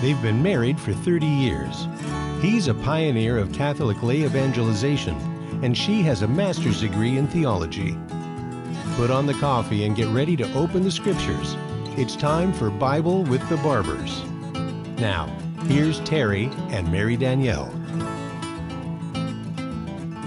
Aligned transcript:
They've 0.00 0.20
been 0.22 0.42
married 0.42 0.80
for 0.80 0.94
30 0.94 1.26
years. 1.26 1.86
He's 2.40 2.68
a 2.68 2.74
pioneer 2.74 3.36
of 3.36 3.52
Catholic 3.52 4.02
lay 4.02 4.22
evangelization, 4.22 5.14
and 5.62 5.76
she 5.76 6.00
has 6.02 6.22
a 6.22 6.28
master's 6.28 6.80
degree 6.80 7.18
in 7.18 7.26
theology. 7.28 7.98
Put 8.96 9.10
on 9.10 9.26
the 9.26 9.34
coffee 9.34 9.84
and 9.84 9.94
get 9.94 10.08
ready 10.08 10.36
to 10.36 10.50
open 10.54 10.84
the 10.84 10.90
scriptures. 10.90 11.54
It's 11.98 12.16
time 12.16 12.54
for 12.54 12.70
Bible 12.70 13.24
with 13.24 13.46
the 13.50 13.58
Barbers. 13.58 14.24
Now, 14.98 15.26
here's 15.66 16.00
Terry 16.00 16.48
and 16.70 16.90
Mary 16.90 17.18
Danielle. 17.18 17.70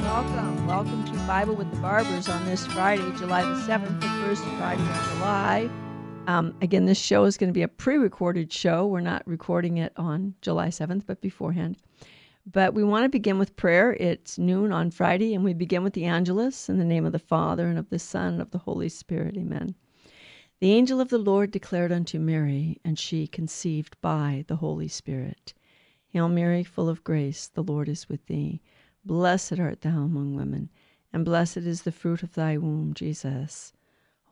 Welcome, 0.03 0.67
welcome 0.67 1.03
to 1.05 1.13
Bible 1.25 1.55
with 1.55 1.71
the 1.71 1.77
Barbers 1.77 2.29
on 2.29 2.45
this 2.45 2.63
Friday, 2.67 3.11
July 3.17 3.41
the 3.41 3.55
7th, 3.61 3.99
the 4.01 4.07
first 4.21 4.43
Friday 4.43 4.83
of 4.83 5.09
July. 5.13 5.82
Um, 6.25 6.55
again, 6.61 6.85
this 6.85 6.99
show 6.99 7.25
is 7.25 7.37
going 7.37 7.49
to 7.49 7.53
be 7.53 7.63
a 7.63 7.67
pre 7.67 7.97
recorded 7.97 8.51
show. 8.51 8.87
We're 8.87 9.01
not 9.01 9.27
recording 9.27 9.77
it 9.77 9.91
on 9.97 10.35
July 10.41 10.69
7th, 10.69 11.05
but 11.05 11.19
beforehand. 11.19 11.75
But 12.49 12.73
we 12.73 12.83
want 12.83 13.03
to 13.03 13.09
begin 13.09 13.39
with 13.39 13.57
prayer. 13.57 13.91
It's 13.99 14.37
noon 14.37 14.71
on 14.71 14.89
Friday, 14.89 15.33
and 15.33 15.43
we 15.43 15.53
begin 15.53 15.83
with 15.83 15.91
the 15.91 16.05
Angelus 16.05 16.69
in 16.69 16.79
the 16.79 16.85
name 16.85 17.05
of 17.05 17.11
the 17.11 17.19
Father, 17.19 17.67
and 17.67 17.77
of 17.77 17.89
the 17.89 17.99
Son, 17.99 18.33
and 18.33 18.41
of 18.41 18.51
the 18.51 18.59
Holy 18.59 18.87
Spirit. 18.87 19.35
Amen. 19.35 19.75
The 20.61 20.71
angel 20.71 21.01
of 21.01 21.09
the 21.09 21.17
Lord 21.17 21.51
declared 21.51 21.91
unto 21.91 22.19
Mary, 22.19 22.79
and 22.85 22.97
she 22.97 23.27
conceived 23.27 23.99
by 23.99 24.45
the 24.47 24.55
Holy 24.55 24.87
Spirit. 24.87 25.53
Hail 26.07 26.29
Mary, 26.29 26.63
full 26.63 26.87
of 26.87 27.03
grace, 27.03 27.49
the 27.49 27.63
Lord 27.63 27.89
is 27.89 28.07
with 28.07 28.27
thee. 28.27 28.61
Blessed 29.03 29.59
art 29.59 29.81
thou 29.81 30.03
among 30.03 30.35
women, 30.35 30.69
and 31.11 31.25
blessed 31.25 31.57
is 31.57 31.81
the 31.81 31.91
fruit 31.91 32.23
of 32.23 32.33
thy 32.33 32.57
womb, 32.57 32.93
Jesus. 32.93 33.73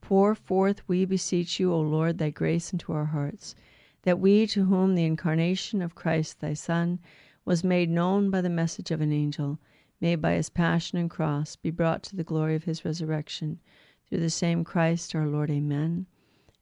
Pour 0.00 0.34
forth, 0.34 0.86
we 0.88 1.04
beseech 1.04 1.58
you, 1.58 1.72
O 1.72 1.80
Lord, 1.80 2.18
thy 2.18 2.30
grace 2.30 2.72
into 2.72 2.92
our 2.92 3.06
hearts, 3.06 3.54
that 4.02 4.18
we, 4.18 4.46
to 4.46 4.64
whom 4.64 4.94
the 4.94 5.04
incarnation 5.04 5.82
of 5.82 5.94
Christ 5.94 6.40
thy 6.40 6.54
Son 6.54 6.98
was 7.44 7.64
made 7.64 7.90
known 7.90 8.30
by 8.30 8.40
the 8.40 8.48
message 8.48 8.90
of 8.90 9.00
an 9.00 9.12
angel, 9.12 9.58
may 10.00 10.14
by 10.14 10.34
his 10.34 10.50
passion 10.50 10.98
and 10.98 11.10
cross 11.10 11.56
be 11.56 11.70
brought 11.70 12.02
to 12.04 12.16
the 12.16 12.24
glory 12.24 12.54
of 12.54 12.64
his 12.64 12.84
resurrection, 12.84 13.58
through 14.06 14.20
the 14.20 14.30
same 14.30 14.64
Christ 14.64 15.14
our 15.14 15.26
Lord. 15.26 15.50
Amen. 15.50 16.06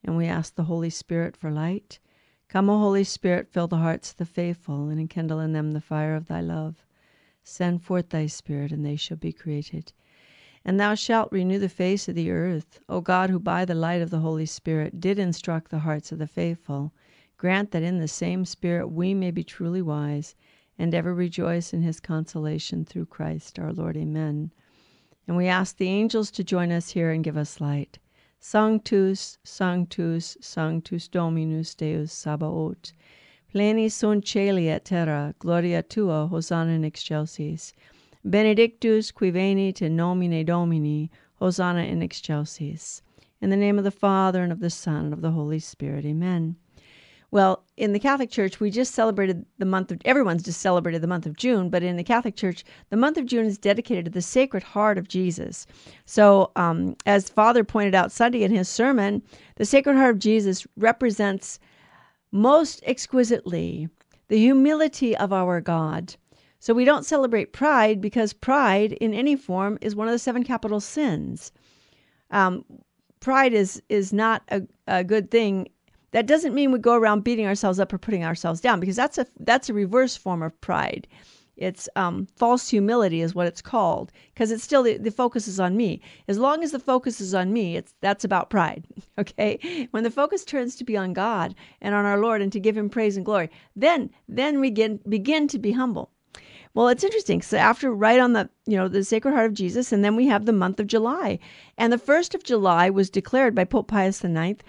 And 0.03 0.17
we 0.17 0.27
ask 0.27 0.55
the 0.55 0.65
Holy 0.65 0.91
Spirit 0.91 1.37
for 1.37 1.51
light. 1.51 1.99
Come, 2.49 2.71
O 2.71 2.79
Holy 2.79 3.05
Spirit, 3.05 3.49
fill 3.49 3.69
the 3.69 3.77
hearts 3.77 4.13
of 4.13 4.17
the 4.17 4.25
faithful, 4.25 4.89
and 4.89 4.99
enkindle 4.99 5.41
in 5.41 5.53
them 5.53 5.73
the 5.73 5.81
fire 5.81 6.15
of 6.15 6.27
thy 6.27 6.41
love. 6.41 6.85
Send 7.45 7.83
forth 7.83 8.09
thy 8.09 8.27
Spirit, 8.27 8.73
and 8.73 8.85
they 8.85 8.97
shall 8.97 9.17
be 9.19 9.33
created 9.33 9.93
and 10.69 10.81
thou 10.81 10.97
shalt 10.97 11.31
renew 11.31 11.61
the 11.61 11.69
face 11.69 12.09
of 12.09 12.17
the 12.17 12.29
earth. 12.29 12.81
O 12.89 13.01
God, 13.01 13.31
who 13.31 13.39
by 13.39 13.65
the 13.65 13.73
light 13.73 14.03
of 14.03 14.11
the 14.11 14.19
Holy 14.19 14.47
Spirit 14.47 14.99
did 14.99 15.17
instruct 15.17 15.71
the 15.71 15.79
hearts 15.79 16.11
of 16.11 16.19
the 16.19 16.27
faithful, 16.27 16.93
grant 17.37 17.71
that 17.71 17.85
in 17.85 18.01
the 18.01 18.09
same 18.09 18.45
Spirit 18.45 18.89
we 18.89 19.15
may 19.15 19.31
be 19.31 19.45
truly 19.45 19.81
wise, 19.81 20.35
and 20.77 20.93
ever 20.93 21.15
rejoice 21.15 21.73
in 21.73 21.83
his 21.83 22.01
consolation 22.01 22.85
through 22.85 23.07
Christ 23.07 23.61
our 23.61 23.73
Lord. 23.73 23.97
Amen. 23.97 24.51
And 25.29 25.37
we 25.37 25.47
ask 25.47 25.77
the 25.77 25.87
angels 25.87 26.33
to 26.33 26.43
join 26.43 26.73
us 26.73 26.91
here 26.91 27.13
and 27.13 27.23
give 27.23 27.37
us 27.37 27.61
light. 27.61 28.01
Sanctus, 28.41 29.39
Sanctus, 29.45 30.37
Sanctus 30.41 31.07
Dominus 31.07 31.77
Deus 31.77 32.13
Sabaoth. 32.13 32.91
Pleni 33.55 33.89
sunt 33.89 34.25
celi 34.25 34.69
et 34.69 34.85
terra, 34.85 35.33
gloria 35.39 35.85
tua, 35.85 36.27
Hosanna 36.27 36.73
in 36.73 36.85
excelsis. 36.85 37.73
Benedictus 38.27 39.13
qui 39.13 39.31
venit 39.31 39.83
in 39.83 39.95
nomine 39.95 40.45
Domini, 40.45 41.11
Hosanna 41.37 41.85
in 41.85 42.03
excelsis. 42.03 43.01
In 43.41 43.51
the 43.51 43.57
name 43.57 43.79
of 43.79 43.85
the 43.85 43.91
Father, 43.93 44.43
and 44.43 44.51
of 44.51 44.59
the 44.59 44.71
Son, 44.71 45.05
and 45.05 45.13
of 45.13 45.21
the 45.21 45.31
Holy 45.31 45.61
Spirit. 45.61 46.05
Amen. 46.05 46.57
Well, 47.31 47.65
in 47.77 47.93
the 47.93 48.01
Catholic 48.01 48.31
Church, 48.31 48.59
we 48.59 48.71
just 48.71 48.95
celebrated 48.95 49.45
the 49.59 49.65
month 49.65 49.93
of, 49.93 50.01
everyone's 50.05 50.43
just 50.43 50.61
celebrated 50.61 51.03
the 51.03 51.07
month 51.07 51.27
of 51.27 51.37
June, 51.37 51.71
but 51.71 51.83
in 51.83 51.97
the 51.97 52.03
Catholic 52.03 52.35
Church, 52.35 52.65
the 52.91 52.97
month 52.97 53.17
of 53.17 53.27
June 53.27 53.47
is 53.47 53.59
dedicated 53.59 54.07
to 54.07 54.11
the 54.11 54.23
Sacred 54.23 54.63
Heart 54.63 54.99
of 54.99 55.07
Jesus. 55.07 55.67
So, 56.05 56.51
um, 56.57 56.97
as 57.07 57.29
Father 57.29 57.63
pointed 57.63 57.95
out 57.95 58.11
Sunday 58.11 58.43
in 58.43 58.51
his 58.51 58.69
sermon, 58.69 59.23
the 59.57 59.67
Sacred 59.67 59.97
Heart 59.97 60.17
of 60.17 60.19
Jesus 60.19 60.67
represents 60.77 61.61
most 62.33 62.83
exquisitely 62.87 63.89
the 64.29 64.39
humility 64.39 65.17
of 65.17 65.33
our 65.33 65.61
God 65.61 66.17
so 66.59 66.75
we 66.75 66.85
don't 66.85 67.07
celebrate 67.07 67.53
pride 67.53 68.01
because 68.01 68.33
pride 68.33 68.93
in 68.95 69.15
any 69.15 69.37
form 69.37 69.79
is 69.81 69.95
one 69.95 70.09
of 70.09 70.13
the 70.13 70.19
seven 70.19 70.43
capital 70.43 70.81
sins. 70.81 71.53
Um, 72.31 72.65
pride 73.21 73.53
is 73.53 73.83
is 73.89 74.13
not 74.13 74.43
a, 74.49 74.63
a 74.87 75.05
good 75.05 75.31
thing. 75.31 75.69
That 76.13 76.27
doesn't 76.27 76.55
mean 76.55 76.73
we 76.73 76.79
go 76.79 76.95
around 76.95 77.25
beating 77.25 77.47
ourselves 77.47 77.79
up 77.79 77.93
or 77.93 77.99
putting 77.99 78.25
ourselves 78.25 78.61
down 78.61 78.81
because 78.81 78.97
that's 78.97 79.19
a 79.19 79.27
that's 79.41 79.69
a 79.69 79.75
reverse 79.75 80.17
form 80.17 80.43
of 80.43 80.59
pride. 80.61 81.07
It's 81.57 81.89
um, 81.97 82.27
false 82.37 82.69
humility 82.69 83.23
is 83.23 83.35
what 83.35 83.47
it's 83.47 83.63
called 83.63 84.13
because 84.35 84.51
it's 84.51 84.63
still 84.63 84.83
the, 84.83 84.99
the 84.99 85.11
focus 85.11 85.49
is 85.49 85.59
on 85.59 85.75
me. 85.77 86.03
As 86.29 86.39
long 86.39 86.63
as 86.63 86.71
the 86.71 86.79
focus 86.79 87.19
is 87.19 87.35
on 87.35 87.53
me, 87.53 87.77
it's 87.77 87.95
that's 88.01 88.25
about 88.25 88.51
pride. 88.51 88.87
Okay, 89.19 89.89
when 89.93 90.05
the 90.05 90.11
focus 90.11 90.45
turns 90.45 90.77
to 90.77 90.85
be 90.85 90.95
on 90.95 91.15
God 91.15 91.55
and 91.81 91.95
on 91.95 92.05
our 92.05 92.19
Lord 92.19 92.43
and 92.43 92.53
to 92.53 92.61
give 92.61 92.77
Him 92.77 92.91
praise 92.91 93.17
and 93.17 93.25
glory, 93.25 93.49
then 93.75 94.11
then 94.29 94.61
we 94.61 94.69
begin 94.69 95.01
begin 95.09 95.49
to 95.49 95.59
be 95.59 95.73
humble. 95.73 96.11
Well, 96.77 96.89
it's 96.89 97.05
interesting. 97.05 97.41
So 97.41 97.57
after 97.57 97.91
right 97.91 98.21
on 98.21 98.35
the, 98.35 98.51
you 98.67 98.77
know, 98.77 98.87
the 98.87 99.03
Sacred 99.03 99.33
Heart 99.33 99.47
of 99.47 99.55
Jesus, 99.55 99.93
and 99.93 100.05
then 100.05 100.15
we 100.15 100.27
have 100.27 100.45
the 100.45 100.53
month 100.53 100.79
of 100.79 100.87
July. 100.87 101.39
And 101.79 101.91
the 101.91 101.97
first 101.97 102.35
of 102.35 102.45
July 102.45 102.91
was 102.91 103.09
declared 103.09 103.55
by 103.55 103.65
Pope 103.65 103.89
Pius 103.89 104.23
IX 104.23 104.63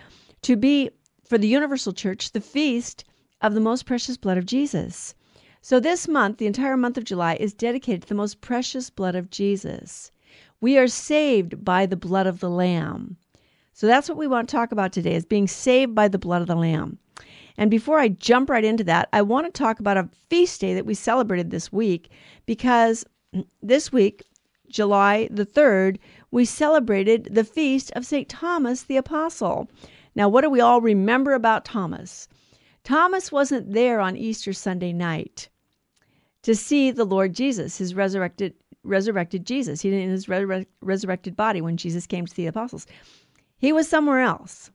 to 0.44 0.56
be 0.56 0.90
for 1.26 1.38
the 1.38 1.50
Universal 1.50 1.92
Church 1.92 2.32
the 2.32 2.40
feast 2.40 3.04
of 3.42 3.56
the 3.56 3.60
most 3.60 3.86
precious 3.86 4.16
blood 4.16 4.38
of 4.38 4.46
Jesus. 4.46 5.16
So 5.62 5.82
this 5.82 6.08
month, 6.08 6.38
the 6.38 6.48
entire 6.48 6.78
month 6.78 6.98
of 6.98 7.04
July, 7.04 7.36
is 7.42 7.54
dedicated 7.54 8.04
to 8.04 8.08
the 8.08 8.16
most 8.16 8.40
precious 8.40 8.90
blood 8.90 9.16
of 9.16 9.30
Jesus. 9.30 10.10
We 10.62 10.78
are 10.78 10.88
saved 10.88 11.66
by 11.66 11.86
the 11.86 11.98
blood 11.98 12.26
of 12.26 12.40
the 12.40 12.50
Lamb. 12.50 13.18
So 13.74 13.86
that's 13.86 14.08
what 14.08 14.18
we 14.18 14.28
want 14.28 14.48
to 14.48 14.56
talk 14.56 14.72
about 14.72 14.94
today 14.94 15.16
is 15.16 15.26
being 15.26 15.50
saved 15.50 15.94
by 15.94 16.08
the 16.08 16.18
blood 16.18 16.42
of 16.42 16.48
the 16.48 16.56
Lamb. 16.56 17.00
And 17.58 17.72
before 17.72 18.00
I 18.00 18.10
jump 18.10 18.50
right 18.50 18.64
into 18.64 18.84
that, 18.86 19.10
I 19.12 19.22
want 19.24 19.48
to 19.48 19.52
talk 19.52 19.80
about 19.80 19.98
a 19.98 20.10
feast 20.30 20.62
day 20.62 20.74
that 20.76 20.86
we 20.86 20.94
celebrated 20.94 21.50
this 21.50 21.72
week 21.72 22.12
because 22.46 23.04
this 23.62 23.92
week, 23.92 24.24
July 24.70 25.28
the 25.32 25.46
3rd, 25.46 25.98
we 26.32 26.46
celebrated 26.46 27.30
the 27.32 27.44
feast 27.44 27.92
of 27.96 28.06
St. 28.06 28.30
Thomas 28.30 28.84
the 28.84 28.98
Apostle. 28.98 29.70
Now, 30.16 30.30
what 30.30 30.42
do 30.42 30.50
we 30.50 30.62
all 30.62 30.82
remember 30.82 31.34
about 31.34 31.66
Thomas? 31.66 32.28
Thomas 32.84 33.32
wasn't 33.32 33.74
there 33.74 34.00
on 34.00 34.16
Easter 34.16 34.54
Sunday 34.54 34.94
night 34.94 35.50
to 36.44 36.56
see 36.56 36.92
the 36.92 37.06
Lord 37.06 37.34
Jesus, 37.34 37.78
his 37.78 37.96
resurrected 37.96 38.54
resurrected 38.84 39.46
Jesus. 39.46 39.82
He 39.82 39.90
didn't 39.90 40.06
in 40.06 40.12
his 40.12 40.30
resurrected 40.82 41.36
body 41.36 41.60
when 41.60 41.76
Jesus 41.76 42.08
came 42.08 42.26
to 42.26 42.36
the 42.36 42.48
apostles. 42.48 42.88
He 43.58 43.74
was 43.74 43.90
somewhere 43.90 44.22
else. 44.22 44.72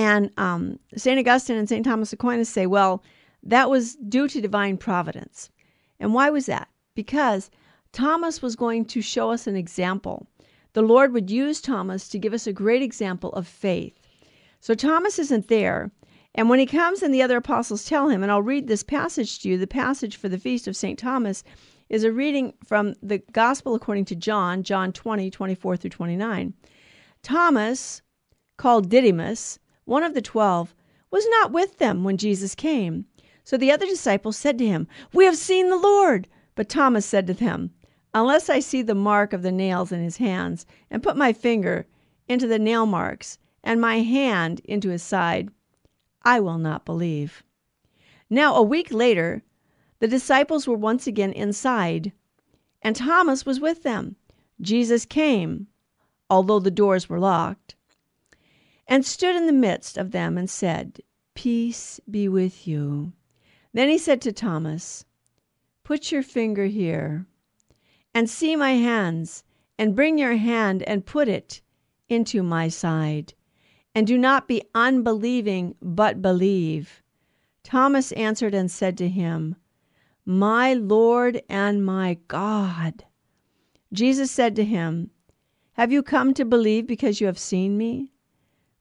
And 0.00 0.30
um, 0.38 0.78
St. 0.96 1.18
Augustine 1.18 1.58
and 1.58 1.68
St. 1.68 1.84
Thomas 1.84 2.10
Aquinas 2.10 2.48
say, 2.48 2.66
well, 2.66 3.04
that 3.42 3.68
was 3.68 3.96
due 3.96 4.28
to 4.28 4.40
divine 4.40 4.78
providence. 4.78 5.50
And 5.98 6.14
why 6.14 6.30
was 6.30 6.46
that? 6.46 6.68
Because 6.94 7.50
Thomas 7.92 8.40
was 8.40 8.56
going 8.56 8.86
to 8.86 9.02
show 9.02 9.30
us 9.30 9.46
an 9.46 9.56
example. 9.56 10.26
The 10.72 10.80
Lord 10.80 11.12
would 11.12 11.30
use 11.30 11.60
Thomas 11.60 12.08
to 12.08 12.18
give 12.18 12.32
us 12.32 12.46
a 12.46 12.52
great 12.54 12.80
example 12.80 13.30
of 13.34 13.46
faith. 13.46 13.92
So 14.60 14.74
Thomas 14.74 15.18
isn't 15.18 15.48
there. 15.48 15.90
And 16.34 16.48
when 16.48 16.60
he 16.60 16.64
comes 16.64 17.02
and 17.02 17.12
the 17.12 17.20
other 17.20 17.36
apostles 17.36 17.84
tell 17.84 18.08
him, 18.08 18.22
and 18.22 18.32
I'll 18.32 18.40
read 18.40 18.68
this 18.68 18.82
passage 18.82 19.40
to 19.40 19.50
you, 19.50 19.58
the 19.58 19.66
passage 19.66 20.16
for 20.16 20.30
the 20.30 20.38
feast 20.38 20.66
of 20.66 20.76
St. 20.76 20.98
Thomas 20.98 21.44
is 21.90 22.04
a 22.04 22.12
reading 22.12 22.54
from 22.64 22.94
the 23.02 23.18
Gospel 23.32 23.74
according 23.74 24.06
to 24.06 24.16
John, 24.16 24.62
John 24.62 24.94
20, 24.94 25.30
24 25.30 25.76
through 25.76 25.90
29. 25.90 26.54
Thomas, 27.22 28.00
called 28.56 28.88
Didymus, 28.88 29.58
one 29.90 30.04
of 30.04 30.14
the 30.14 30.22
twelve, 30.22 30.72
was 31.10 31.26
not 31.28 31.50
with 31.50 31.78
them 31.78 32.04
when 32.04 32.16
Jesus 32.16 32.54
came. 32.54 33.06
So 33.42 33.56
the 33.56 33.72
other 33.72 33.86
disciples 33.86 34.36
said 34.36 34.56
to 34.58 34.66
him, 34.66 34.86
We 35.12 35.24
have 35.24 35.36
seen 35.36 35.68
the 35.68 35.76
Lord. 35.76 36.28
But 36.54 36.68
Thomas 36.68 37.04
said 37.04 37.26
to 37.26 37.34
them, 37.34 37.72
Unless 38.14 38.48
I 38.48 38.60
see 38.60 38.82
the 38.82 38.94
mark 38.94 39.32
of 39.32 39.42
the 39.42 39.50
nails 39.50 39.90
in 39.90 40.00
his 40.00 40.18
hands, 40.18 40.64
and 40.92 41.02
put 41.02 41.16
my 41.16 41.32
finger 41.32 41.86
into 42.28 42.46
the 42.46 42.58
nail 42.58 42.86
marks, 42.86 43.38
and 43.64 43.80
my 43.80 43.98
hand 43.98 44.60
into 44.64 44.90
his 44.90 45.02
side, 45.02 45.48
I 46.22 46.38
will 46.38 46.58
not 46.58 46.84
believe. 46.84 47.42
Now, 48.30 48.54
a 48.54 48.62
week 48.62 48.92
later, 48.92 49.42
the 49.98 50.06
disciples 50.06 50.68
were 50.68 50.76
once 50.76 51.08
again 51.08 51.32
inside, 51.32 52.12
and 52.80 52.94
Thomas 52.94 53.44
was 53.44 53.58
with 53.58 53.82
them. 53.82 54.14
Jesus 54.60 55.04
came, 55.04 55.66
although 56.28 56.60
the 56.60 56.70
doors 56.70 57.08
were 57.08 57.18
locked, 57.18 57.74
and 58.90 59.06
stood 59.06 59.36
in 59.36 59.46
the 59.46 59.52
midst 59.52 59.96
of 59.96 60.10
them 60.10 60.36
and 60.36 60.50
said, 60.50 61.00
Peace 61.34 62.00
be 62.10 62.28
with 62.28 62.66
you. 62.66 63.12
Then 63.72 63.88
he 63.88 63.96
said 63.96 64.20
to 64.22 64.32
Thomas, 64.32 65.04
Put 65.84 66.10
your 66.10 66.24
finger 66.24 66.66
here, 66.66 67.24
and 68.12 68.28
see 68.28 68.56
my 68.56 68.72
hands, 68.72 69.44
and 69.78 69.94
bring 69.94 70.18
your 70.18 70.34
hand 70.34 70.82
and 70.82 71.06
put 71.06 71.28
it 71.28 71.62
into 72.08 72.42
my 72.42 72.66
side. 72.66 73.32
And 73.94 74.08
do 74.08 74.18
not 74.18 74.48
be 74.48 74.62
unbelieving, 74.74 75.76
but 75.80 76.20
believe. 76.20 77.00
Thomas 77.62 78.10
answered 78.12 78.54
and 78.54 78.68
said 78.68 78.98
to 78.98 79.08
him, 79.08 79.54
My 80.26 80.74
Lord 80.74 81.42
and 81.48 81.84
my 81.84 82.18
God. 82.26 83.04
Jesus 83.92 84.32
said 84.32 84.56
to 84.56 84.64
him, 84.64 85.10
Have 85.74 85.92
you 85.92 86.02
come 86.02 86.34
to 86.34 86.44
believe 86.44 86.88
because 86.88 87.20
you 87.20 87.28
have 87.28 87.38
seen 87.38 87.78
me? 87.78 88.12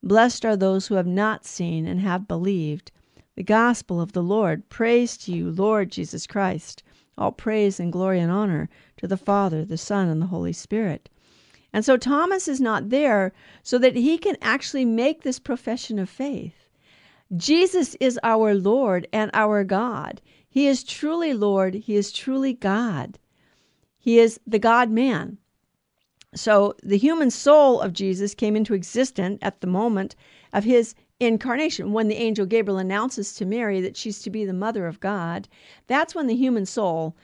Blessed 0.01 0.45
are 0.45 0.55
those 0.55 0.87
who 0.87 0.95
have 0.95 1.07
not 1.07 1.45
seen 1.45 1.85
and 1.85 1.99
have 1.99 2.27
believed. 2.27 2.91
The 3.35 3.43
gospel 3.43 3.99
of 3.99 4.13
the 4.13 4.23
Lord. 4.23 4.69
Praise 4.69 5.17
to 5.17 5.31
you, 5.31 5.51
Lord 5.51 5.91
Jesus 5.91 6.25
Christ. 6.25 6.83
All 7.17 7.31
praise 7.31 7.79
and 7.79 7.91
glory 7.91 8.19
and 8.19 8.31
honor 8.31 8.69
to 8.97 9.07
the 9.07 9.17
Father, 9.17 9.65
the 9.65 9.77
Son, 9.77 10.07
and 10.07 10.21
the 10.21 10.27
Holy 10.27 10.53
Spirit. 10.53 11.09
And 11.73 11.83
so 11.83 11.97
Thomas 11.97 12.47
is 12.47 12.61
not 12.61 12.89
there 12.89 13.33
so 13.61 13.77
that 13.77 13.95
he 13.95 14.17
can 14.17 14.37
actually 14.41 14.85
make 14.85 15.21
this 15.21 15.39
profession 15.39 15.99
of 15.99 16.09
faith. 16.09 16.67
Jesus 17.35 17.95
is 17.99 18.19
our 18.23 18.55
Lord 18.55 19.07
and 19.13 19.29
our 19.33 19.63
God. 19.63 20.21
He 20.49 20.65
is 20.65 20.83
truly 20.83 21.33
Lord, 21.33 21.75
He 21.75 21.95
is 21.95 22.11
truly 22.11 22.53
God. 22.53 23.19
He 23.99 24.17
is 24.17 24.39
the 24.47 24.57
God 24.57 24.89
man. 24.89 25.37
So 26.35 26.75
the 26.83 26.97
human 26.97 27.31
soul 27.31 27.81
of 27.81 27.93
Jesus 27.93 28.35
came 28.35 28.55
into 28.55 28.73
existence 28.73 29.39
at 29.41 29.61
the 29.61 29.67
moment 29.67 30.15
of 30.53 30.63
his 30.63 30.93
incarnation. 31.19 31.91
When 31.91 32.07
the 32.07 32.17
angel 32.17 32.45
Gabriel 32.45 32.77
announces 32.77 33.33
to 33.35 33.45
Mary 33.45 33.81
that 33.81 33.97
she's 33.97 34.21
to 34.21 34.29
be 34.29 34.45
the 34.45 34.53
mother 34.53 34.85
of 34.85 34.99
God, 34.99 35.47
that's 35.87 36.13
when 36.13 36.27
the 36.27 36.35
human 36.35 36.65
soul 36.65 37.15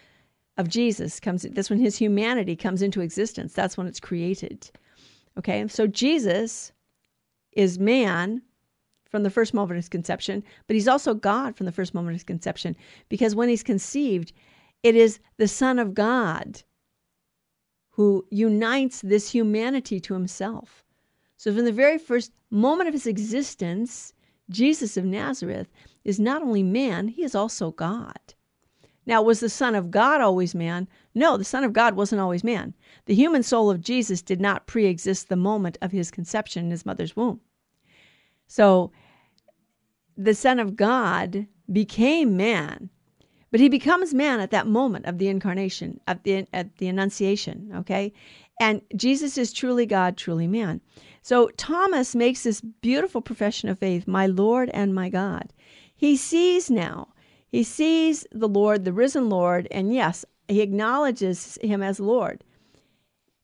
of 0.57 0.69
Jesus 0.69 1.19
comes 1.19 1.43
that's 1.51 1.69
when 1.69 1.79
his 1.79 1.97
humanity 1.97 2.55
comes 2.55 2.81
into 2.81 3.01
existence. 3.01 3.53
That's 3.53 3.77
when 3.77 3.87
it's 3.87 3.99
created. 3.99 4.69
Okay? 5.37 5.67
So 5.67 5.85
Jesus 5.85 6.71
is 7.51 7.77
man 7.77 8.41
from 9.09 9.23
the 9.23 9.29
first 9.29 9.53
moment 9.53 9.71
of 9.71 9.77
his 9.77 9.89
conception, 9.89 10.43
but 10.67 10.75
he's 10.75 10.87
also 10.87 11.13
God 11.13 11.55
from 11.55 11.65
the 11.65 11.71
first 11.71 11.93
moment 11.93 12.13
of 12.13 12.15
his 12.15 12.23
conception 12.23 12.75
because 13.09 13.35
when 13.35 13.49
he's 13.49 13.63
conceived, 13.63 14.33
it 14.83 14.95
is 14.95 15.19
the 15.37 15.47
Son 15.47 15.79
of 15.79 15.93
God 15.93 16.63
who 17.95 18.25
unites 18.29 18.99
this 18.99 19.31
humanity 19.31 20.01
to 20.01 20.13
himself. 20.13 20.83
So, 21.37 21.53
from 21.53 21.63
the 21.63 21.71
very 21.71 21.97
first 21.97 22.33
moment 22.51 22.89
of 22.89 22.93
his 22.93 23.07
existence, 23.07 24.13
Jesus 24.49 24.97
of 24.97 25.05
Nazareth 25.05 25.69
is 26.03 26.19
not 26.19 26.41
only 26.41 26.61
man, 26.61 27.07
he 27.07 27.23
is 27.23 27.33
also 27.33 27.71
God. 27.71 28.19
Now, 29.05 29.21
was 29.21 29.39
the 29.39 29.47
Son 29.47 29.75
of 29.75 29.91
God 29.91 30.19
always 30.19 30.53
man? 30.53 30.89
No, 31.13 31.37
the 31.37 31.45
Son 31.45 31.63
of 31.63 31.71
God 31.71 31.95
wasn't 31.95 32.19
always 32.19 32.43
man. 32.43 32.73
The 33.05 33.15
human 33.15 33.43
soul 33.43 33.71
of 33.71 33.79
Jesus 33.79 34.21
did 34.21 34.41
not 34.41 34.67
pre 34.67 34.87
exist 34.87 35.29
the 35.29 35.37
moment 35.37 35.77
of 35.81 35.93
his 35.93 36.11
conception 36.11 36.65
in 36.65 36.71
his 36.71 36.85
mother's 36.85 37.15
womb. 37.15 37.39
So, 38.47 38.91
the 40.17 40.35
Son 40.35 40.59
of 40.59 40.75
God 40.75 41.47
became 41.71 42.35
man, 42.35 42.89
but 43.51 43.59
he 43.59 43.69
becomes 43.69 44.13
man 44.13 44.39
at 44.39 44.51
that 44.51 44.67
moment 44.67 45.05
of 45.05 45.17
the 45.17 45.27
incarnation, 45.27 45.99
at 46.07 46.23
the, 46.23 46.45
at 46.53 46.77
the 46.77 46.87
Annunciation, 46.87 47.71
okay? 47.75 48.13
And 48.59 48.81
Jesus 48.95 49.37
is 49.37 49.53
truly 49.53 49.85
God, 49.85 50.17
truly 50.17 50.47
man. 50.47 50.81
So, 51.21 51.49
Thomas 51.57 52.15
makes 52.15 52.43
this 52.43 52.61
beautiful 52.61 53.21
profession 53.21 53.69
of 53.69 53.79
faith, 53.79 54.07
my 54.07 54.27
Lord 54.27 54.69
and 54.69 54.93
my 54.93 55.09
God. 55.09 55.51
He 55.95 56.15
sees 56.15 56.69
now 56.69 57.09
he 57.55 57.63
sees 57.63 58.27
the 58.33 58.49
Lord, 58.49 58.83
the 58.83 58.91
risen 58.91 59.29
Lord, 59.29 59.69
and 59.71 59.93
yes, 59.93 60.25
he 60.49 60.59
acknowledges 60.59 61.57
him 61.61 61.81
as 61.81 62.01
Lord. 62.01 62.43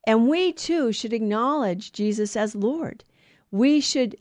And 0.06 0.27
we 0.27 0.51
too 0.51 0.92
should 0.92 1.13
acknowledge 1.13 1.94
Jesus 1.94 2.36
as 2.36 2.53
Lord. 2.53 3.06
We 3.51 3.80
should 3.80 4.18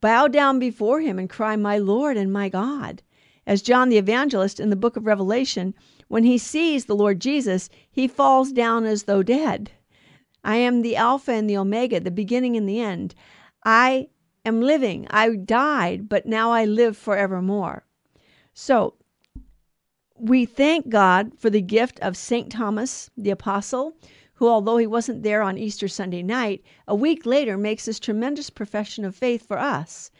bow 0.00 0.28
down 0.28 0.60
before 0.60 1.00
him 1.00 1.18
and 1.18 1.28
cry, 1.28 1.56
My 1.56 1.78
Lord 1.78 2.16
and 2.16 2.32
my 2.32 2.48
God. 2.48 3.02
As 3.46 3.62
John 3.62 3.88
the 3.88 3.98
Evangelist 3.98 4.58
in 4.58 4.70
the 4.70 4.76
book 4.76 4.96
of 4.96 5.06
Revelation, 5.06 5.74
when 6.08 6.24
he 6.24 6.36
sees 6.36 6.84
the 6.84 6.96
Lord 6.96 7.20
Jesus, 7.20 7.68
he 7.90 8.08
falls 8.08 8.50
down 8.50 8.84
as 8.84 9.04
though 9.04 9.22
dead. 9.22 9.70
I 10.42 10.56
am 10.56 10.82
the 10.82 10.96
Alpha 10.96 11.32
and 11.32 11.48
the 11.48 11.56
Omega, 11.56 12.00
the 12.00 12.10
beginning 12.10 12.56
and 12.56 12.68
the 12.68 12.80
end. 12.80 13.14
I 13.64 14.08
am 14.44 14.60
living. 14.60 15.06
I 15.10 15.34
died, 15.36 16.08
but 16.08 16.26
now 16.26 16.50
I 16.50 16.64
live 16.64 16.96
forevermore. 16.96 17.84
So 18.52 18.94
we 20.18 20.44
thank 20.44 20.88
God 20.88 21.32
for 21.38 21.50
the 21.50 21.60
gift 21.60 22.00
of 22.00 22.16
St. 22.16 22.50
Thomas 22.50 23.10
the 23.16 23.30
Apostle, 23.30 23.96
who, 24.34 24.48
although 24.48 24.76
he 24.76 24.86
wasn't 24.86 25.22
there 25.22 25.42
on 25.42 25.58
Easter 25.58 25.88
Sunday 25.88 26.22
night, 26.22 26.64
a 26.88 26.94
week 26.94 27.26
later 27.26 27.56
makes 27.56 27.84
this 27.84 28.00
tremendous 28.00 28.50
profession 28.50 29.04
of 29.04 29.14
faith 29.14 29.46
for 29.46 29.58
us 29.58 30.10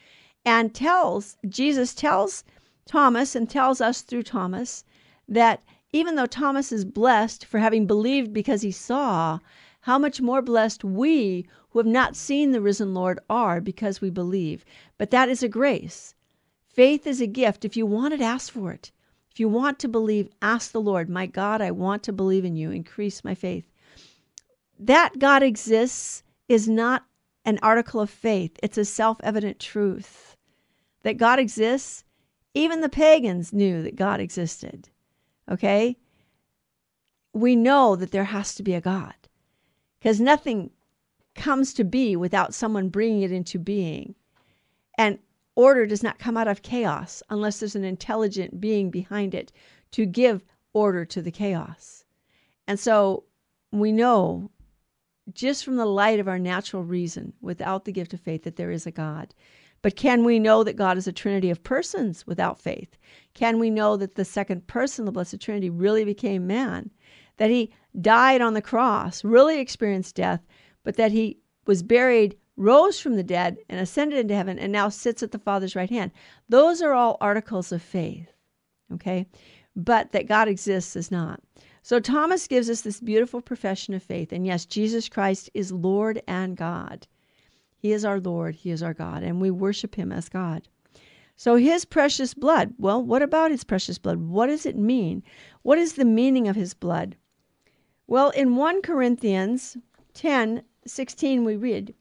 and 0.45 0.75
tells, 0.75 1.37
Jesus 1.49 1.95
tells 1.95 2.45
Thomas 2.87 3.35
and 3.35 3.51
tells 3.51 3.81
us 3.81 4.01
through 4.01 4.23
Thomas 4.23 4.85
that 5.29 5.63
even 5.93 6.15
though 6.15 6.27
Thomas 6.27 6.73
is 6.73 6.85
blessed 6.85 7.45
for 7.45 7.59
having 7.59 7.87
believed 7.87 8.33
because 8.33 8.63
he 8.63 8.71
saw, 8.71 9.41
how 9.81 9.99
much 9.99 10.21
more 10.21 10.43
blessed 10.43 10.83
we 10.83 11.47
who 11.71 11.79
have 11.79 11.87
not 11.87 12.17
seen 12.17 12.51
the 12.51 12.61
risen 12.61 12.95
Lord 12.95 13.21
are 13.29 13.61
because 13.61 14.01
we 14.01 14.11
believe. 14.11 14.65
But 14.99 15.11
that 15.11 15.29
is 15.29 15.43
a 15.43 15.49
grace. 15.49 16.15
Faith 16.67 17.07
is 17.07 17.21
a 17.21 17.27
gift. 17.27 17.65
If 17.65 17.77
you 17.77 17.87
want 17.87 18.15
it, 18.15 18.21
ask 18.21 18.53
for 18.53 18.73
it. 18.73 18.91
If 19.31 19.39
you 19.39 19.49
want 19.49 19.79
to 19.81 19.89
believe, 19.89 20.29
ask 20.43 20.73
the 20.73 20.81
Lord, 20.81 21.09
My 21.09 21.27
God, 21.27 21.61
I 21.61 21.71
want 21.71 22.03
to 22.05 22.13
believe 22.13 22.45
in 22.45 22.57
you. 22.57 22.71
Increase 22.71 23.23
my 23.23 23.35
faith. 23.35 23.71
That 24.79 25.19
God 25.19 25.43
exists 25.43 26.23
is 26.49 26.69
not 26.69 27.05
an 27.45 27.59
article 27.63 28.01
of 28.01 28.11
faith, 28.11 28.59
it's 28.63 28.79
a 28.79 28.85
self 28.85 29.21
evident 29.23 29.61
truth. 29.61 30.37
That 31.03 31.17
God 31.17 31.39
exists, 31.39 32.03
even 32.57 32.81
the 32.81 32.89
pagans 32.89 33.53
knew 33.53 33.83
that 33.83 33.97
God 33.97 34.21
existed. 34.21 34.89
Okay? 35.51 35.97
We 37.33 37.55
know 37.55 37.97
that 37.97 38.13
there 38.13 38.25
has 38.25 38.55
to 38.55 38.63
be 38.63 38.75
a 38.75 38.81
God 38.81 39.15
because 39.99 40.21
nothing 40.21 40.71
comes 41.35 41.75
to 41.75 41.85
be 41.85 42.17
without 42.17 42.55
someone 42.55 42.89
bringing 42.89 43.23
it 43.23 43.33
into 43.33 43.59
being. 43.59 44.15
And 44.97 45.19
Order 45.57 45.87
does 45.87 46.03
not 46.03 46.19
come 46.19 46.37
out 46.37 46.49
of 46.49 46.61
chaos 46.61 47.23
unless 47.31 47.59
there's 47.59 47.75
an 47.75 47.85
intelligent 47.85 48.61
being 48.61 48.91
behind 48.91 49.35
it 49.35 49.53
to 49.93 50.05
give 50.05 50.45
order 50.75 51.07
to 51.07 51.23
the 51.23 51.31
chaos. 51.31 52.05
And 52.69 52.79
so 52.79 53.25
we 53.73 53.91
know 53.91 54.51
just 55.33 55.65
from 55.65 55.77
the 55.77 55.87
light 55.87 56.21
of 56.21 56.29
our 56.29 56.39
natural 56.39 56.85
reason, 56.85 57.33
without 57.41 57.87
the 57.87 57.93
gift 57.93 58.13
of 58.13 58.21
faith, 58.21 58.45
that 58.45 58.57
there 58.57 58.71
is 58.71 58.87
a 58.87 58.91
God. 58.91 59.35
But 59.87 59.95
can 59.95 60.25
we 60.25 60.41
know 60.41 60.65
that 60.65 60.75
God 60.75 60.99
is 60.99 61.07
a 61.07 61.13
trinity 61.13 61.49
of 61.49 61.63
persons 61.63 62.27
without 62.27 62.59
faith? 62.59 62.99
Can 63.35 63.61
we 63.61 63.71
know 63.71 63.97
that 63.97 64.17
the 64.17 64.25
second 64.25 64.67
person 64.67 65.05
the 65.05 65.13
Blessed 65.13 65.41
Trinity 65.41 65.71
really 65.71 66.05
became 66.05 66.45
man? 66.45 66.91
That 67.37 67.51
he 67.51 67.73
died 68.01 68.41
on 68.41 68.55
the 68.55 68.61
cross, 68.61 69.23
really 69.23 69.61
experienced 69.61 70.17
death, 70.17 70.45
but 70.83 70.97
that 70.97 71.13
he 71.13 71.39
was 71.69 71.85
buried 71.85 72.37
rose 72.57 72.99
from 72.99 73.15
the 73.15 73.23
dead 73.23 73.59
and 73.69 73.79
ascended 73.79 74.19
into 74.19 74.35
heaven 74.35 74.59
and 74.59 74.73
now 74.73 74.89
sits 74.89 75.23
at 75.23 75.31
the 75.31 75.39
Father's 75.39 75.77
right 75.77 75.89
hand. 75.89 76.11
Those 76.49 76.83
are 76.83 76.93
all 76.93 77.17
articles 77.21 77.71
of 77.71 77.81
faith. 77.81 78.27
Okay? 78.93 79.29
But 79.77 80.11
that 80.11 80.27
God 80.27 80.49
exists 80.49 80.97
is 80.97 81.13
not. 81.13 81.41
So 81.85 82.01
Thomas 82.01 82.49
gives 82.49 82.69
us 82.69 82.81
this 82.81 82.99
beautiful 82.99 83.41
profession 83.41 83.95
of 83.95 84.03
faith. 84.03 84.33
And 84.33 84.45
yes, 84.45 84.67
Jesus 84.67 85.09
Christ 85.09 85.49
is 85.55 85.71
Lord 85.71 86.21
and 86.27 86.57
God. 86.57 87.07
He 87.87 87.93
is 87.93 88.05
our 88.05 88.19
Lord, 88.19 88.57
He 88.57 88.73
is 88.73 88.83
our 88.83 88.93
God, 88.93 89.23
and 89.23 89.41
we 89.41 89.49
worship 89.49 89.95
Him 89.95 90.11
as 90.11 90.29
God. 90.29 90.67
So 91.37 91.55
his 91.55 91.85
precious 91.85 92.35
blood, 92.35 92.75
well, 92.79 93.01
what 93.01 93.23
about 93.23 93.53
his 93.53 93.63
precious 93.63 93.97
blood? 93.97 94.23
What 94.23 94.49
does 94.49 94.67
it 94.67 94.77
mean? 94.77 95.23
What 95.63 95.79
is 95.79 95.93
the 95.93 96.05
meaning 96.05 96.49
of 96.49 96.57
his 96.57 96.75
blood? 96.75 97.15
Well, 98.09 98.31
in 98.31 98.57
1 98.57 98.83
Corinthians 98.83 99.77
10 100.15 100.65
16, 100.85 101.45
we 101.45 101.55
read, 101.55 101.95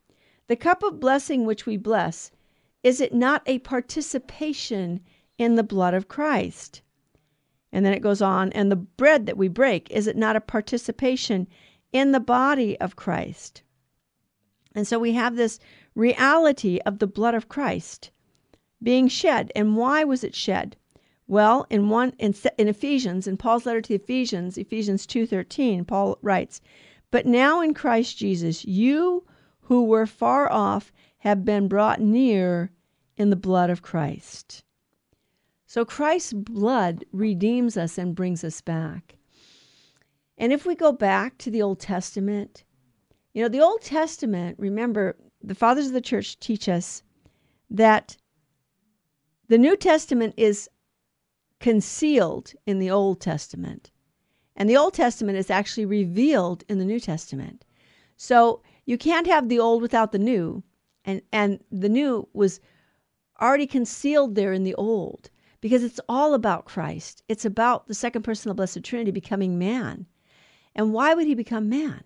The 0.47 0.55
cup 0.55 0.81
of 0.81 0.99
blessing 0.99 1.45
which 1.45 1.67
we 1.67 1.77
bless, 1.77 2.31
is 2.81 2.99
it 2.99 3.13
not 3.13 3.43
a 3.45 3.59
participation 3.59 5.01
in 5.37 5.53
the 5.53 5.63
blood 5.63 5.93
of 5.93 6.07
Christ? 6.07 6.81
And 7.71 7.85
then 7.85 7.93
it 7.93 8.01
goes 8.01 8.23
on, 8.23 8.51
and 8.53 8.71
the 8.71 8.75
bread 8.75 9.27
that 9.27 9.37
we 9.37 9.49
break, 9.49 9.91
is 9.91 10.07
it 10.07 10.17
not 10.17 10.35
a 10.35 10.41
participation 10.41 11.47
in 11.91 12.11
the 12.11 12.19
body 12.19 12.79
of 12.79 12.95
Christ? 12.95 13.61
And 14.75 14.85
so 14.85 14.99
we 14.99 15.13
have 15.13 15.37
this 15.37 15.57
reality 15.95 16.79
of 16.85 16.99
the 16.99 17.07
blood 17.07 17.33
of 17.33 17.47
Christ 17.47 18.11
being 18.83 19.07
shed. 19.07 19.51
And 19.55 19.77
why 19.77 20.03
was 20.03 20.23
it 20.23 20.35
shed? 20.35 20.75
Well, 21.27 21.65
in 21.69 21.89
one 21.89 22.13
in, 22.19 22.35
in 22.57 22.67
Ephesians, 22.67 23.25
in 23.25 23.37
Paul's 23.37 23.65
letter 23.65 23.81
to 23.81 23.97
the 23.97 24.03
Ephesians, 24.03 24.57
Ephesians 24.57 25.07
2:13, 25.07 25.85
Paul 25.85 26.19
writes, 26.21 26.61
"But 27.09 27.25
now 27.25 27.61
in 27.61 27.73
Christ 27.73 28.17
Jesus, 28.17 28.65
you 28.65 29.23
who 29.61 29.85
were 29.85 30.05
far 30.05 30.51
off 30.51 30.91
have 31.19 31.43
been 31.43 31.67
brought 31.67 32.01
near 32.01 32.71
in 33.17 33.31
the 33.31 33.35
blood 33.35 33.69
of 33.71 33.81
Christ." 33.81 34.63
So 35.65 35.83
Christ's 35.83 36.33
blood 36.33 37.05
redeems 37.11 37.75
us 37.75 37.97
and 37.97 38.13
brings 38.13 38.43
us 38.43 38.61
back. 38.61 39.15
And 40.37 40.51
if 40.53 40.65
we 40.65 40.75
go 40.75 40.91
back 40.91 41.37
to 41.39 41.49
the 41.49 41.61
Old 41.61 41.79
Testament, 41.79 42.64
you 43.35 43.41
know, 43.41 43.49
the 43.49 43.59
Old 43.59 43.81
Testament, 43.81 44.55
remember, 44.57 45.17
the 45.43 45.53
fathers 45.53 45.87
of 45.87 45.93
the 45.93 45.99
church 45.99 46.39
teach 46.39 46.69
us 46.69 47.03
that 47.69 48.15
the 49.49 49.57
New 49.57 49.75
Testament 49.75 50.33
is 50.37 50.69
concealed 51.59 52.53
in 52.65 52.79
the 52.79 52.89
Old 52.89 53.19
Testament, 53.19 53.91
and 54.55 54.69
the 54.69 54.77
Old 54.77 54.93
Testament 54.93 55.37
is 55.37 55.49
actually 55.49 55.85
revealed 55.85 56.63
in 56.69 56.79
the 56.79 56.85
New 56.85 56.99
Testament. 56.99 57.65
So 58.15 58.61
you 58.85 58.97
can't 58.97 59.27
have 59.27 59.49
the 59.49 59.59
old 59.59 59.81
without 59.81 60.13
the 60.13 60.19
new, 60.19 60.63
and, 61.03 61.21
and 61.33 61.59
the 61.69 61.89
new 61.89 62.29
was 62.31 62.61
already 63.41 63.67
concealed 63.67 64.35
there 64.35 64.53
in 64.53 64.63
the 64.63 64.75
old 64.75 65.29
because 65.59 65.83
it's 65.83 65.99
all 66.07 66.35
about 66.35 66.63
Christ. 66.63 67.21
It's 67.27 67.43
about 67.43 67.87
the 67.87 67.95
second 67.95 68.21
person 68.21 68.49
of 68.49 68.55
the 68.55 68.61
Blessed 68.61 68.83
Trinity 68.83 69.11
becoming 69.11 69.59
man. 69.59 70.05
And 70.73 70.93
why 70.93 71.13
would 71.13 71.27
he 71.27 71.35
become 71.35 71.67
man? 71.67 72.05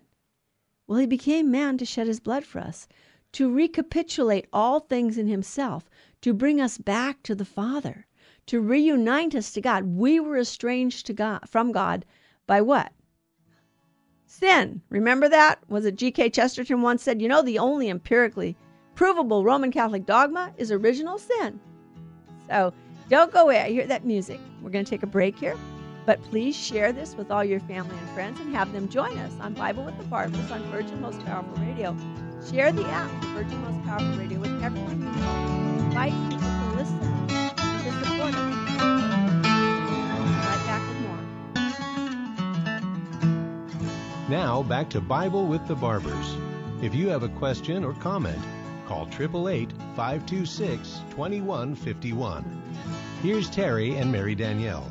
Well, 0.90 0.98
he 0.98 1.06
became 1.06 1.52
man 1.52 1.78
to 1.78 1.84
shed 1.84 2.08
his 2.08 2.18
blood 2.18 2.44
for 2.44 2.58
us, 2.58 2.88
to 3.30 3.48
recapitulate 3.48 4.48
all 4.52 4.80
things 4.80 5.18
in 5.18 5.28
himself, 5.28 5.84
to 6.20 6.34
bring 6.34 6.60
us 6.60 6.78
back 6.78 7.22
to 7.22 7.36
the 7.36 7.44
Father, 7.44 8.08
to 8.46 8.60
reunite 8.60 9.36
us 9.36 9.52
to 9.52 9.60
God. 9.60 9.84
We 9.84 10.18
were 10.18 10.36
estranged 10.36 11.06
to 11.06 11.12
God 11.12 11.48
from 11.48 11.70
God 11.70 12.04
by 12.48 12.60
what? 12.60 12.90
Sin. 14.26 14.82
Remember 14.88 15.28
that? 15.28 15.60
Was 15.68 15.86
it 15.86 15.94
G.K. 15.94 16.30
Chesterton 16.30 16.82
once 16.82 17.04
said, 17.04 17.22
you 17.22 17.28
know, 17.28 17.42
the 17.42 17.60
only 17.60 17.88
empirically 17.88 18.56
provable 18.96 19.44
Roman 19.44 19.70
Catholic 19.70 20.06
dogma 20.06 20.52
is 20.56 20.72
original 20.72 21.18
sin. 21.18 21.60
So 22.48 22.74
don't 23.08 23.32
go 23.32 23.42
away. 23.42 23.60
I 23.60 23.68
hear 23.68 23.86
that 23.86 24.04
music. 24.04 24.40
We're 24.60 24.70
going 24.70 24.84
to 24.84 24.90
take 24.90 25.04
a 25.04 25.06
break 25.06 25.38
here. 25.38 25.56
But 26.06 26.22
please 26.24 26.56
share 26.56 26.92
this 26.92 27.14
with 27.14 27.30
all 27.30 27.44
your 27.44 27.60
family 27.60 27.96
and 27.96 28.10
friends 28.10 28.40
and 28.40 28.54
have 28.54 28.72
them 28.72 28.88
join 28.88 29.16
us 29.18 29.32
on 29.40 29.54
Bible 29.54 29.84
with 29.84 29.98
the 29.98 30.04
Barbers 30.04 30.50
on 30.50 30.62
Virgin 30.70 31.00
Most 31.00 31.24
Powerful 31.26 31.54
Radio. 31.64 31.96
Share 32.50 32.72
the 32.72 32.86
app, 32.86 33.10
Virgin 33.34 33.60
Most 33.62 33.84
Powerful 33.84 34.18
Radio, 34.18 34.40
with 34.40 34.62
everyone 34.62 35.00
you 35.00 35.10
know. 35.20 35.84
Invite 35.84 36.12
people 36.30 36.48
to 36.48 36.76
listen, 36.76 37.00
to 37.28 37.92
support 38.04 38.34
us. 38.34 38.54
Right 40.32 40.62
back 40.66 40.82
with 40.88 41.00
more. 41.00 41.20
Now 44.28 44.62
back 44.62 44.88
to 44.90 45.00
Bible 45.00 45.46
with 45.46 45.66
the 45.68 45.76
Barbers. 45.76 46.36
If 46.82 46.94
you 46.94 47.08
have 47.08 47.22
a 47.24 47.28
question 47.28 47.84
or 47.84 47.92
comment, 47.92 48.42
call 48.86 49.06
888 49.06 49.72
526 49.94 51.00
2151. 51.10 52.62
Here's 53.22 53.50
Terry 53.50 53.96
and 53.96 54.10
Mary 54.10 54.34
Danielle. 54.34 54.90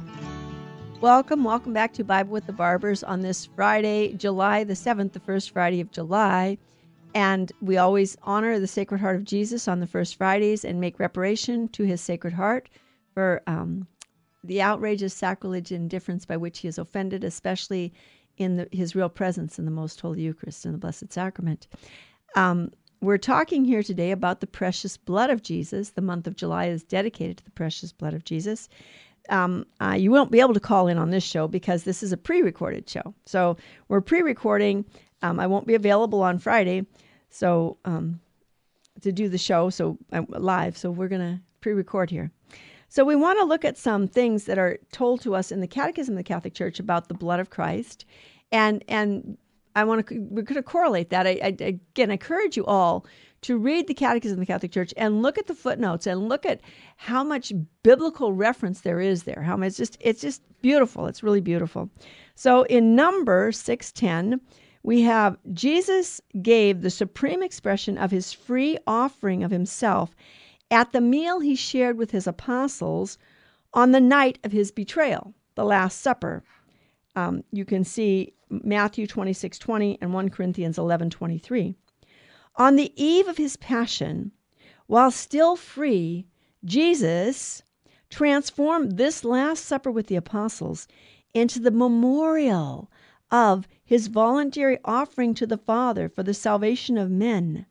Welcome, 1.01 1.45
welcome 1.45 1.71
back 1.71 1.93
to 1.93 2.03
Bible 2.03 2.33
with 2.33 2.45
the 2.45 2.51
Barbers 2.51 3.05
on 3.05 3.21
this 3.21 3.45
Friday, 3.45 4.11
July 4.15 4.65
the 4.65 4.73
7th, 4.73 5.13
the 5.13 5.21
first 5.21 5.51
Friday 5.51 5.79
of 5.79 5.91
July. 5.91 6.57
And 7.15 7.49
we 7.61 7.77
always 7.77 8.17
honor 8.23 8.59
the 8.59 8.67
Sacred 8.67 8.99
Heart 8.99 9.15
of 9.15 9.23
Jesus 9.23 9.69
on 9.69 9.79
the 9.79 9.87
first 9.87 10.17
Fridays 10.17 10.65
and 10.65 10.81
make 10.81 10.99
reparation 10.99 11.69
to 11.69 11.83
his 11.83 12.01
Sacred 12.01 12.33
Heart 12.33 12.67
for 13.13 13.41
um, 13.47 13.87
the 14.43 14.61
outrageous 14.61 15.13
sacrilege 15.13 15.71
and 15.71 15.83
indifference 15.83 16.25
by 16.25 16.35
which 16.35 16.59
he 16.59 16.67
is 16.67 16.77
offended, 16.77 17.23
especially 17.23 17.93
in 18.35 18.57
the, 18.57 18.67
his 18.73 18.93
real 18.93 19.07
presence 19.07 19.57
in 19.57 19.63
the 19.63 19.71
Most 19.71 20.01
Holy 20.01 20.21
Eucharist 20.21 20.65
and 20.65 20.73
the 20.73 20.79
Blessed 20.79 21.13
Sacrament. 21.13 21.69
Um, 22.35 22.71
we're 22.99 23.17
talking 23.17 23.63
here 23.63 23.83
today 23.83 24.11
about 24.11 24.41
the 24.41 24.47
precious 24.47 24.97
blood 24.97 25.29
of 25.29 25.43
Jesus. 25.43 25.91
The 25.91 26.01
month 26.01 26.27
of 26.27 26.35
July 26.35 26.65
is 26.65 26.83
dedicated 26.83 27.37
to 27.37 27.45
the 27.45 27.51
precious 27.51 27.93
blood 27.93 28.13
of 28.13 28.25
Jesus. 28.25 28.67
Um, 29.29 29.65
uh, 29.79 29.95
you 29.97 30.11
won't 30.11 30.31
be 30.31 30.39
able 30.39 30.53
to 30.53 30.59
call 30.59 30.87
in 30.87 30.97
on 30.97 31.11
this 31.11 31.23
show 31.23 31.47
because 31.47 31.83
this 31.83 32.01
is 32.03 32.11
a 32.11 32.17
pre 32.17 32.41
recorded 32.41 32.89
show. 32.89 33.13
So 33.25 33.57
we're 33.87 34.01
pre 34.01 34.21
recording 34.21 34.85
um, 35.21 35.39
I 35.39 35.47
won't 35.47 35.67
be 35.67 35.75
available 35.75 36.21
on 36.21 36.39
Friday, 36.39 36.85
so 37.29 37.77
um, 37.85 38.19
to 39.01 39.11
do 39.11 39.29
the 39.29 39.37
show, 39.37 39.69
so 39.69 39.97
uh, 40.13 40.23
live. 40.29 40.77
So 40.77 40.91
we're 40.91 41.07
gonna 41.07 41.41
pre-record 41.61 42.09
here. 42.09 42.31
So 42.87 43.03
we 43.03 43.15
want 43.15 43.37
to 43.39 43.45
look 43.45 43.65
at 43.65 43.77
some 43.77 44.07
things 44.07 44.45
that 44.45 44.57
are 44.57 44.79
told 44.91 45.21
to 45.21 45.35
us 45.35 45.51
in 45.51 45.59
the 45.59 45.67
Catechism 45.67 46.13
of 46.13 46.17
the 46.17 46.23
Catholic 46.23 46.53
Church 46.53 46.79
about 46.79 47.07
the 47.07 47.13
blood 47.13 47.39
of 47.39 47.49
Christ, 47.49 48.05
and 48.51 48.83
and 48.87 49.37
I 49.75 49.83
want 49.83 50.07
to 50.07 50.19
we're 50.19 50.43
going 50.43 50.55
to 50.55 50.63
correlate 50.63 51.09
that. 51.09 51.27
I, 51.27 51.39
I 51.43 51.55
again 51.59 52.11
encourage 52.11 52.55
you 52.57 52.65
all 52.65 53.05
to 53.41 53.57
read 53.57 53.87
the 53.87 53.93
Catechism 53.93 54.37
of 54.37 54.39
the 54.39 54.51
Catholic 54.51 54.71
Church 54.71 54.93
and 54.97 55.21
look 55.21 55.37
at 55.37 55.47
the 55.47 55.55
footnotes 55.55 56.07
and 56.07 56.27
look 56.27 56.45
at 56.45 56.61
how 56.97 57.23
much 57.23 57.53
biblical 57.83 58.33
reference 58.33 58.81
there 58.81 58.99
is 58.99 59.23
there. 59.23 59.41
How 59.41 59.55
much 59.55 59.67
it's 59.67 59.77
just 59.77 59.97
it's 59.99 60.21
just 60.21 60.41
beautiful. 60.61 61.07
It's 61.07 61.23
really 61.23 61.41
beautiful. 61.41 61.89
So 62.35 62.63
in 62.63 62.95
number 62.95 63.51
six 63.51 63.91
ten 63.91 64.41
we 64.83 65.01
have 65.01 65.37
Jesus 65.53 66.21
gave 66.41 66.81
the 66.81 66.89
supreme 66.89 67.43
expression 67.43 67.97
of 67.97 68.11
his 68.11 68.31
free 68.31 68.77
offering 68.87 69.43
of 69.43 69.51
himself 69.51 70.15
at 70.71 70.91
the 70.91 71.01
meal 71.01 71.39
he 71.39 71.55
shared 71.55 71.97
with 71.97 72.11
his 72.11 72.27
apostles 72.27 73.17
on 73.73 73.91
the 73.91 73.99
night 73.99 74.39
of 74.43 74.51
his 74.51 74.71
betrayal, 74.71 75.33
the 75.55 75.63
Last 75.63 76.01
Supper. 76.01 76.43
Um, 77.15 77.43
you 77.51 77.65
can 77.65 77.83
see 77.83 78.33
Matthew 78.49 79.07
26 79.07 79.59
20 79.59 79.97
and 80.01 80.13
1 80.13 80.29
Corinthians 80.29 80.77
11 80.77 81.09
23. 81.09 81.75
On 82.59 82.75
the 82.75 82.91
eve 83.01 83.29
of 83.29 83.37
his 83.37 83.55
passion, 83.55 84.33
while 84.85 85.11
still 85.11 85.55
free, 85.55 86.27
Jesus 86.65 87.63
transformed 88.09 88.97
this 88.97 89.23
Last 89.23 89.63
Supper 89.63 89.89
with 89.89 90.07
the 90.07 90.17
apostles 90.17 90.85
into 91.33 91.61
the 91.61 91.71
memorial 91.71 92.91
of 93.31 93.65
his 93.85 94.07
voluntary 94.07 94.77
offering 94.83 95.33
to 95.35 95.47
the 95.47 95.57
Father 95.57 96.09
for 96.09 96.21
the 96.21 96.33
salvation 96.33 96.97
of 96.97 97.09
men. 97.09 97.65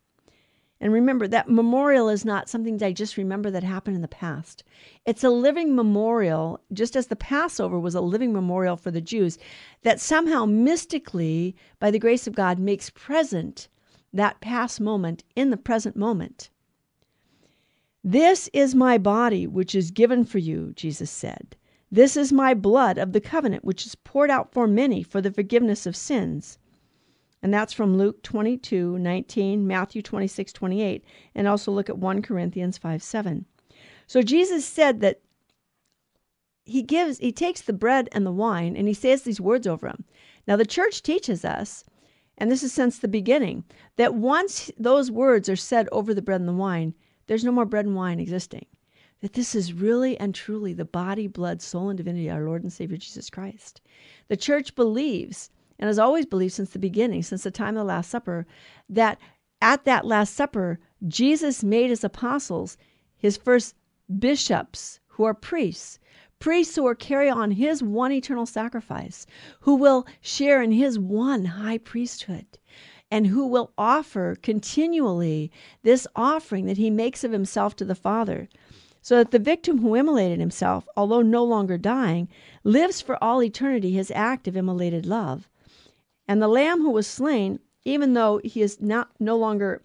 And 0.80 0.90
remember, 0.90 1.28
that 1.28 1.50
memorial 1.50 2.08
is 2.08 2.24
not 2.24 2.48
something 2.48 2.78
that 2.78 2.86
I 2.86 2.92
just 2.92 3.18
remember 3.18 3.50
that 3.50 3.62
happened 3.62 3.96
in 3.96 4.00
the 4.00 4.08
past. 4.08 4.64
It's 5.04 5.22
a 5.22 5.28
living 5.28 5.76
memorial, 5.76 6.60
just 6.72 6.96
as 6.96 7.08
the 7.08 7.16
Passover 7.16 7.78
was 7.78 7.94
a 7.94 8.00
living 8.00 8.32
memorial 8.32 8.78
for 8.78 8.90
the 8.90 9.02
Jews, 9.02 9.38
that 9.82 10.00
somehow 10.00 10.46
mystically, 10.46 11.54
by 11.78 11.90
the 11.90 11.98
grace 11.98 12.26
of 12.26 12.34
God, 12.34 12.58
makes 12.58 12.88
present 12.88 13.68
that 14.12 14.40
past 14.40 14.80
moment 14.80 15.24
in 15.36 15.50
the 15.50 15.56
present 15.56 15.96
moment. 15.96 16.50
This 18.04 18.48
is 18.52 18.74
my 18.74 18.96
body, 18.96 19.46
which 19.46 19.74
is 19.74 19.90
given 19.90 20.24
for 20.24 20.38
you, 20.38 20.72
Jesus 20.76 21.10
said. 21.10 21.56
This 21.90 22.16
is 22.16 22.32
my 22.32 22.54
blood 22.54 22.98
of 22.98 23.12
the 23.12 23.20
covenant, 23.20 23.64
which 23.64 23.86
is 23.86 23.94
poured 23.94 24.30
out 24.30 24.52
for 24.52 24.66
many 24.66 25.02
for 25.02 25.20
the 25.20 25.32
forgiveness 25.32 25.86
of 25.86 25.96
sins. 25.96 26.58
And 27.42 27.52
that's 27.52 27.72
from 27.72 27.96
Luke 27.96 28.22
22, 28.22 28.98
19, 28.98 29.66
Matthew 29.66 30.02
26, 30.02 30.52
28, 30.52 31.04
and 31.34 31.46
also 31.46 31.70
look 31.70 31.88
at 31.88 31.98
1 31.98 32.22
Corinthians 32.22 32.78
5, 32.78 33.02
7. 33.02 33.46
So 34.06 34.22
Jesus 34.22 34.64
said 34.64 35.00
that 35.00 35.20
he 36.64 36.82
gives, 36.82 37.18
he 37.18 37.32
takes 37.32 37.62
the 37.62 37.72
bread 37.72 38.08
and 38.12 38.26
the 38.26 38.32
wine 38.32 38.76
and 38.76 38.88
he 38.88 38.94
says 38.94 39.22
these 39.22 39.40
words 39.40 39.66
over 39.66 39.86
them. 39.88 40.04
Now, 40.46 40.56
the 40.56 40.66
church 40.66 41.02
teaches 41.02 41.44
us, 41.44 41.84
and 42.38 42.50
this 42.50 42.62
is 42.62 42.72
since 42.72 42.98
the 42.98 43.08
beginning, 43.08 43.64
that 43.96 44.14
once 44.14 44.70
those 44.78 45.10
words 45.10 45.48
are 45.48 45.56
said 45.56 45.88
over 45.92 46.14
the 46.14 46.22
bread 46.22 46.40
and 46.40 46.48
the 46.48 46.52
wine, 46.54 46.94
there's 47.26 47.44
no 47.44 47.52
more 47.52 47.66
bread 47.66 47.84
and 47.84 47.94
wine 47.94 48.18
existing 48.18 48.66
that 49.20 49.32
this 49.32 49.54
is 49.54 49.72
really 49.72 50.18
and 50.18 50.34
truly 50.34 50.72
the 50.72 50.84
body, 50.84 51.26
blood, 51.26 51.60
soul, 51.60 51.88
and 51.88 51.96
divinity 51.96 52.28
of 52.28 52.36
our 52.36 52.44
Lord 52.44 52.62
and 52.62 52.72
Savior 52.72 52.96
Jesus 52.96 53.30
Christ. 53.30 53.80
The 54.28 54.36
church 54.36 54.74
believes, 54.74 55.50
and 55.78 55.88
has 55.88 55.98
always 55.98 56.26
believed 56.26 56.54
since 56.54 56.70
the 56.70 56.78
beginning, 56.78 57.22
since 57.22 57.42
the 57.42 57.50
time 57.50 57.76
of 57.76 57.80
the 57.80 57.84
Last 57.84 58.10
Supper, 58.10 58.46
that 58.88 59.18
at 59.60 59.84
that 59.84 60.04
Last 60.04 60.34
Supper, 60.34 60.78
Jesus 61.06 61.64
made 61.64 61.90
his 61.90 62.04
apostles 62.04 62.76
his 63.16 63.36
first 63.36 63.74
bishops 64.18 65.00
who 65.08 65.24
are 65.24 65.34
priests, 65.34 65.98
priests 66.38 66.76
who 66.76 66.84
will 66.84 66.94
carry 66.94 67.28
on 67.28 67.50
his 67.50 67.82
one 67.82 68.12
eternal 68.12 68.46
sacrifice, 68.46 69.26
who 69.60 69.74
will 69.74 70.06
share 70.20 70.62
in 70.62 70.72
his 70.72 70.98
one 70.98 71.44
high 71.44 71.78
priesthood, 71.78 72.46
and 73.10 73.26
who 73.26 73.46
will 73.46 73.72
offer 73.76 74.36
continually 74.42 75.50
this 75.82 76.06
offering 76.14 76.66
that 76.66 76.76
he 76.76 76.90
makes 76.90 77.24
of 77.24 77.32
himself 77.32 77.74
to 77.76 77.84
the 77.84 77.94
Father, 77.94 78.48
so 79.00 79.16
that 79.16 79.30
the 79.30 79.38
victim 79.38 79.78
who 79.78 79.94
immolated 79.94 80.38
himself, 80.38 80.86
although 80.96 81.22
no 81.22 81.42
longer 81.42 81.78
dying, 81.78 82.28
lives 82.64 83.00
for 83.00 83.22
all 83.22 83.42
eternity 83.42 83.92
his 83.92 84.10
act 84.10 84.46
of 84.46 84.56
immolated 84.56 85.06
love. 85.06 85.48
And 86.26 86.42
the 86.42 86.48
lamb 86.48 86.82
who 86.82 86.90
was 86.90 87.06
slain, 87.06 87.58
even 87.84 88.12
though 88.12 88.40
he 88.44 88.60
is 88.60 88.80
not 88.80 89.10
no 89.18 89.36
longer 89.36 89.82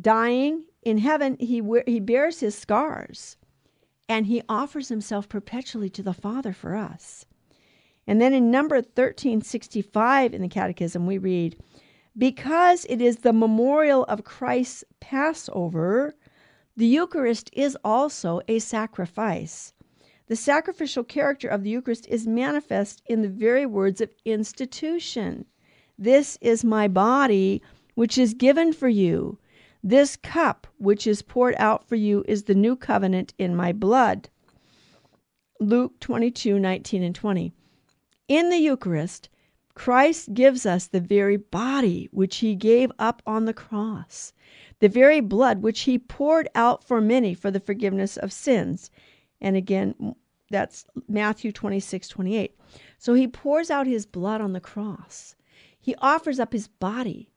dying 0.00 0.64
in 0.82 0.98
heaven, 0.98 1.36
he 1.40 1.62
he 1.86 2.00
bears 2.00 2.40
his 2.40 2.56
scars 2.56 3.36
and 4.08 4.26
he 4.26 4.42
offers 4.48 4.88
himself 4.88 5.28
perpetually 5.28 5.90
to 5.90 6.02
the 6.02 6.12
Father 6.12 6.52
for 6.52 6.74
us. 6.74 7.24
And 8.06 8.20
then 8.20 8.34
in 8.34 8.50
number 8.50 8.76
1365 8.76 10.34
in 10.34 10.42
the 10.42 10.48
Catechism, 10.48 11.06
we 11.06 11.18
read, 11.18 11.56
Because 12.16 12.84
it 12.86 13.00
is 13.00 13.18
the 13.18 13.32
memorial 13.32 14.04
of 14.04 14.24
Christ's 14.24 14.84
Passover, 15.00 16.14
the 16.76 16.86
Eucharist 16.86 17.50
is 17.52 17.76
also 17.84 18.40
a 18.48 18.58
sacrifice. 18.58 19.72
The 20.26 20.36
sacrificial 20.36 21.04
character 21.04 21.48
of 21.48 21.62
the 21.62 21.70
Eucharist 21.70 22.06
is 22.08 22.26
manifest 22.26 23.02
in 23.06 23.22
the 23.22 23.28
very 23.28 23.66
words 23.66 24.00
of 24.00 24.10
institution. 24.24 25.44
This 25.98 26.38
is 26.40 26.64
my 26.64 26.88
body, 26.88 27.62
which 27.94 28.16
is 28.16 28.34
given 28.34 28.72
for 28.72 28.88
you. 28.88 29.38
This 29.84 30.14
cup 30.14 30.68
which 30.78 31.08
is 31.08 31.22
poured 31.22 31.56
out 31.58 31.88
for 31.88 31.96
you 31.96 32.24
is 32.28 32.44
the 32.44 32.54
new 32.54 32.76
covenant 32.76 33.34
in 33.36 33.56
my 33.56 33.72
blood. 33.72 34.28
Luke 35.58 35.98
22 35.98 36.58
19 36.58 37.02
and 37.02 37.14
20. 37.14 37.52
In 38.28 38.48
the 38.48 38.58
Eucharist, 38.58 39.28
Christ 39.74 40.34
gives 40.34 40.66
us 40.66 40.86
the 40.86 41.00
very 41.00 41.36
body 41.36 42.08
which 42.12 42.36
he 42.36 42.54
gave 42.54 42.92
up 43.00 43.22
on 43.26 43.44
the 43.44 43.54
cross, 43.54 44.32
the 44.78 44.88
very 44.88 45.20
blood 45.20 45.62
which 45.62 45.80
he 45.80 45.98
poured 45.98 46.48
out 46.54 46.84
for 46.84 47.00
many 47.00 47.34
for 47.34 47.50
the 47.50 47.60
forgiveness 47.60 48.16
of 48.16 48.32
sins. 48.32 48.90
And 49.40 49.56
again, 49.56 50.14
that's 50.48 50.84
Matthew 51.08 51.50
26 51.50 52.06
28. 52.06 52.56
So 52.98 53.14
he 53.14 53.26
pours 53.26 53.68
out 53.68 53.88
his 53.88 54.06
blood 54.06 54.40
on 54.40 54.52
the 54.52 54.60
cross. 54.60 55.34
He 55.80 55.96
offers 55.96 56.38
up 56.38 56.52
his 56.52 56.68
body 56.68 57.31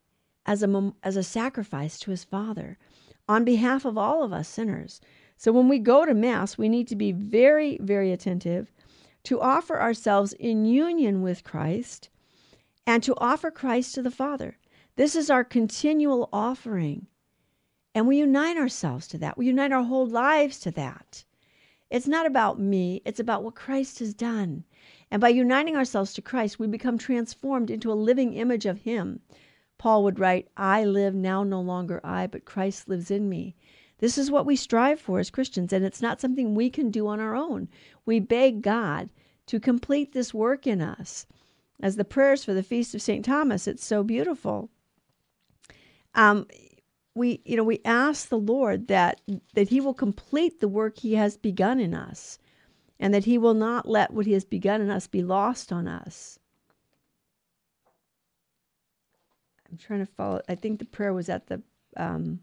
as 0.45 0.63
a, 0.63 0.93
as 1.03 1.15
a 1.15 1.23
sacrifice 1.23 1.99
to 1.99 2.11
his 2.11 2.23
Father 2.23 2.77
on 3.27 3.43
behalf 3.43 3.85
of 3.85 3.97
all 3.97 4.23
of 4.23 4.31
us 4.31 4.47
sinners. 4.47 5.01
So 5.37 5.51
when 5.51 5.67
we 5.67 5.79
go 5.79 6.05
to 6.05 6.13
Mass, 6.13 6.57
we 6.57 6.69
need 6.69 6.87
to 6.87 6.95
be 6.95 7.11
very, 7.11 7.77
very 7.81 8.11
attentive 8.11 8.71
to 9.23 9.41
offer 9.41 9.81
ourselves 9.81 10.33
in 10.33 10.65
union 10.65 11.21
with 11.21 11.43
Christ 11.43 12.09
and 12.85 13.01
to 13.03 13.15
offer 13.17 13.49
Christ 13.49 13.95
to 13.95 14.01
the 14.01 14.11
Father. 14.11 14.57
This 14.95 15.15
is 15.15 15.29
our 15.29 15.43
continual 15.43 16.29
offering. 16.31 17.07
And 17.93 18.07
we 18.07 18.17
unite 18.17 18.57
ourselves 18.57 19.07
to 19.07 19.17
that. 19.19 19.37
We 19.37 19.47
unite 19.47 19.71
our 19.71 19.83
whole 19.83 20.05
lives 20.05 20.59
to 20.59 20.71
that. 20.71 21.23
It's 21.89 22.07
not 22.07 22.25
about 22.25 22.59
me, 22.59 23.01
it's 23.05 23.19
about 23.19 23.43
what 23.43 23.55
Christ 23.55 23.99
has 23.99 24.13
done. 24.13 24.63
And 25.11 25.21
by 25.21 25.29
uniting 25.29 25.75
ourselves 25.75 26.13
to 26.13 26.21
Christ, 26.21 26.59
we 26.59 26.67
become 26.67 26.97
transformed 26.97 27.69
into 27.69 27.91
a 27.91 27.93
living 27.93 28.33
image 28.33 28.65
of 28.65 28.81
Him. 28.81 29.21
Paul 29.77 30.03
would 30.03 30.19
write, 30.19 30.47
I 30.55 30.85
live 30.85 31.13
now 31.13 31.43
no 31.43 31.61
longer 31.61 31.99
I, 32.03 32.27
but 32.27 32.45
Christ 32.45 32.87
lives 32.87 33.11
in 33.11 33.29
me. 33.29 33.55
This 33.99 34.17
is 34.17 34.29
what 34.29 34.45
we 34.45 34.55
strive 34.55 34.99
for 34.99 35.19
as 35.19 35.29
Christians, 35.29 35.71
and 35.71 35.85
it's 35.85 36.01
not 36.01 36.19
something 36.19 36.53
we 36.53 36.69
can 36.69 36.91
do 36.91 37.07
on 37.07 37.19
our 37.19 37.35
own. 37.35 37.69
We 38.05 38.19
beg 38.19 38.61
God 38.61 39.09
to 39.47 39.59
complete 39.59 40.11
this 40.11 40.33
work 40.33 40.67
in 40.67 40.81
us. 40.81 41.25
As 41.79 41.95
the 41.95 42.05
prayers 42.05 42.43
for 42.43 42.53
the 42.53 42.63
feast 42.63 42.95
of 42.95 43.01
St. 43.01 43.23
Thomas, 43.23 43.67
it's 43.67 43.85
so 43.85 44.03
beautiful. 44.03 44.69
Um, 46.13 46.47
we, 47.13 47.41
you 47.45 47.55
know, 47.55 47.63
we 47.63 47.81
ask 47.85 48.29
the 48.29 48.37
Lord 48.37 48.87
that 48.87 49.21
that 49.53 49.69
He 49.69 49.79
will 49.81 49.93
complete 49.93 50.59
the 50.59 50.67
work 50.67 50.97
He 50.97 51.15
has 51.15 51.37
begun 51.37 51.79
in 51.79 51.93
us, 51.93 52.39
and 52.99 53.13
that 53.13 53.25
He 53.25 53.37
will 53.37 53.53
not 53.53 53.87
let 53.87 54.11
what 54.11 54.25
He 54.25 54.33
has 54.33 54.45
begun 54.45 54.81
in 54.81 54.89
us 54.89 55.07
be 55.07 55.21
lost 55.21 55.71
on 55.71 55.87
us. 55.87 56.39
I'm 59.75 59.79
trying 59.79 60.05
to 60.05 60.13
follow. 60.13 60.41
I 60.47 60.55
think 60.55 60.79
the 60.79 60.85
prayer 60.85 61.11
was 61.11 61.27
at 61.27 61.47
the 61.47 61.61
um, 61.97 62.39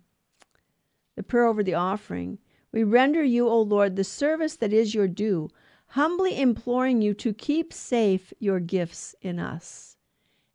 the 1.17 1.23
prayer 1.23 1.47
over 1.47 1.63
the 1.63 1.73
offering. 1.73 2.39
We 2.73 2.85
render 2.85 3.25
you, 3.25 3.49
O 3.49 3.63
Lord, 3.63 3.97
the 3.97 4.05
service 4.05 4.57
that 4.57 4.71
is 4.71 4.95
your 4.95 5.09
due, 5.09 5.49
humbly 5.87 6.39
imploring 6.39 7.01
you 7.01 7.15
to 7.15 7.33
keep 7.33 7.73
safe 7.73 8.35
your 8.39 8.61
gifts 8.61 9.15
in 9.23 9.39
us, 9.39 9.97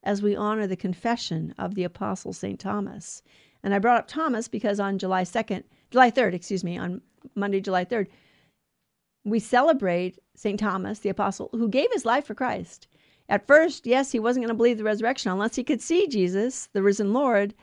as 0.04 0.22
we 0.22 0.36
honor 0.36 0.68
the 0.68 0.76
confession 0.76 1.56
of 1.58 1.74
the 1.74 1.84
Apostle 1.84 2.32
St. 2.32 2.60
Thomas. 2.60 3.24
And 3.64 3.74
I 3.74 3.80
brought 3.80 3.98
up 3.98 4.08
Thomas 4.08 4.48
because 4.48 4.80
on 4.80 5.00
July 5.00 5.24
2nd, 5.24 5.64
July 5.90 6.12
3rd, 6.12 6.36
excuse 6.36 6.64
me, 6.64 6.78
on 6.78 7.02
Monday, 7.34 7.60
July 7.60 7.86
3rd, 7.86 8.08
we 9.26 9.40
celebrate 9.40 10.20
St. 10.36 10.60
Thomas, 10.60 11.00
the 11.00 11.10
Apostle, 11.10 11.50
who 11.54 11.70
gave 11.70 11.92
his 11.92 12.06
life 12.06 12.26
for 12.26 12.36
Christ. 12.36 12.88
At 13.30 13.46
first, 13.46 13.86
yes, 13.86 14.12
he 14.12 14.20
wasn't 14.20 14.46
going 14.46 14.54
to 14.54 14.58
believe 14.58 14.78
the 14.78 14.84
resurrection 14.84 15.32
unless 15.32 15.56
he 15.56 15.64
could 15.64 15.82
see 15.82 16.08
Jesus, 16.08 16.68
the 16.74 16.82
risen 16.82 17.14
Lord. 17.14 17.54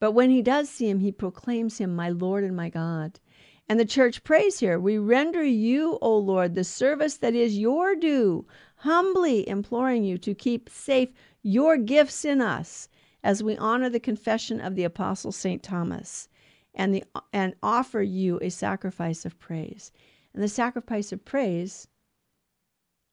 But 0.00 0.12
when 0.12 0.30
he 0.30 0.42
does 0.42 0.68
see 0.68 0.88
him, 0.88 1.00
he 1.00 1.12
proclaims 1.12 1.78
him 1.78 1.94
my 1.94 2.08
Lord 2.08 2.44
and 2.44 2.56
my 2.56 2.68
God. 2.68 3.20
And 3.68 3.80
the 3.80 3.84
church 3.84 4.22
prays 4.24 4.60
here 4.60 4.78
We 4.78 4.98
render 4.98 5.44
you, 5.44 5.98
O 6.02 6.16
Lord, 6.16 6.54
the 6.54 6.64
service 6.64 7.16
that 7.18 7.34
is 7.34 7.58
your 7.58 7.94
due, 7.94 8.46
humbly 8.76 9.48
imploring 9.48 10.04
you 10.04 10.18
to 10.18 10.34
keep 10.34 10.68
safe 10.68 11.10
your 11.42 11.76
gifts 11.76 12.24
in 12.24 12.40
us 12.40 12.88
as 13.22 13.42
we 13.42 13.56
honor 13.56 13.88
the 13.88 14.00
confession 14.00 14.60
of 14.60 14.74
the 14.74 14.84
Apostle 14.84 15.32
St. 15.32 15.62
Thomas 15.62 16.28
and, 16.74 16.94
the, 16.94 17.04
and 17.32 17.54
offer 17.62 18.02
you 18.02 18.38
a 18.40 18.50
sacrifice 18.50 19.24
of 19.24 19.38
praise. 19.38 19.90
And 20.34 20.42
the 20.42 20.48
sacrifice 20.48 21.12
of 21.12 21.24
praise 21.24 21.88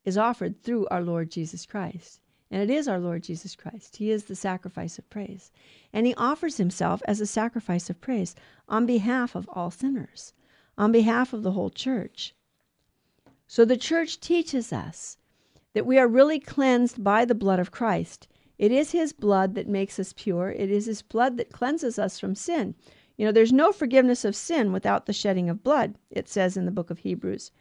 is 0.06 0.18
offered 0.18 0.62
through 0.62 0.88
our 0.88 1.02
Lord 1.02 1.32
Jesus 1.32 1.66
Christ. 1.66 2.20
And 2.52 2.62
it 2.62 2.70
is 2.70 2.88
our 2.88 3.00
Lord 3.00 3.24
Jesus 3.24 3.56
Christ. 3.56 3.96
He 3.96 4.12
is 4.12 4.26
the 4.26 4.36
sacrifice 4.36 5.00
of 5.00 5.10
praise. 5.10 5.52
And 5.92 6.06
he 6.06 6.14
offers 6.16 6.58
himself 6.58 7.02
as 7.08 7.20
a 7.20 7.26
sacrifice 7.26 7.90
of 7.90 8.00
praise 8.00 8.36
on 8.70 8.86
behalf 8.86 9.34
of 9.34 9.50
all 9.54 9.72
sinners, 9.72 10.34
on 10.78 10.92
behalf 10.92 11.34
of 11.34 11.42
the 11.42 11.54
whole 11.54 11.72
church. 11.72 12.36
So 13.48 13.66
the 13.66 13.78
church 13.78 14.20
teaches 14.20 14.72
us 14.72 15.18
that 15.74 15.86
we 15.86 15.98
are 15.98 16.08
really 16.08 16.40
cleansed 16.40 17.04
by 17.04 17.26
the 17.26 17.36
blood 17.36 17.60
of 17.60 17.72
Christ. 17.72 18.28
It 18.60 18.72
is 18.72 18.92
his 18.92 19.14
blood 19.14 19.56
that 19.56 19.68
makes 19.68 20.00
us 20.00 20.14
pure, 20.16 20.52
it 20.52 20.70
is 20.70 20.86
his 20.86 21.02
blood 21.02 21.38
that 21.38 21.52
cleanses 21.52 21.98
us 21.98 22.20
from 22.20 22.36
sin. 22.36 22.76
You 23.18 23.26
know, 23.26 23.32
there's 23.32 23.54
no 23.54 23.72
forgiveness 23.72 24.26
of 24.26 24.36
sin 24.36 24.72
without 24.72 25.06
the 25.06 25.14
shedding 25.14 25.50
of 25.50 25.64
blood, 25.64 25.96
it 26.12 26.30
says 26.30 26.56
in 26.56 26.66
the 26.66 26.72
book 26.72 26.90
of 26.90 27.00
Hebrews. 27.00 27.52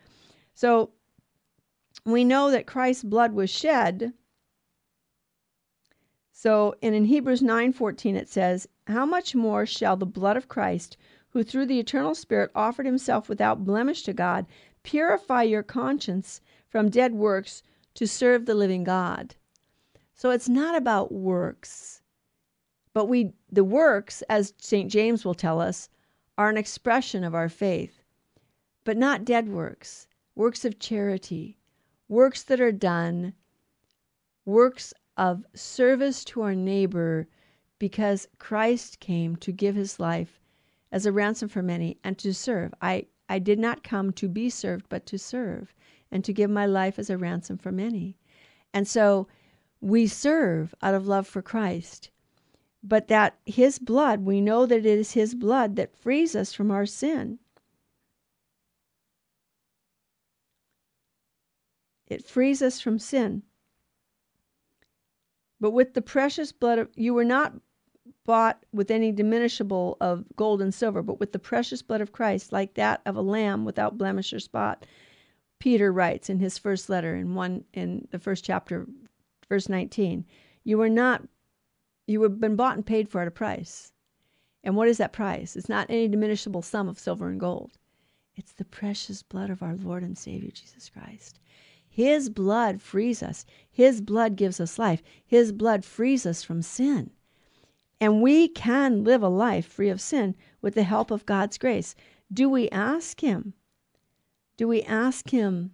So 0.54 0.90
we 2.04 2.24
know 2.24 2.50
that 2.50 2.66
Christ's 2.66 3.04
blood 3.04 3.32
was 3.32 3.50
shed. 3.50 4.12
So, 6.32 6.74
and 6.82 6.94
in 6.94 7.04
Hebrews 7.04 7.42
9:14 7.42 8.16
it 8.16 8.28
says, 8.28 8.66
"How 8.88 9.06
much 9.06 9.34
more 9.34 9.64
shall 9.64 9.96
the 9.96 10.06
blood 10.06 10.36
of 10.36 10.48
Christ, 10.48 10.96
who 11.30 11.44
through 11.44 11.66
the 11.66 11.78
eternal 11.78 12.14
Spirit 12.14 12.50
offered 12.54 12.86
himself 12.86 13.28
without 13.28 13.64
blemish 13.64 14.02
to 14.02 14.12
God, 14.12 14.46
purify 14.82 15.44
your 15.44 15.62
conscience 15.62 16.40
from 16.68 16.88
dead 16.88 17.14
works 17.14 17.62
to 17.94 18.08
serve 18.08 18.46
the 18.46 18.54
living 18.54 18.82
God?" 18.82 19.36
So 20.14 20.30
it's 20.30 20.48
not 20.48 20.74
about 20.74 21.12
works. 21.12 22.02
But 22.92 23.06
we 23.06 23.32
the 23.50 23.64
works, 23.64 24.22
as 24.22 24.54
St. 24.58 24.90
James 24.90 25.24
will 25.24 25.34
tell 25.34 25.60
us, 25.60 25.88
are 26.36 26.50
an 26.50 26.56
expression 26.56 27.22
of 27.22 27.34
our 27.34 27.48
faith, 27.48 28.02
but 28.84 28.96
not 28.96 29.24
dead 29.24 29.48
works, 29.48 30.08
works 30.34 30.64
of 30.64 30.78
charity, 30.78 31.58
works 32.12 32.42
that 32.42 32.60
are 32.60 32.70
done, 32.70 33.32
works 34.44 34.92
of 35.16 35.46
service 35.54 36.24
to 36.26 36.42
our 36.42 36.54
neighbor, 36.54 37.26
because 37.78 38.28
Christ 38.38 39.00
came 39.00 39.34
to 39.36 39.50
give 39.50 39.74
his 39.74 39.98
life 39.98 40.38
as 40.92 41.06
a 41.06 41.10
ransom 41.10 41.48
for 41.48 41.62
many 41.62 41.96
and 42.04 42.18
to 42.18 42.34
serve. 42.34 42.74
I, 42.82 43.06
I 43.30 43.38
did 43.38 43.58
not 43.58 43.82
come 43.82 44.12
to 44.12 44.28
be 44.28 44.50
served, 44.50 44.84
but 44.90 45.06
to 45.06 45.18
serve 45.18 45.74
and 46.10 46.22
to 46.24 46.34
give 46.34 46.50
my 46.50 46.66
life 46.66 46.98
as 46.98 47.08
a 47.08 47.16
ransom 47.16 47.56
for 47.56 47.72
many. 47.72 48.18
And 48.74 48.86
so 48.86 49.26
we 49.80 50.06
serve 50.06 50.74
out 50.82 50.94
of 50.94 51.08
love 51.08 51.26
for 51.26 51.40
Christ. 51.40 52.10
But 52.82 53.08
that 53.08 53.38
his 53.46 53.78
blood, 53.78 54.20
we 54.20 54.42
know 54.42 54.66
that 54.66 54.84
it 54.84 54.84
is 54.84 55.12
his 55.12 55.34
blood 55.34 55.76
that 55.76 55.96
frees 55.96 56.36
us 56.36 56.52
from 56.52 56.70
our 56.70 56.84
sin. 56.84 57.38
It 62.06 62.26
frees 62.26 62.62
us 62.62 62.80
from 62.80 62.98
sin. 62.98 63.42
But 65.60 65.70
with 65.70 65.94
the 65.94 66.02
precious 66.02 66.52
blood 66.52 66.78
of 66.78 66.90
you 66.96 67.14
were 67.14 67.24
not 67.24 67.54
bought 68.24 68.64
with 68.72 68.90
any 68.90 69.12
diminishable 69.12 69.96
of 70.00 70.24
gold 70.36 70.60
and 70.60 70.74
silver, 70.74 71.02
but 71.02 71.20
with 71.20 71.32
the 71.32 71.38
precious 71.38 71.82
blood 71.82 72.00
of 72.00 72.12
Christ, 72.12 72.52
like 72.52 72.74
that 72.74 73.00
of 73.06 73.16
a 73.16 73.22
lamb 73.22 73.64
without 73.64 73.98
blemish 73.98 74.32
or 74.32 74.40
spot. 74.40 74.86
Peter 75.58 75.92
writes 75.92 76.28
in 76.28 76.40
his 76.40 76.58
first 76.58 76.88
letter 76.88 77.14
in 77.14 77.34
one 77.34 77.64
in 77.72 78.08
the 78.10 78.18
first 78.18 78.44
chapter, 78.44 78.86
verse 79.48 79.68
19, 79.68 80.24
you 80.64 80.78
were 80.78 80.88
not 80.88 81.22
you 82.06 82.22
have 82.22 82.40
been 82.40 82.56
bought 82.56 82.76
and 82.76 82.84
paid 82.84 83.08
for 83.08 83.20
at 83.20 83.28
a 83.28 83.30
price. 83.30 83.92
And 84.64 84.76
what 84.76 84.88
is 84.88 84.98
that 84.98 85.12
price? 85.12 85.56
It's 85.56 85.68
not 85.68 85.88
any 85.88 86.08
diminishable 86.08 86.62
sum 86.62 86.88
of 86.88 86.98
silver 86.98 87.28
and 87.28 87.38
gold. 87.38 87.78
It's 88.34 88.52
the 88.52 88.64
precious 88.64 89.22
blood 89.22 89.50
of 89.50 89.62
our 89.62 89.76
Lord 89.76 90.02
and 90.02 90.16
Savior 90.16 90.50
Jesus 90.50 90.88
Christ. 90.88 91.38
His 91.94 92.30
blood 92.30 92.80
frees 92.80 93.22
us. 93.22 93.44
His 93.70 94.00
blood 94.00 94.34
gives 94.34 94.60
us 94.60 94.78
life. 94.78 95.02
His 95.22 95.52
blood 95.52 95.84
frees 95.84 96.24
us 96.24 96.42
from 96.42 96.62
sin. 96.62 97.10
And 98.00 98.22
we 98.22 98.48
can 98.48 99.04
live 99.04 99.22
a 99.22 99.28
life 99.28 99.66
free 99.66 99.90
of 99.90 100.00
sin 100.00 100.34
with 100.62 100.72
the 100.72 100.84
help 100.84 101.10
of 101.10 101.26
God's 101.26 101.58
grace. 101.58 101.94
Do 102.32 102.48
we 102.48 102.70
ask 102.70 103.20
Him? 103.20 103.52
Do 104.56 104.66
we 104.66 104.80
ask 104.84 105.28
Him 105.28 105.72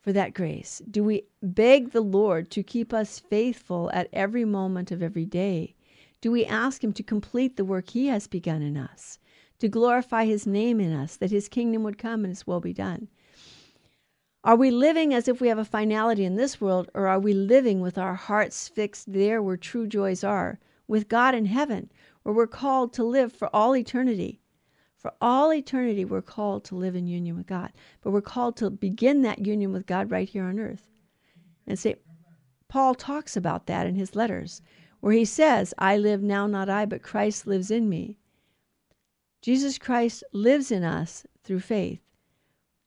for 0.00 0.10
that 0.14 0.32
grace? 0.32 0.80
Do 0.90 1.04
we 1.04 1.24
beg 1.42 1.90
the 1.90 2.00
Lord 2.00 2.50
to 2.52 2.62
keep 2.62 2.94
us 2.94 3.18
faithful 3.18 3.90
at 3.92 4.08
every 4.14 4.46
moment 4.46 4.90
of 4.90 5.02
every 5.02 5.26
day? 5.26 5.74
Do 6.22 6.32
we 6.32 6.46
ask 6.46 6.82
Him 6.82 6.94
to 6.94 7.02
complete 7.02 7.58
the 7.58 7.64
work 7.66 7.90
He 7.90 8.06
has 8.06 8.26
begun 8.26 8.62
in 8.62 8.78
us, 8.78 9.18
to 9.58 9.68
glorify 9.68 10.24
His 10.24 10.46
name 10.46 10.80
in 10.80 10.94
us, 10.94 11.14
that 11.18 11.30
His 11.30 11.50
kingdom 11.50 11.82
would 11.82 11.98
come 11.98 12.24
and 12.24 12.32
His 12.32 12.46
will 12.46 12.60
be 12.60 12.72
done? 12.72 13.08
Are 14.46 14.54
we 14.54 14.70
living 14.70 15.12
as 15.12 15.26
if 15.26 15.40
we 15.40 15.48
have 15.48 15.58
a 15.58 15.64
finality 15.64 16.24
in 16.24 16.36
this 16.36 16.60
world, 16.60 16.88
or 16.94 17.08
are 17.08 17.18
we 17.18 17.32
living 17.32 17.80
with 17.80 17.98
our 17.98 18.14
hearts 18.14 18.68
fixed 18.68 19.12
there 19.12 19.42
where 19.42 19.56
true 19.56 19.88
joys 19.88 20.22
are, 20.22 20.60
with 20.86 21.08
God 21.08 21.34
in 21.34 21.46
heaven, 21.46 21.90
where 22.22 22.32
we're 22.32 22.46
called 22.46 22.92
to 22.92 23.02
live 23.02 23.32
for 23.32 23.50
all 23.52 23.74
eternity? 23.74 24.40
For 24.94 25.12
all 25.20 25.52
eternity, 25.52 26.04
we're 26.04 26.22
called 26.22 26.62
to 26.66 26.76
live 26.76 26.94
in 26.94 27.08
union 27.08 27.36
with 27.36 27.48
God, 27.48 27.72
but 28.02 28.12
we're 28.12 28.20
called 28.20 28.56
to 28.58 28.70
begin 28.70 29.22
that 29.22 29.44
union 29.44 29.72
with 29.72 29.84
God 29.84 30.12
right 30.12 30.28
here 30.28 30.44
on 30.44 30.60
earth. 30.60 30.86
And 31.66 31.76
say, 31.76 31.96
Paul 32.68 32.94
talks 32.94 33.36
about 33.36 33.66
that 33.66 33.88
in 33.88 33.96
his 33.96 34.14
letters, 34.14 34.62
where 35.00 35.12
he 35.12 35.24
says, 35.24 35.74
I 35.76 35.96
live 35.96 36.22
now, 36.22 36.46
not 36.46 36.68
I, 36.68 36.86
but 36.86 37.02
Christ 37.02 37.48
lives 37.48 37.72
in 37.72 37.88
me. 37.88 38.16
Jesus 39.42 39.76
Christ 39.76 40.22
lives 40.32 40.70
in 40.70 40.84
us 40.84 41.26
through 41.42 41.58
faith 41.58 42.05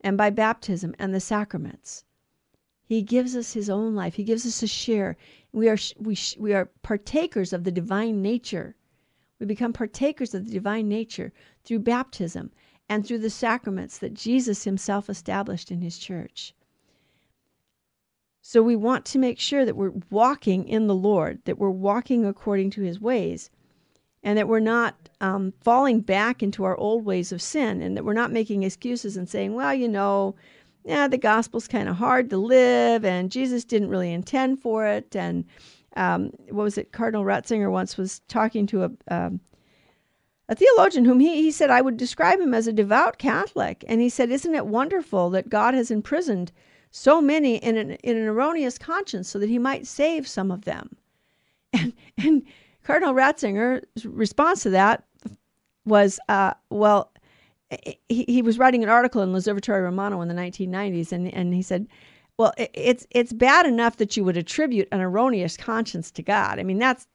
and 0.01 0.17
by 0.17 0.29
baptism 0.29 0.95
and 0.97 1.13
the 1.13 1.19
sacraments. 1.19 2.03
He 2.83 3.01
gives 3.01 3.35
us 3.35 3.53
his 3.53 3.69
own 3.69 3.93
life. 3.93 4.15
He 4.15 4.23
gives 4.23 4.45
us 4.45 4.63
a 4.63 4.67
share. 4.67 5.15
We 5.51 5.69
are 5.69 5.77
we 5.97 6.17
we 6.37 6.53
are 6.53 6.71
partakers 6.81 7.53
of 7.53 7.63
the 7.63 7.71
divine 7.71 8.21
nature. 8.21 8.75
We 9.39 9.45
become 9.45 9.73
partakers 9.73 10.33
of 10.33 10.45
the 10.45 10.51
divine 10.51 10.89
nature 10.89 11.31
through 11.63 11.79
baptism 11.79 12.51
and 12.89 13.05
through 13.05 13.19
the 13.19 13.29
sacraments 13.29 13.97
that 13.99 14.15
Jesus 14.15 14.63
himself 14.63 15.09
established 15.09 15.71
in 15.71 15.81
his 15.81 15.97
church. 15.97 16.55
So 18.41 18.63
we 18.63 18.75
want 18.75 19.05
to 19.05 19.19
make 19.19 19.37
sure 19.37 19.63
that 19.63 19.75
we're 19.75 19.93
walking 20.09 20.67
in 20.67 20.87
the 20.87 20.95
Lord, 20.95 21.43
that 21.45 21.59
we're 21.59 21.69
walking 21.69 22.25
according 22.25 22.71
to 22.71 22.81
his 22.81 22.99
ways, 22.99 23.51
and 24.23 24.37
that 24.37 24.47
we're 24.47 24.59
not 24.59 24.95
um, 25.21 25.53
falling 25.61 26.01
back 26.01 26.43
into 26.43 26.63
our 26.63 26.77
old 26.77 27.05
ways 27.05 27.31
of 27.31 27.41
sin 27.41 27.81
and 27.81 27.95
that 27.95 28.05
we're 28.05 28.13
not 28.13 28.31
making 28.31 28.63
excuses 28.63 29.17
and 29.17 29.29
saying, 29.29 29.53
well, 29.53 29.73
you 29.73 29.87
know, 29.87 30.35
yeah, 30.85 31.07
the 31.07 31.17
gospel's 31.17 31.67
kind 31.67 31.89
of 31.89 31.95
hard 31.95 32.29
to 32.29 32.37
live 32.37 33.05
and 33.05 33.31
Jesus 33.31 33.63
didn't 33.63 33.89
really 33.89 34.11
intend 34.11 34.61
for 34.61 34.85
it. 34.85 35.15
And 35.15 35.45
um, 35.95 36.31
what 36.49 36.63
was 36.63 36.77
it? 36.77 36.91
Cardinal 36.91 37.23
Ratzinger 37.25 37.71
once 37.71 37.97
was 37.97 38.21
talking 38.27 38.65
to 38.67 38.85
a, 38.85 38.91
um, 39.09 39.39
a 40.47 40.55
theologian 40.55 41.05
whom 41.05 41.19
he, 41.19 41.41
he 41.41 41.51
said, 41.51 41.69
I 41.69 41.81
would 41.81 41.97
describe 41.97 42.39
him 42.39 42.53
as 42.53 42.67
a 42.67 42.73
devout 42.73 43.17
Catholic. 43.17 43.83
And 43.87 44.01
he 44.01 44.09
said, 44.09 44.31
Isn't 44.31 44.55
it 44.55 44.65
wonderful 44.65 45.29
that 45.31 45.49
God 45.49 45.73
has 45.73 45.91
imprisoned 45.91 46.51
so 46.91 47.21
many 47.21 47.57
in 47.57 47.77
an, 47.77 47.91
in 47.91 48.17
an 48.17 48.25
erroneous 48.25 48.77
conscience 48.77 49.29
so 49.29 49.37
that 49.39 49.49
he 49.49 49.59
might 49.59 49.85
save 49.87 50.27
some 50.27 50.51
of 50.51 50.65
them? 50.65 50.95
And, 51.71 51.93
and 52.17 52.43
Cardinal 52.89 53.13
Ratzinger's 53.13 54.03
response 54.03 54.63
to 54.63 54.71
that 54.71 55.03
was, 55.85 56.19
uh, 56.27 56.55
well, 56.71 57.11
he, 58.09 58.25
he 58.27 58.41
was 58.41 58.57
writing 58.57 58.81
an 58.81 58.89
article 58.89 59.21
in 59.21 59.31
L'Osservatore 59.31 59.83
Romano 59.83 60.21
in 60.21 60.27
the 60.27 60.33
1990s, 60.33 61.11
and, 61.11 61.31
and 61.31 61.53
he 61.53 61.61
said, 61.61 61.87
well, 62.37 62.51
it, 62.57 62.71
it's 62.73 63.05
it's 63.11 63.31
bad 63.31 63.67
enough 63.67 63.97
that 63.97 64.17
you 64.17 64.23
would 64.23 64.37
attribute 64.37 64.87
an 64.91 65.01
erroneous 65.01 65.55
conscience 65.55 66.09
to 66.09 66.23
God. 66.23 66.57
I 66.57 66.63
mean, 66.63 66.79
that's 66.79 67.05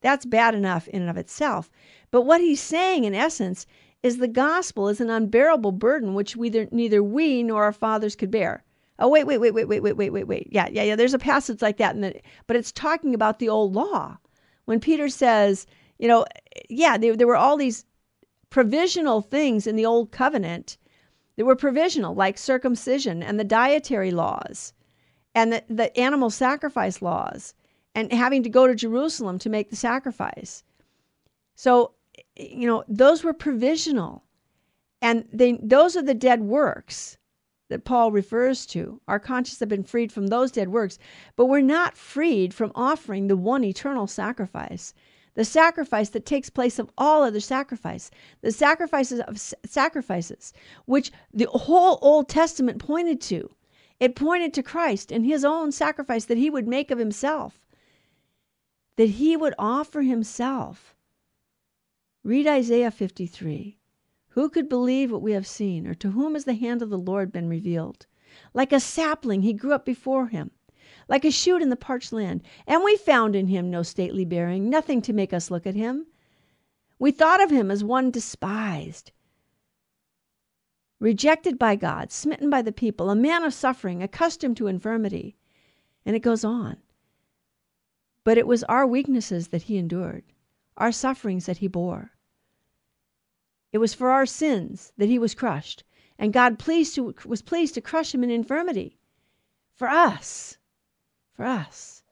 that's 0.00 0.24
bad 0.24 0.54
enough 0.54 0.88
in 0.88 1.02
and 1.02 1.10
of 1.10 1.18
itself. 1.18 1.70
But 2.10 2.22
what 2.22 2.40
he's 2.40 2.62
saying, 2.62 3.04
in 3.04 3.14
essence, 3.14 3.66
is 4.02 4.16
the 4.16 4.26
gospel 4.26 4.88
is 4.88 5.02
an 5.02 5.10
unbearable 5.10 5.72
burden 5.72 6.14
which 6.14 6.34
neither 6.34 6.66
neither 6.70 7.02
we 7.02 7.42
nor 7.42 7.64
our 7.64 7.72
fathers 7.72 8.16
could 8.16 8.30
bear. 8.30 8.64
Oh 8.98 9.08
wait, 9.08 9.24
wait, 9.24 9.36
wait, 9.36 9.52
wait, 9.52 9.66
wait, 9.66 9.80
wait, 9.80 9.98
wait, 9.98 10.10
wait, 10.14 10.24
wait. 10.26 10.48
Yeah, 10.50 10.68
yeah, 10.72 10.84
yeah. 10.84 10.96
There's 10.96 11.12
a 11.12 11.18
passage 11.18 11.60
like 11.60 11.76
that, 11.76 11.94
in 11.94 12.00
the, 12.00 12.18
but 12.46 12.56
it's 12.56 12.72
talking 12.72 13.12
about 13.12 13.38
the 13.38 13.50
old 13.50 13.74
law. 13.74 14.16
When 14.64 14.80
Peter 14.80 15.08
says, 15.08 15.66
you 15.98 16.08
know, 16.08 16.24
yeah, 16.68 16.96
there, 16.96 17.16
there 17.16 17.26
were 17.26 17.36
all 17.36 17.56
these 17.56 17.84
provisional 18.50 19.20
things 19.20 19.66
in 19.66 19.76
the 19.76 19.86
old 19.86 20.10
covenant 20.10 20.76
that 21.36 21.44
were 21.44 21.56
provisional, 21.56 22.14
like 22.14 22.38
circumcision 22.38 23.22
and 23.22 23.38
the 23.38 23.44
dietary 23.44 24.10
laws 24.10 24.72
and 25.34 25.52
the, 25.52 25.64
the 25.68 25.96
animal 25.98 26.30
sacrifice 26.30 27.00
laws 27.00 27.54
and 27.94 28.12
having 28.12 28.42
to 28.42 28.48
go 28.48 28.66
to 28.66 28.74
Jerusalem 28.74 29.38
to 29.38 29.50
make 29.50 29.70
the 29.70 29.76
sacrifice. 29.76 30.64
So, 31.54 31.92
you 32.36 32.66
know, 32.66 32.84
those 32.88 33.24
were 33.24 33.32
provisional. 33.32 34.24
And 35.02 35.26
they, 35.32 35.58
those 35.62 35.96
are 35.96 36.02
the 36.02 36.14
dead 36.14 36.42
works 36.42 37.16
that 37.70 37.84
Paul 37.84 38.12
refers 38.12 38.66
to. 38.66 39.00
Our 39.08 39.18
conscience 39.18 39.60
have 39.60 39.68
been 39.70 39.82
freed 39.82 40.12
from 40.12 40.26
those 40.26 40.52
dead 40.52 40.68
works, 40.68 40.98
but 41.36 41.46
we're 41.46 41.62
not 41.62 41.96
freed 41.96 42.52
from 42.52 42.70
offering 42.74 43.26
the 43.26 43.36
one 43.36 43.64
eternal 43.64 44.06
sacrifice 44.06 44.92
the 45.34 45.44
sacrifice 45.44 46.10
that 46.10 46.26
takes 46.26 46.50
place 46.50 46.78
of 46.78 46.90
all 46.98 47.22
other 47.22 47.40
sacrifice, 47.40 48.10
the 48.42 48.52
sacrifices 48.52 49.20
of 49.20 49.40
sacrifices, 49.64 50.52
which 50.84 51.12
the 51.32 51.46
whole 51.46 51.98
Old 52.02 52.28
Testament 52.28 52.78
pointed 52.78 53.20
to. 53.22 53.48
It 53.98 54.16
pointed 54.16 54.52
to 54.54 54.62
Christ 54.62 55.12
and 55.12 55.24
his 55.24 55.44
own 55.44 55.72
sacrifice 55.72 56.24
that 56.26 56.38
he 56.38 56.50
would 56.50 56.66
make 56.66 56.90
of 56.90 56.98
himself, 56.98 57.60
that 58.96 59.10
he 59.10 59.36
would 59.36 59.54
offer 59.58 60.02
himself. 60.02 60.94
Read 62.24 62.46
Isaiah 62.46 62.90
53. 62.90 63.79
Who 64.30 64.48
could 64.48 64.68
believe 64.68 65.10
what 65.10 65.22
we 65.22 65.32
have 65.32 65.46
seen, 65.46 65.86
or 65.86 65.94
to 65.94 66.10
whom 66.10 66.34
has 66.34 66.44
the 66.44 66.54
hand 66.54 66.82
of 66.82 66.90
the 66.90 66.98
Lord 66.98 67.32
been 67.32 67.48
revealed? 67.48 68.06
Like 68.54 68.72
a 68.72 68.80
sapling, 68.80 69.42
he 69.42 69.52
grew 69.52 69.72
up 69.72 69.84
before 69.84 70.28
him 70.28 70.50
like 71.10 71.24
a 71.24 71.30
shoot 71.30 71.60
in 71.60 71.70
the 71.70 71.76
parched 71.76 72.12
land. 72.12 72.42
And 72.66 72.84
we 72.84 72.96
found 72.96 73.34
in 73.34 73.48
him 73.48 73.68
no 73.68 73.82
stately 73.82 74.24
bearing, 74.24 74.70
nothing 74.70 75.02
to 75.02 75.12
make 75.12 75.32
us 75.32 75.50
look 75.50 75.66
at 75.66 75.74
him. 75.74 76.06
We 76.98 77.10
thought 77.10 77.42
of 77.42 77.50
him 77.50 77.70
as 77.70 77.82
one 77.82 78.10
despised, 78.10 79.10
rejected 81.00 81.58
by 81.58 81.76
God, 81.76 82.12
smitten 82.12 82.48
by 82.48 82.62
the 82.62 82.72
people, 82.72 83.10
a 83.10 83.16
man 83.16 83.42
of 83.42 83.52
suffering, 83.52 84.02
accustomed 84.02 84.56
to 84.58 84.68
infirmity. 84.68 85.36
And 86.06 86.14
it 86.14 86.20
goes 86.20 86.44
on. 86.44 86.76
But 88.22 88.38
it 88.38 88.46
was 88.46 88.62
our 88.64 88.86
weaknesses 88.86 89.48
that 89.48 89.62
he 89.62 89.78
endured, 89.78 90.24
our 90.76 90.92
sufferings 90.92 91.46
that 91.46 91.58
he 91.58 91.68
bore. 91.68 92.12
It 93.72 93.78
was 93.78 93.94
for 93.94 94.10
our 94.10 94.26
sins 94.26 94.92
that 94.96 95.08
he 95.08 95.18
was 95.18 95.34
crushed, 95.34 95.84
and 96.18 96.32
God 96.32 96.60
was 96.66 97.42
pleased 97.42 97.74
to 97.74 97.80
crush 97.80 98.14
him 98.14 98.24
in 98.24 98.30
infirmity. 98.30 98.98
For 99.72 99.88
us, 99.88 100.58
for 101.32 101.44
us. 101.44 102.02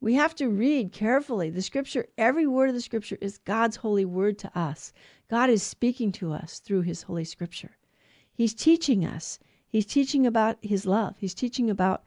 We 0.00 0.14
have 0.14 0.34
to 0.36 0.48
read 0.48 0.92
carefully. 0.92 1.50
The 1.50 1.62
scripture, 1.62 2.06
every 2.18 2.46
word 2.46 2.68
of 2.68 2.74
the 2.74 2.80
scripture 2.80 3.18
is 3.20 3.38
God's 3.38 3.76
holy 3.76 4.04
word 4.04 4.38
to 4.40 4.58
us. 4.58 4.92
God 5.28 5.50
is 5.50 5.62
speaking 5.62 6.12
to 6.12 6.32
us 6.32 6.58
through 6.58 6.82
his 6.82 7.02
holy 7.02 7.24
scripture. 7.24 7.76
He's 8.32 8.54
teaching 8.54 9.04
us. 9.04 9.38
He's 9.66 9.86
teaching 9.86 10.26
about 10.26 10.58
his 10.60 10.84
love. 10.84 11.16
He's 11.18 11.34
teaching 11.34 11.70
about 11.70 12.06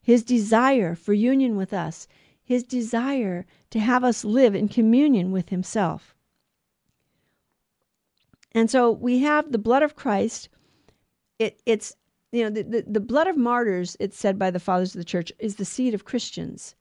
his 0.00 0.22
desire 0.22 0.94
for 0.94 1.12
union 1.12 1.56
with 1.56 1.72
us, 1.72 2.06
his 2.42 2.62
desire 2.62 3.44
to 3.70 3.80
have 3.80 4.04
us 4.04 4.24
live 4.24 4.54
in 4.54 4.68
communion 4.68 5.32
with 5.32 5.48
himself. 5.48 6.14
And 8.56 8.70
so 8.70 8.90
we 8.90 9.18
have 9.18 9.52
the 9.52 9.58
blood 9.58 9.82
of 9.82 9.96
Christ. 9.96 10.48
It, 11.38 11.60
it's 11.66 11.94
you 12.32 12.42
know, 12.42 12.48
the, 12.48 12.62
the, 12.62 12.84
the 12.86 13.00
blood 13.00 13.26
of 13.26 13.36
martyrs, 13.36 13.98
it's 14.00 14.18
said 14.18 14.38
by 14.38 14.50
the 14.50 14.58
fathers 14.58 14.94
of 14.94 14.98
the 14.98 15.04
church, 15.04 15.30
is 15.38 15.56
the 15.56 15.64
seed 15.66 15.92
of 15.92 16.06
Christians. 16.06 16.74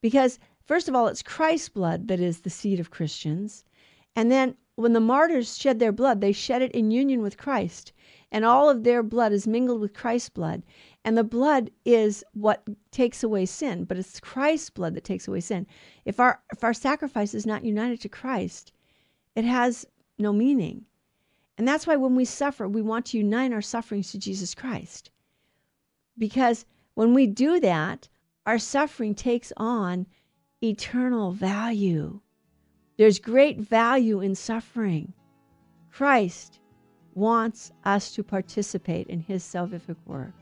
Because, 0.00 0.38
first 0.64 0.88
of 0.88 0.94
all, 0.94 1.06
it's 1.06 1.22
Christ's 1.22 1.68
blood 1.68 2.08
that 2.08 2.20
is 2.20 2.40
the 2.40 2.48
seed 2.48 2.80
of 2.80 2.90
Christians. 2.90 3.64
And 4.16 4.32
then 4.32 4.56
when 4.76 4.94
the 4.94 5.00
martyrs 5.00 5.58
shed 5.58 5.78
their 5.78 5.92
blood, 5.92 6.22
they 6.22 6.32
shed 6.32 6.62
it 6.62 6.72
in 6.72 6.90
union 6.90 7.20
with 7.20 7.36
Christ, 7.36 7.92
and 8.32 8.44
all 8.44 8.70
of 8.70 8.82
their 8.82 9.02
blood 9.02 9.32
is 9.32 9.46
mingled 9.46 9.82
with 9.82 9.92
Christ's 9.92 10.30
blood. 10.30 10.62
And 11.04 11.18
the 11.18 11.22
blood 11.22 11.70
is 11.84 12.24
what 12.32 12.66
takes 12.90 13.22
away 13.22 13.44
sin, 13.44 13.84
but 13.84 13.98
it's 13.98 14.20
Christ's 14.20 14.70
blood 14.70 14.94
that 14.94 15.04
takes 15.04 15.28
away 15.28 15.40
sin. 15.40 15.66
If 16.06 16.18
our 16.18 16.40
if 16.50 16.64
our 16.64 16.74
sacrifice 16.74 17.34
is 17.34 17.44
not 17.44 17.62
united 17.62 18.00
to 18.00 18.08
Christ, 18.08 18.72
it 19.36 19.44
has 19.44 19.86
no 20.18 20.32
meaning. 20.32 20.86
And 21.56 21.68
that's 21.68 21.86
why 21.86 21.96
when 21.96 22.16
we 22.16 22.24
suffer, 22.24 22.66
we 22.66 22.82
want 22.82 23.06
to 23.06 23.18
unite 23.18 23.52
our 23.52 23.62
sufferings 23.62 24.10
to 24.10 24.18
Jesus 24.18 24.54
Christ. 24.54 25.10
Because 26.18 26.64
when 26.94 27.14
we 27.14 27.26
do 27.26 27.60
that, 27.60 28.08
our 28.46 28.58
suffering 28.58 29.14
takes 29.14 29.52
on 29.56 30.06
eternal 30.62 31.32
value. 31.32 32.20
There's 32.96 33.18
great 33.18 33.60
value 33.60 34.20
in 34.20 34.34
suffering. 34.34 35.12
Christ 35.90 36.58
wants 37.14 37.72
us 37.84 38.12
to 38.14 38.24
participate 38.24 39.06
in 39.06 39.20
his 39.20 39.44
salvific 39.44 39.96
work. 40.06 40.32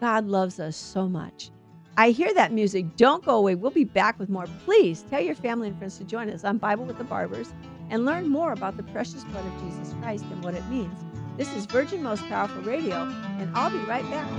God 0.00 0.26
loves 0.26 0.60
us 0.60 0.76
so 0.76 1.08
much. 1.08 1.50
I 1.96 2.10
hear 2.10 2.32
that 2.34 2.52
music. 2.52 2.96
Don't 2.96 3.24
go 3.24 3.36
away. 3.36 3.56
We'll 3.56 3.70
be 3.70 3.84
back 3.84 4.18
with 4.18 4.28
more. 4.28 4.46
Please 4.64 5.04
tell 5.10 5.20
your 5.20 5.34
family 5.34 5.68
and 5.68 5.76
friends 5.76 5.98
to 5.98 6.04
join 6.04 6.30
us 6.30 6.44
on 6.44 6.58
Bible 6.58 6.84
with 6.84 6.98
the 6.98 7.04
Barbers 7.04 7.52
and 7.90 8.06
learn 8.06 8.28
more 8.28 8.52
about 8.52 8.76
the 8.76 8.82
precious 8.84 9.24
blood 9.24 9.44
of 9.44 9.60
Jesus 9.60 9.94
Christ 10.00 10.24
and 10.30 10.42
what 10.42 10.54
it 10.54 10.64
means. 10.66 10.96
This 11.36 11.52
is 11.54 11.66
Virgin 11.66 12.02
Most 12.02 12.22
Powerful 12.28 12.62
Radio, 12.62 13.02
and 13.38 13.50
I'll 13.54 13.70
be 13.70 13.78
right 13.78 14.08
back. 14.10 14.30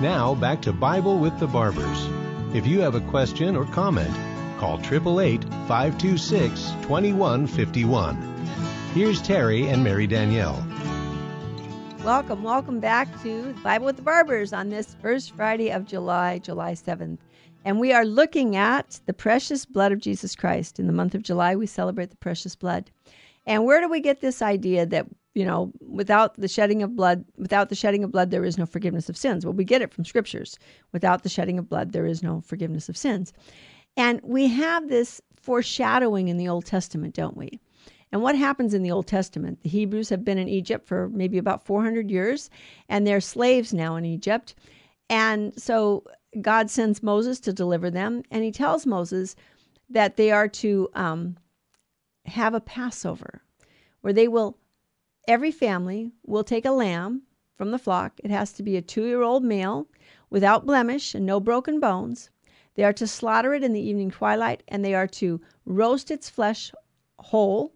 Now, 0.00 0.34
back 0.36 0.62
to 0.62 0.72
Bible 0.72 1.18
with 1.18 1.38
the 1.40 1.48
Barbers. 1.48 2.08
If 2.54 2.66
you 2.66 2.80
have 2.82 2.94
a 2.94 3.00
question 3.00 3.56
or 3.56 3.64
comment, 3.66 4.14
call 4.58 4.78
888 4.78 5.42
526 5.66 6.70
2151. 6.82 8.16
Here's 8.94 9.20
Terry 9.20 9.68
and 9.68 9.82
Mary 9.82 10.06
Danielle. 10.06 10.64
Welcome, 12.04 12.44
welcome 12.44 12.78
back 12.78 13.08
to 13.22 13.52
Bible 13.64 13.86
with 13.86 13.96
the 13.96 14.02
Barbers 14.02 14.52
on 14.52 14.70
this 14.70 14.94
first 15.02 15.32
Friday 15.34 15.70
of 15.70 15.84
July, 15.84 16.38
July 16.38 16.72
7th. 16.72 17.18
And 17.68 17.78
we 17.78 17.92
are 17.92 18.06
looking 18.06 18.56
at 18.56 18.98
the 19.04 19.12
precious 19.12 19.66
blood 19.66 19.92
of 19.92 19.98
Jesus 19.98 20.34
Christ. 20.34 20.80
In 20.80 20.86
the 20.86 20.92
month 20.94 21.14
of 21.14 21.22
July, 21.22 21.54
we 21.54 21.66
celebrate 21.66 22.08
the 22.08 22.16
precious 22.16 22.56
blood. 22.56 22.90
And 23.44 23.66
where 23.66 23.82
do 23.82 23.90
we 23.90 24.00
get 24.00 24.22
this 24.22 24.40
idea 24.40 24.86
that, 24.86 25.06
you 25.34 25.44
know, 25.44 25.70
without 25.86 26.32
the 26.40 26.48
shedding 26.48 26.82
of 26.82 26.96
blood, 26.96 27.26
without 27.36 27.68
the 27.68 27.74
shedding 27.74 28.02
of 28.02 28.10
blood, 28.10 28.30
there 28.30 28.42
is 28.42 28.56
no 28.56 28.64
forgiveness 28.64 29.10
of 29.10 29.18
sins? 29.18 29.44
Well, 29.44 29.52
we 29.52 29.64
get 29.64 29.82
it 29.82 29.92
from 29.92 30.06
scriptures. 30.06 30.58
Without 30.92 31.24
the 31.24 31.28
shedding 31.28 31.58
of 31.58 31.68
blood, 31.68 31.92
there 31.92 32.06
is 32.06 32.22
no 32.22 32.40
forgiveness 32.40 32.88
of 32.88 32.96
sins. 32.96 33.34
And 33.98 34.18
we 34.22 34.48
have 34.48 34.88
this 34.88 35.20
foreshadowing 35.36 36.28
in 36.28 36.38
the 36.38 36.48
Old 36.48 36.64
Testament, 36.64 37.14
don't 37.14 37.36
we? 37.36 37.60
And 38.12 38.22
what 38.22 38.34
happens 38.34 38.72
in 38.72 38.82
the 38.82 38.92
Old 38.92 39.06
Testament? 39.06 39.62
The 39.62 39.68
Hebrews 39.68 40.08
have 40.08 40.24
been 40.24 40.38
in 40.38 40.48
Egypt 40.48 40.88
for 40.88 41.10
maybe 41.10 41.36
about 41.36 41.66
400 41.66 42.10
years, 42.10 42.48
and 42.88 43.06
they're 43.06 43.20
slaves 43.20 43.74
now 43.74 43.96
in 43.96 44.06
Egypt. 44.06 44.54
And 45.10 45.52
so 45.60 46.04
God 46.42 46.70
sends 46.70 47.02
Moses 47.02 47.40
to 47.40 47.52
deliver 47.52 47.90
them, 47.90 48.22
and 48.30 48.44
he 48.44 48.52
tells 48.52 48.86
Moses 48.86 49.36
that 49.90 50.16
they 50.16 50.30
are 50.30 50.48
to 50.48 50.88
um, 50.94 51.36
have 52.26 52.54
a 52.54 52.60
Passover 52.60 53.42
where 54.00 54.12
they 54.12 54.28
will, 54.28 54.58
every 55.26 55.50
family 55.50 56.12
will 56.24 56.44
take 56.44 56.64
a 56.64 56.70
lamb 56.70 57.22
from 57.56 57.70
the 57.70 57.78
flock. 57.78 58.20
It 58.22 58.30
has 58.30 58.52
to 58.54 58.62
be 58.62 58.76
a 58.76 58.82
two 58.82 59.06
year 59.06 59.22
old 59.22 59.44
male 59.44 59.88
without 60.30 60.66
blemish 60.66 61.14
and 61.14 61.26
no 61.26 61.40
broken 61.40 61.80
bones. 61.80 62.30
They 62.74 62.84
are 62.84 62.92
to 62.92 63.06
slaughter 63.08 63.54
it 63.54 63.64
in 63.64 63.72
the 63.72 63.80
evening 63.80 64.10
twilight, 64.10 64.62
and 64.68 64.84
they 64.84 64.94
are 64.94 65.08
to 65.08 65.40
roast 65.66 66.10
its 66.10 66.30
flesh 66.30 66.72
whole, 67.18 67.74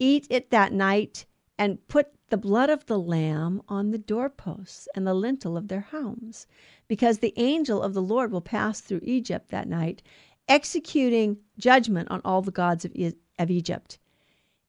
eat 0.00 0.26
it 0.30 0.50
that 0.50 0.72
night, 0.72 1.26
and 1.56 1.86
put 1.86 2.08
the 2.28 2.36
blood 2.36 2.68
of 2.70 2.86
the 2.86 2.98
lamb 2.98 3.62
on 3.68 3.90
the 3.90 3.98
doorposts 3.98 4.88
and 4.96 5.06
the 5.06 5.14
lintel 5.14 5.56
of 5.56 5.68
their 5.68 5.82
homes, 5.82 6.46
because 6.92 7.20
the 7.20 7.32
angel 7.38 7.80
of 7.80 7.94
the 7.94 8.02
Lord 8.02 8.30
will 8.30 8.42
pass 8.42 8.82
through 8.82 9.00
Egypt 9.02 9.48
that 9.48 9.66
night, 9.66 10.02
executing 10.46 11.38
judgment 11.56 12.10
on 12.10 12.20
all 12.22 12.42
the 12.42 12.50
gods 12.50 12.84
of, 12.84 12.92
e- 12.94 13.14
of 13.38 13.50
Egypt. 13.50 13.98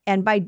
And 0.07 0.23
by 0.23 0.45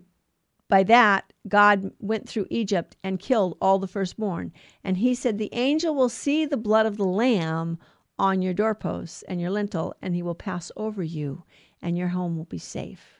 by 0.69 0.83
that, 0.83 1.33
God 1.49 1.91
went 1.99 2.29
through 2.29 2.47
Egypt 2.49 2.95
and 3.03 3.19
killed 3.19 3.57
all 3.59 3.77
the 3.77 3.89
firstborn. 3.89 4.53
And 4.85 4.95
he 4.95 5.13
said, 5.13 5.38
The 5.38 5.53
angel 5.53 5.93
will 5.93 6.07
see 6.07 6.45
the 6.45 6.55
blood 6.55 6.85
of 6.85 6.95
the 6.95 7.03
lamb 7.03 7.77
on 8.17 8.41
your 8.41 8.53
doorposts 8.53 9.23
and 9.23 9.41
your 9.41 9.51
lintel, 9.51 9.95
and 10.01 10.15
he 10.15 10.23
will 10.23 10.33
pass 10.33 10.71
over 10.77 11.03
you, 11.03 11.43
and 11.81 11.97
your 11.97 12.07
home 12.07 12.38
will 12.38 12.45
be 12.45 12.57
safe. 12.57 13.19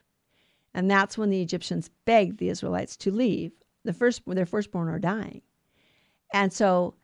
And 0.74 0.89
that's 0.89 1.18
when 1.18 1.30
the 1.30 1.41
Egyptians 1.41 1.89
begged 2.06 2.38
the 2.38 2.48
Israelites 2.48 2.96
to 2.96 3.12
leave 3.12 3.52
the 3.84 3.91
first 3.91 4.22
their 4.26 4.46
firstborn 4.46 4.88
are 4.88 4.98
dying. 4.98 5.41
And 6.34 6.54
so 6.54 6.96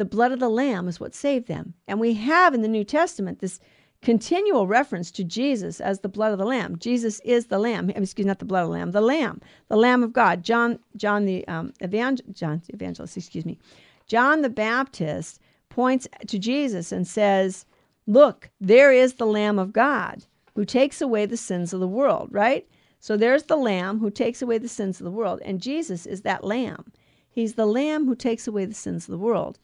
the 0.00 0.04
blood 0.06 0.32
of 0.32 0.40
the 0.40 0.48
lamb 0.48 0.88
is 0.88 0.98
what 0.98 1.14
saved 1.14 1.46
them. 1.46 1.74
And 1.86 2.00
we 2.00 2.14
have 2.14 2.54
in 2.54 2.62
the 2.62 2.68
New 2.68 2.84
Testament 2.84 3.40
this 3.40 3.60
continual 4.00 4.66
reference 4.66 5.10
to 5.10 5.22
Jesus 5.22 5.78
as 5.78 6.00
the 6.00 6.08
blood 6.08 6.32
of 6.32 6.38
the 6.38 6.46
lamb. 6.46 6.78
Jesus 6.78 7.20
is 7.22 7.48
the 7.48 7.58
lamb. 7.58 7.90
Excuse 7.90 8.24
me, 8.24 8.28
not 8.28 8.38
the 8.38 8.46
blood 8.46 8.62
of 8.62 8.68
the 8.68 8.72
lamb, 8.72 8.92
the 8.92 9.02
lamb, 9.02 9.42
the 9.68 9.76
lamb 9.76 10.02
of 10.02 10.14
God. 10.14 10.42
John, 10.42 10.78
John 10.96 11.26
the 11.26 11.46
um, 11.48 11.74
evangel- 11.82 12.24
John 12.32 12.62
the 12.66 12.72
evangelist, 12.72 13.14
excuse 13.18 13.44
me, 13.44 13.58
John 14.06 14.40
the 14.40 14.48
Baptist 14.48 15.38
points 15.68 16.08
to 16.26 16.38
Jesus 16.38 16.92
and 16.92 17.06
says, 17.06 17.66
"Look, 18.06 18.48
there 18.58 18.92
is 18.92 19.14
the 19.14 19.26
Lamb 19.26 19.58
of 19.58 19.70
God 19.70 20.24
who 20.54 20.64
takes 20.64 21.02
away 21.02 21.26
the 21.26 21.36
sins 21.36 21.74
of 21.74 21.80
the 21.80 21.86
world." 21.86 22.30
Right? 22.32 22.66
So 23.00 23.18
there's 23.18 23.42
the 23.42 23.58
Lamb 23.58 23.98
who 23.98 24.10
takes 24.10 24.40
away 24.40 24.56
the 24.56 24.66
sins 24.66 24.98
of 24.98 25.04
the 25.04 25.10
world, 25.10 25.42
and 25.44 25.60
Jesus 25.60 26.06
is 26.06 26.22
that 26.22 26.42
Lamb. 26.42 26.90
He's 27.28 27.54
the 27.54 27.66
Lamb 27.66 28.06
who 28.06 28.14
takes 28.14 28.48
away 28.48 28.64
the 28.64 28.72
sins 28.72 29.04
of 29.04 29.12
the 29.12 29.18
world. 29.18 29.58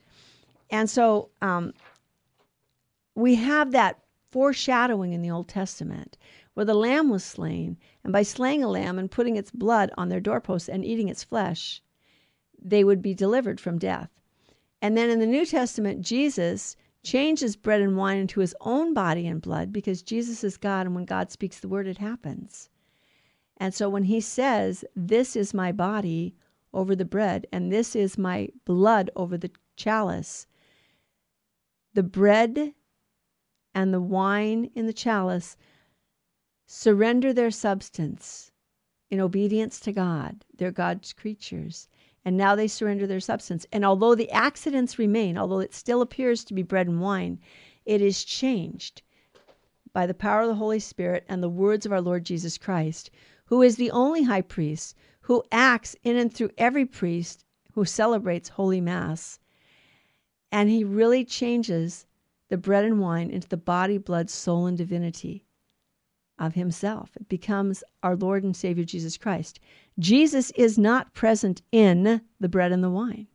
And 0.70 0.88
so 0.90 1.30
um, 1.42 1.72
we 3.14 3.36
have 3.36 3.72
that 3.72 4.00
foreshadowing 4.30 5.12
in 5.12 5.22
the 5.22 5.30
Old 5.30 5.48
Testament 5.48 6.18
where 6.54 6.66
the 6.66 6.74
lamb 6.74 7.10
was 7.10 7.22
slain, 7.22 7.76
and 8.02 8.12
by 8.12 8.22
slaying 8.22 8.64
a 8.64 8.68
lamb 8.68 8.98
and 8.98 9.10
putting 9.10 9.36
its 9.36 9.50
blood 9.50 9.90
on 9.98 10.08
their 10.08 10.20
doorposts 10.20 10.70
and 10.70 10.84
eating 10.84 11.08
its 11.08 11.22
flesh, 11.22 11.82
they 12.58 12.82
would 12.82 13.02
be 13.02 13.14
delivered 13.14 13.60
from 13.60 13.78
death. 13.78 14.08
And 14.80 14.96
then 14.96 15.10
in 15.10 15.20
the 15.20 15.26
New 15.26 15.44
Testament, 15.44 16.00
Jesus 16.00 16.76
changes 17.02 17.56
bread 17.56 17.80
and 17.80 17.96
wine 17.96 18.18
into 18.18 18.40
his 18.40 18.54
own 18.60 18.94
body 18.94 19.26
and 19.26 19.40
blood 19.40 19.72
because 19.72 20.02
Jesus 20.02 20.42
is 20.42 20.56
God, 20.56 20.86
and 20.86 20.94
when 20.94 21.04
God 21.04 21.30
speaks 21.30 21.60
the 21.60 21.68
word, 21.68 21.86
it 21.86 21.98
happens. 21.98 22.70
And 23.58 23.74
so 23.74 23.88
when 23.88 24.04
he 24.04 24.20
says, 24.20 24.84
This 24.94 25.36
is 25.36 25.54
my 25.54 25.72
body 25.72 26.34
over 26.72 26.96
the 26.96 27.04
bread, 27.04 27.46
and 27.52 27.70
this 27.70 27.94
is 27.94 28.18
my 28.18 28.48
blood 28.64 29.10
over 29.14 29.38
the 29.38 29.50
chalice, 29.76 30.46
the 31.96 32.02
bread 32.02 32.74
and 33.74 33.92
the 33.92 34.00
wine 34.02 34.70
in 34.74 34.86
the 34.86 34.92
chalice 34.92 35.56
surrender 36.66 37.32
their 37.32 37.50
substance 37.50 38.52
in 39.08 39.18
obedience 39.18 39.80
to 39.80 39.92
God. 39.92 40.44
They're 40.58 40.70
God's 40.70 41.14
creatures. 41.14 41.88
And 42.22 42.36
now 42.36 42.54
they 42.54 42.68
surrender 42.68 43.06
their 43.06 43.20
substance. 43.20 43.64
And 43.72 43.82
although 43.82 44.14
the 44.14 44.30
accidents 44.30 44.98
remain, 44.98 45.38
although 45.38 45.60
it 45.60 45.72
still 45.72 46.02
appears 46.02 46.44
to 46.44 46.54
be 46.54 46.62
bread 46.62 46.86
and 46.86 47.00
wine, 47.00 47.38
it 47.86 48.02
is 48.02 48.24
changed 48.24 49.00
by 49.94 50.06
the 50.06 50.12
power 50.12 50.42
of 50.42 50.48
the 50.48 50.56
Holy 50.56 50.80
Spirit 50.80 51.24
and 51.30 51.42
the 51.42 51.48
words 51.48 51.86
of 51.86 51.92
our 51.92 52.02
Lord 52.02 52.24
Jesus 52.24 52.58
Christ, 52.58 53.10
who 53.46 53.62
is 53.62 53.76
the 53.76 53.90
only 53.90 54.24
high 54.24 54.42
priest 54.42 54.94
who 55.22 55.42
acts 55.50 55.96
in 56.04 56.16
and 56.16 56.30
through 56.30 56.50
every 56.58 56.84
priest 56.84 57.46
who 57.72 57.86
celebrates 57.86 58.50
Holy 58.50 58.82
Mass. 58.82 59.38
And 60.52 60.70
he 60.70 60.84
really 60.84 61.24
changes 61.24 62.06
the 62.48 62.56
bread 62.56 62.84
and 62.84 63.00
wine 63.00 63.30
into 63.30 63.48
the 63.48 63.56
body, 63.56 63.98
blood, 63.98 64.30
soul, 64.30 64.66
and 64.66 64.78
divinity 64.78 65.44
of 66.38 66.54
himself. 66.54 67.10
It 67.16 67.28
becomes 67.28 67.82
our 68.02 68.14
Lord 68.14 68.44
and 68.44 68.54
Savior 68.54 68.84
Jesus 68.84 69.16
Christ. 69.16 69.58
Jesus 69.98 70.50
is 70.52 70.78
not 70.78 71.14
present 71.14 71.62
in 71.72 72.20
the 72.38 72.48
bread 72.48 72.72
and 72.72 72.84
the 72.84 72.90
wine. 72.90 73.26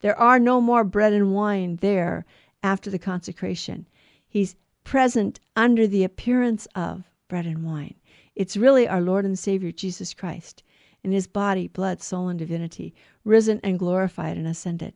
There 0.00 0.18
are 0.18 0.38
no 0.38 0.60
more 0.60 0.84
bread 0.84 1.12
and 1.12 1.34
wine 1.34 1.76
there 1.76 2.24
after 2.62 2.90
the 2.90 2.98
consecration. 2.98 3.86
He's 4.28 4.56
present 4.84 5.40
under 5.56 5.86
the 5.86 6.04
appearance 6.04 6.66
of 6.74 7.04
bread 7.28 7.46
and 7.46 7.64
wine. 7.64 7.94
It's 8.34 8.56
really 8.56 8.86
our 8.86 9.00
Lord 9.00 9.24
and 9.24 9.38
Savior 9.38 9.72
Jesus 9.72 10.14
Christ 10.14 10.62
in 11.02 11.12
his 11.12 11.26
body, 11.26 11.68
blood, 11.68 12.02
soul, 12.02 12.28
and 12.28 12.38
divinity, 12.38 12.94
risen 13.24 13.60
and 13.62 13.78
glorified 13.78 14.36
and 14.36 14.46
ascended. 14.46 14.94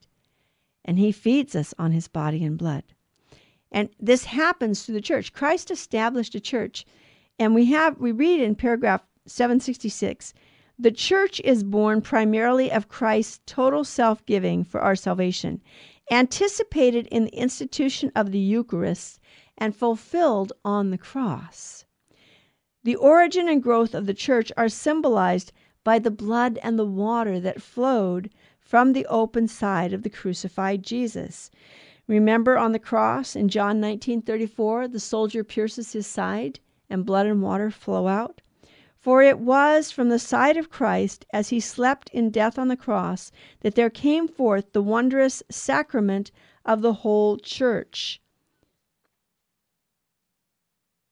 And 0.85 0.99
he 0.99 1.13
feeds 1.13 1.55
us 1.55 1.75
on 1.79 1.93
his 1.93 2.09
body 2.09 2.45
and 2.45 2.59
blood. 2.59 2.85
And 3.71 3.89
this 3.99 4.25
happens 4.25 4.83
through 4.83 4.97
the 4.97 5.01
church. 5.01 5.33
Christ 5.33 5.71
established 5.71 6.35
a 6.35 6.41
church. 6.41 6.85
And 7.39 7.55
we 7.55 7.67
have 7.67 7.99
we 7.99 8.13
read 8.13 8.41
in 8.41 8.55
paragraph 8.55 9.03
766, 9.27 10.35
the 10.79 10.91
church 10.91 11.41
is 11.45 11.63
born 11.63 12.03
primarily 12.03 12.71
of 12.73 12.89
Christ's 12.89 13.41
total 13.47 13.85
self-giving 13.85 14.65
for 14.65 14.81
our 14.81 14.97
salvation, 14.97 15.61
anticipated 16.11 17.07
in 17.07 17.25
the 17.25 17.37
institution 17.37 18.11
of 18.17 18.33
the 18.33 18.39
Eucharist 18.39 19.21
and 19.57 19.77
fulfilled 19.77 20.53
on 20.65 20.91
the 20.91 20.99
cross. 20.99 21.85
The 22.85 22.97
origin 22.97 23.49
and 23.49 23.63
growth 23.63 23.95
of 23.95 24.07
the 24.07 24.15
church 24.15 24.51
are 24.57 24.69
symbolized 24.69 25.53
by 25.85 26.01
the 26.01 26.11
blood 26.11 26.59
and 26.63 26.79
the 26.79 26.85
water 26.85 27.39
that 27.39 27.63
flowed 27.63 28.31
from 28.73 28.95
the 28.95 29.05
open 29.05 29.47
side 29.47 29.93
of 29.93 30.03
the 30.03 30.09
crucified 30.09 30.83
Jesus. 30.83 31.51
Remember 32.07 32.57
on 32.57 32.73
the 32.73 32.79
cross 32.79 33.37
in 33.37 33.51
John 33.51 33.79
19:34, 33.83 34.89
the 34.89 34.99
soldier 34.99 35.45
pierces 35.45 35.93
his 35.93 36.07
side 36.07 36.59
and 36.89 37.05
blood 37.05 37.27
and 37.27 37.43
water 37.43 37.71
flow 37.71 38.09
out? 38.09 38.41
For 38.99 39.23
it 39.23 39.39
was 39.39 39.91
from 39.91 40.09
the 40.09 40.19
side 40.19 40.57
of 40.57 40.71
Christ 40.71 41.27
as 41.35 41.51
he 41.51 41.61
slept 41.61 42.09
in 42.15 42.31
death 42.31 42.59
on 42.59 42.69
the 42.69 42.75
cross 42.79 43.31
that 43.61 43.75
there 43.75 43.91
came 43.91 44.27
forth 44.27 44.73
the 44.73 44.81
wondrous 44.81 45.43
sacrament 45.51 46.31
of 46.65 46.81
the 46.81 46.95
whole 46.95 47.37
church. 47.37 48.23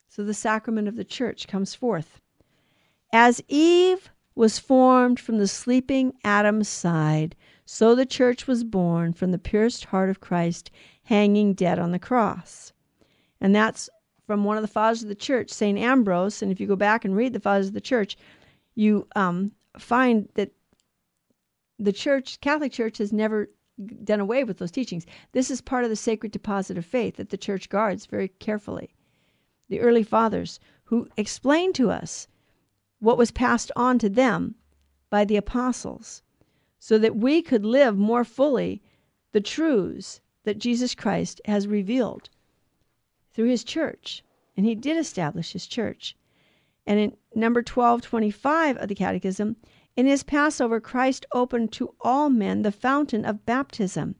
So 0.07 0.23
the 0.23 0.33
sacrament 0.33 0.87
of 0.87 0.95
the 0.95 1.05
church 1.05 1.47
comes 1.47 1.75
forth. 1.75 2.19
As 3.13 3.39
Eve 3.47 4.09
was 4.33 4.57
formed 4.57 5.19
from 5.19 5.37
the 5.37 5.47
sleeping 5.47 6.13
Adam's 6.23 6.67
side, 6.67 7.35
so 7.73 7.95
the 7.95 8.05
church 8.05 8.47
was 8.47 8.65
born 8.65 9.13
from 9.13 9.31
the 9.31 9.37
pierced 9.37 9.85
heart 9.85 10.09
of 10.09 10.19
Christ 10.19 10.69
hanging 11.03 11.53
dead 11.53 11.79
on 11.79 11.93
the 11.93 11.99
cross. 11.99 12.73
And 13.39 13.55
that's 13.55 13.89
from 14.27 14.43
one 14.43 14.57
of 14.57 14.61
the 14.61 14.67
fathers 14.67 15.03
of 15.03 15.07
the 15.07 15.15
church, 15.15 15.49
St. 15.49 15.79
Ambrose. 15.79 16.41
And 16.41 16.51
if 16.51 16.59
you 16.59 16.67
go 16.67 16.75
back 16.75 17.05
and 17.05 17.15
read 17.15 17.31
the 17.31 17.39
fathers 17.39 17.67
of 17.67 17.73
the 17.73 17.79
church, 17.79 18.17
you 18.75 19.07
um, 19.15 19.53
find 19.79 20.27
that 20.33 20.51
the 21.79 21.93
church, 21.93 22.41
Catholic 22.41 22.73
Church, 22.73 22.97
has 22.97 23.13
never 23.13 23.49
done 24.03 24.19
away 24.19 24.43
with 24.43 24.57
those 24.57 24.69
teachings. 24.69 25.05
This 25.31 25.49
is 25.49 25.61
part 25.61 25.85
of 25.85 25.89
the 25.89 25.95
sacred 25.95 26.33
deposit 26.33 26.77
of 26.77 26.85
faith 26.85 27.15
that 27.15 27.29
the 27.29 27.37
church 27.37 27.69
guards 27.69 28.05
very 28.05 28.27
carefully 28.27 28.93
the 29.69 29.79
early 29.79 30.03
fathers, 30.03 30.59
who 30.83 31.07
explained 31.15 31.75
to 31.75 31.89
us 31.89 32.27
what 32.99 33.17
was 33.17 33.31
passed 33.31 33.71
on 33.77 33.97
to 33.97 34.09
them 34.09 34.55
by 35.09 35.23
the 35.23 35.37
apostles, 35.37 36.21
so 36.83 36.97
that 36.97 37.15
we 37.15 37.43
could 37.43 37.63
live 37.63 37.95
more 37.95 38.23
fully 38.23 38.81
the 39.33 39.39
truths 39.39 40.19
that 40.45 40.57
Jesus 40.57 40.95
Christ 40.95 41.39
has 41.45 41.67
revealed 41.67 42.27
through 43.31 43.49
his 43.49 43.63
church. 43.63 44.23
And 44.57 44.65
he 44.65 44.73
did 44.73 44.97
establish 44.97 45.53
his 45.53 45.67
church. 45.67 46.17
And 46.87 46.99
in 46.99 47.17
number 47.35 47.59
1225 47.59 48.77
of 48.77 48.87
the 48.87 48.95
Catechism, 48.95 49.57
in 49.95 50.07
his 50.07 50.23
Passover, 50.23 50.79
Christ 50.79 51.27
opened 51.31 51.71
to 51.73 51.93
all 52.01 52.31
men 52.31 52.63
the 52.63 52.71
fountain 52.71 53.25
of 53.25 53.45
baptism. 53.45 54.15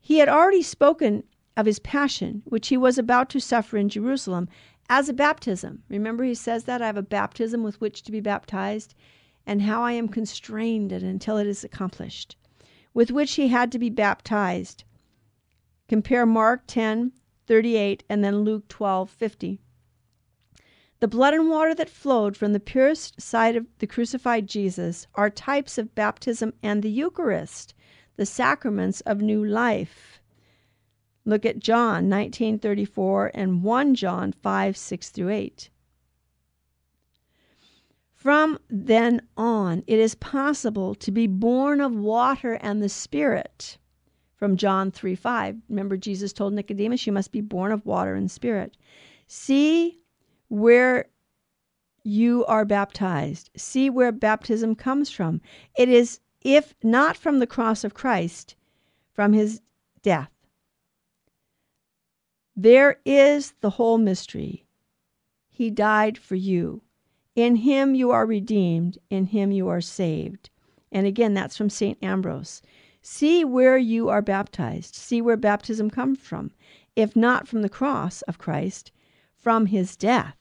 He 0.00 0.18
had 0.18 0.28
already 0.28 0.62
spoken 0.62 1.24
of 1.56 1.66
his 1.66 1.80
passion, 1.80 2.42
which 2.44 2.68
he 2.68 2.76
was 2.76 2.96
about 2.96 3.28
to 3.30 3.40
suffer 3.40 3.76
in 3.76 3.88
Jerusalem, 3.88 4.48
as 4.88 5.08
a 5.08 5.12
baptism. 5.12 5.82
Remember, 5.88 6.22
he 6.22 6.36
says 6.36 6.62
that 6.64 6.80
I 6.80 6.86
have 6.86 6.96
a 6.96 7.02
baptism 7.02 7.64
with 7.64 7.80
which 7.80 8.04
to 8.04 8.12
be 8.12 8.20
baptized, 8.20 8.94
and 9.46 9.62
how 9.62 9.82
I 9.82 9.92
am 9.92 10.08
constrained 10.08 10.92
until 10.92 11.38
it 11.38 11.46
is 11.46 11.62
accomplished, 11.62 12.36
with 12.92 13.10
which 13.10 13.34
he 13.34 13.48
had 13.48 13.70
to 13.72 13.78
be 13.78 13.90
baptized. 13.90 14.84
Compare 15.88 16.26
Mark 16.26 16.64
10 16.66 17.12
38 17.46 18.02
and 18.08 18.24
then 18.24 18.40
Luke 18.40 18.66
12 18.68 19.08
50. 19.08 19.60
The 20.98 21.08
blood 21.08 21.34
and 21.34 21.48
water 21.48 21.74
that 21.74 21.90
flowed 21.90 22.36
from 22.36 22.52
the 22.52 22.60
purest 22.60 23.20
side 23.20 23.54
of 23.54 23.66
the 23.78 23.86
crucified 23.86 24.48
Jesus 24.48 25.06
are 25.14 25.30
types 25.30 25.78
of 25.78 25.94
baptism 25.94 26.54
and 26.62 26.82
the 26.82 26.90
Eucharist, 26.90 27.74
the 28.16 28.26
sacraments 28.26 29.02
of 29.02 29.20
new 29.20 29.44
life. 29.44 30.20
Look 31.24 31.44
at 31.44 31.58
John 31.58 32.08
19:34 32.08 33.30
and 33.34 33.62
1 33.62 33.94
John 33.94 34.32
5 34.32 34.76
6 34.76 35.10
through 35.10 35.28
8. 35.28 35.70
From 38.26 38.58
then 38.68 39.22
on, 39.36 39.84
it 39.86 40.00
is 40.00 40.16
possible 40.16 40.96
to 40.96 41.12
be 41.12 41.28
born 41.28 41.80
of 41.80 41.94
water 41.94 42.54
and 42.54 42.82
the 42.82 42.88
Spirit. 42.88 43.78
From 44.34 44.56
John 44.56 44.90
3 44.90 45.14
5. 45.14 45.58
Remember, 45.68 45.96
Jesus 45.96 46.32
told 46.32 46.52
Nicodemus, 46.52 47.06
You 47.06 47.12
must 47.12 47.30
be 47.30 47.40
born 47.40 47.70
of 47.70 47.86
water 47.86 48.16
and 48.16 48.28
spirit. 48.28 48.76
See 49.28 50.02
where 50.48 51.06
you 52.02 52.44
are 52.46 52.64
baptized. 52.64 53.50
See 53.56 53.88
where 53.90 54.10
baptism 54.10 54.74
comes 54.74 55.08
from. 55.08 55.40
It 55.78 55.88
is, 55.88 56.18
if 56.40 56.74
not 56.82 57.16
from 57.16 57.38
the 57.38 57.46
cross 57.46 57.84
of 57.84 57.94
Christ, 57.94 58.56
from 59.12 59.34
his 59.34 59.60
death. 60.02 60.32
There 62.56 62.98
is 63.04 63.54
the 63.60 63.70
whole 63.70 63.98
mystery. 63.98 64.66
He 65.48 65.70
died 65.70 66.18
for 66.18 66.34
you. 66.34 66.82
In 67.36 67.56
him 67.56 67.94
you 67.94 68.10
are 68.10 68.26
redeemed, 68.26 68.98
in 69.10 69.26
him 69.26 69.52
you 69.52 69.68
are 69.68 69.80
saved. 69.80 70.50
And 70.90 71.06
again, 71.06 71.34
that's 71.34 71.56
from 71.56 71.70
St. 71.70 71.96
Ambrose. 72.02 72.62
See 73.02 73.44
where 73.44 73.78
you 73.78 74.08
are 74.08 74.22
baptized. 74.22 74.96
See 74.96 75.20
where 75.20 75.36
baptism 75.36 75.90
comes 75.90 76.18
from. 76.18 76.50
If 76.96 77.14
not 77.14 77.46
from 77.46 77.62
the 77.62 77.68
cross 77.68 78.22
of 78.22 78.38
Christ, 78.38 78.90
from 79.34 79.66
his 79.66 79.96
death. 79.96 80.36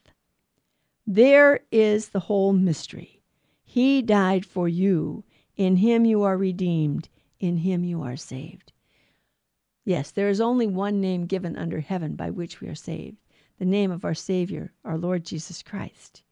There 1.05 1.60
is 1.71 2.10
the 2.10 2.21
whole 2.21 2.53
mystery. 2.53 3.21
He 3.63 4.01
died 4.01 4.45
for 4.45 4.67
you. 4.67 5.23
In 5.58 5.75
him 5.75 6.05
you 6.05 6.23
are 6.23 6.38
redeemed. 6.38 7.10
In 7.39 7.58
him 7.58 7.84
you 7.84 8.01
are 8.01 8.17
saved. 8.17 8.71
Yes, 9.84 10.10
there 10.10 10.29
is 10.29 10.41
only 10.41 10.65
one 10.65 11.01
name 11.01 11.27
given 11.27 11.55
under 11.55 11.81
heaven 11.81 12.15
by 12.15 12.31
which 12.31 12.62
we 12.62 12.67
are 12.67 12.75
saved 12.75 13.17
the 13.58 13.65
name 13.65 13.91
of 13.91 14.03
our 14.03 14.13
Savior, 14.13 14.73
our 14.84 14.97
Lord 14.97 15.25
Jesus 15.25 15.63
Christ. 15.63 16.23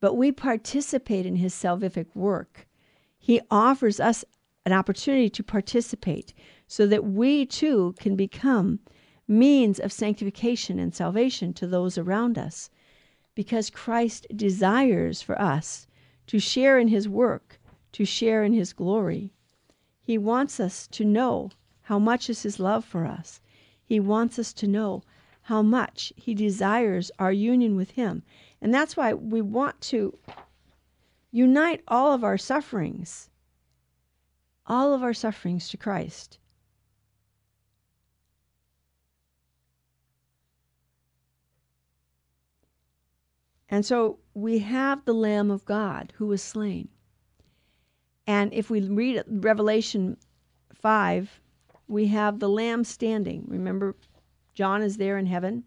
But 0.00 0.14
we 0.14 0.32
participate 0.32 1.26
in 1.26 1.36
his 1.36 1.54
salvific 1.54 2.06
work. 2.14 2.66
He 3.18 3.40
offers 3.50 4.00
us 4.00 4.24
an 4.64 4.72
opportunity 4.72 5.28
to 5.30 5.42
participate 5.42 6.32
so 6.66 6.86
that 6.86 7.04
we 7.04 7.46
too 7.46 7.94
can 7.98 8.16
become 8.16 8.80
means 9.28 9.78
of 9.78 9.92
sanctification 9.92 10.78
and 10.78 10.94
salvation 10.94 11.52
to 11.54 11.66
those 11.66 11.96
around 11.96 12.38
us. 12.38 12.70
Because 13.34 13.70
Christ 13.70 14.26
desires 14.34 15.22
for 15.22 15.40
us 15.40 15.86
to 16.26 16.38
share 16.38 16.78
in 16.78 16.88
his 16.88 17.08
work, 17.08 17.60
to 17.92 18.04
share 18.04 18.44
in 18.44 18.52
his 18.52 18.72
glory. 18.72 19.32
He 20.00 20.18
wants 20.18 20.58
us 20.58 20.88
to 20.88 21.04
know 21.04 21.50
how 21.82 21.98
much 21.98 22.30
is 22.30 22.42
His 22.42 22.60
love 22.60 22.84
for 22.84 23.04
us. 23.04 23.40
He 23.84 23.98
wants 23.98 24.38
us 24.38 24.52
to 24.52 24.68
know 24.68 25.02
how 25.42 25.60
much 25.60 26.12
He 26.16 26.34
desires 26.34 27.10
our 27.18 27.32
union 27.32 27.74
with 27.74 27.90
Him. 27.90 28.22
And 28.62 28.74
that's 28.74 28.96
why 28.96 29.14
we 29.14 29.40
want 29.40 29.80
to 29.82 30.18
unite 31.30 31.82
all 31.88 32.12
of 32.12 32.24
our 32.24 32.36
sufferings, 32.36 33.30
all 34.66 34.92
of 34.92 35.02
our 35.02 35.14
sufferings 35.14 35.68
to 35.70 35.76
Christ. 35.76 36.38
And 43.68 43.86
so 43.86 44.18
we 44.34 44.58
have 44.58 45.04
the 45.04 45.14
Lamb 45.14 45.50
of 45.50 45.64
God 45.64 46.12
who 46.16 46.26
was 46.26 46.42
slain. 46.42 46.88
And 48.26 48.52
if 48.52 48.68
we 48.68 48.80
read 48.80 49.22
Revelation 49.28 50.16
5, 50.74 51.40
we 51.86 52.08
have 52.08 52.40
the 52.40 52.48
Lamb 52.48 52.84
standing. 52.84 53.44
Remember, 53.46 53.96
John 54.54 54.82
is 54.82 54.96
there 54.96 55.18
in 55.18 55.26
heaven. 55.26 55.64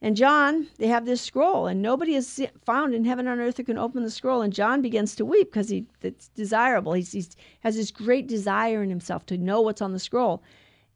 And 0.00 0.16
John, 0.16 0.68
they 0.78 0.86
have 0.86 1.06
this 1.06 1.20
scroll, 1.20 1.66
and 1.66 1.82
nobody 1.82 2.14
is 2.14 2.40
found 2.64 2.94
in 2.94 3.04
heaven 3.04 3.26
on 3.26 3.40
earth 3.40 3.56
who 3.56 3.64
can 3.64 3.78
open 3.78 4.04
the 4.04 4.10
scroll. 4.10 4.42
And 4.42 4.52
John 4.52 4.80
begins 4.80 5.16
to 5.16 5.24
weep 5.24 5.50
because 5.50 5.68
he 5.68 5.86
it's 6.02 6.28
desirable. 6.28 6.92
He 6.92 7.24
has 7.60 7.74
this 7.74 7.90
great 7.90 8.28
desire 8.28 8.82
in 8.82 8.90
himself 8.90 9.26
to 9.26 9.36
know 9.36 9.60
what's 9.60 9.82
on 9.82 9.92
the 9.92 9.98
scroll. 9.98 10.42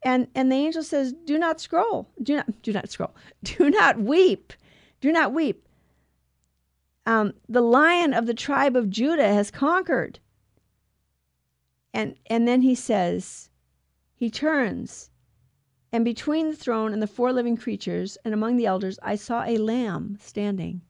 And 0.03 0.27
and 0.35 0.49
the 0.51 0.55
angel 0.55 0.83
says, 0.83 1.13
"Do 1.25 1.37
not 1.37 1.59
scroll. 1.59 2.07
Do 2.21 2.35
not 2.37 2.61
do 2.61 2.71
not 2.71 2.89
scroll. 2.89 3.13
Do 3.43 3.69
not 3.69 3.99
weep. 3.99 4.53
Do 5.01 5.11
not 5.11 5.33
weep. 5.33 5.67
Um, 7.05 7.33
the 7.49 7.61
lion 7.61 8.13
of 8.13 8.25
the 8.25 8.33
tribe 8.33 8.77
of 8.77 8.89
Judah 8.89 9.33
has 9.33 9.51
conquered." 9.51 10.19
And 11.93 12.15
and 12.27 12.47
then 12.47 12.61
he 12.61 12.73
says, 12.73 13.49
he 14.23 14.29
turns, 14.29 15.09
and 15.93 16.03
between 16.03 16.49
the 16.49 16.55
throne 16.55 16.91
and 16.91 17.03
the 17.03 17.07
four 17.07 17.31
living 17.31 17.55
creatures 17.55 18.17
and 18.25 18.33
among 18.33 18.57
the 18.57 18.65
elders 18.65 18.97
I 19.03 19.13
saw 19.13 19.43
a 19.43 19.59
lamb 19.59 20.17
standing, 20.19 20.81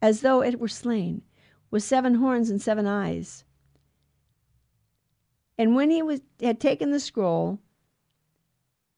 as 0.00 0.22
though 0.22 0.42
it 0.42 0.58
were 0.58 0.68
slain, 0.68 1.20
with 1.70 1.82
seven 1.82 2.14
horns 2.14 2.48
and 2.48 2.60
seven 2.60 2.86
eyes. 2.86 3.44
And 5.58 5.76
when 5.76 5.90
he 5.90 6.00
was, 6.00 6.22
had 6.40 6.60
taken 6.60 6.92
the 6.92 6.98
scroll, 6.98 7.58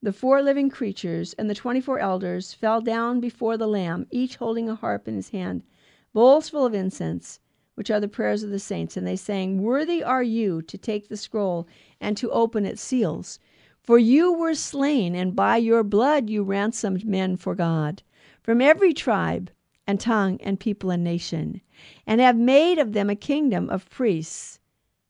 the 0.01 0.13
four 0.13 0.41
living 0.41 0.71
creatures 0.71 1.33
and 1.33 1.51
the 1.51 1.55
twenty 1.55 1.81
four 1.81 1.99
elders 1.99 2.55
fell 2.55 2.81
down 2.81 3.19
before 3.19 3.57
the 3.57 3.67
Lamb, 3.67 4.07
each 4.13 4.37
holding 4.37 4.69
a 4.69 4.77
harp 4.77 5.09
in 5.09 5.17
his 5.17 5.31
hand, 5.31 5.65
bowls 6.13 6.49
full 6.49 6.65
of 6.65 6.75
incense, 6.75 7.41
which 7.75 7.91
are 7.91 7.99
the 7.99 8.07
prayers 8.07 8.45
of 8.45 8.51
the 8.51 8.61
saints. 8.61 8.97
And 8.97 9.05
they 9.05 9.17
sang, 9.17 9.61
Worthy 9.61 10.01
are 10.01 10.23
you 10.23 10.63
to 10.63 10.79
take 10.79 11.09
the 11.09 11.17
scroll 11.17 11.67
and 12.01 12.17
to 12.19 12.31
open 12.31 12.65
its 12.65 12.81
seals. 12.81 13.41
For 13.83 13.99
you 13.99 14.33
were 14.33 14.55
slain, 14.55 15.15
and 15.15 15.35
by 15.35 15.57
your 15.57 15.83
blood 15.83 16.29
you 16.29 16.43
ransomed 16.43 17.07
men 17.07 17.37
for 17.37 17.55
God 17.55 18.03
from 18.43 18.61
every 18.61 18.93
tribe 18.93 19.51
and 19.87 19.99
tongue 19.99 20.39
and 20.43 20.61
people 20.61 20.91
and 20.91 21.03
nation, 21.03 21.63
and 22.07 22.21
have 22.21 22.37
made 22.37 22.79
of 22.79 22.93
them 22.93 23.09
a 23.09 23.17
kingdom 23.17 23.71
of 23.71 23.89
priests 23.89 24.61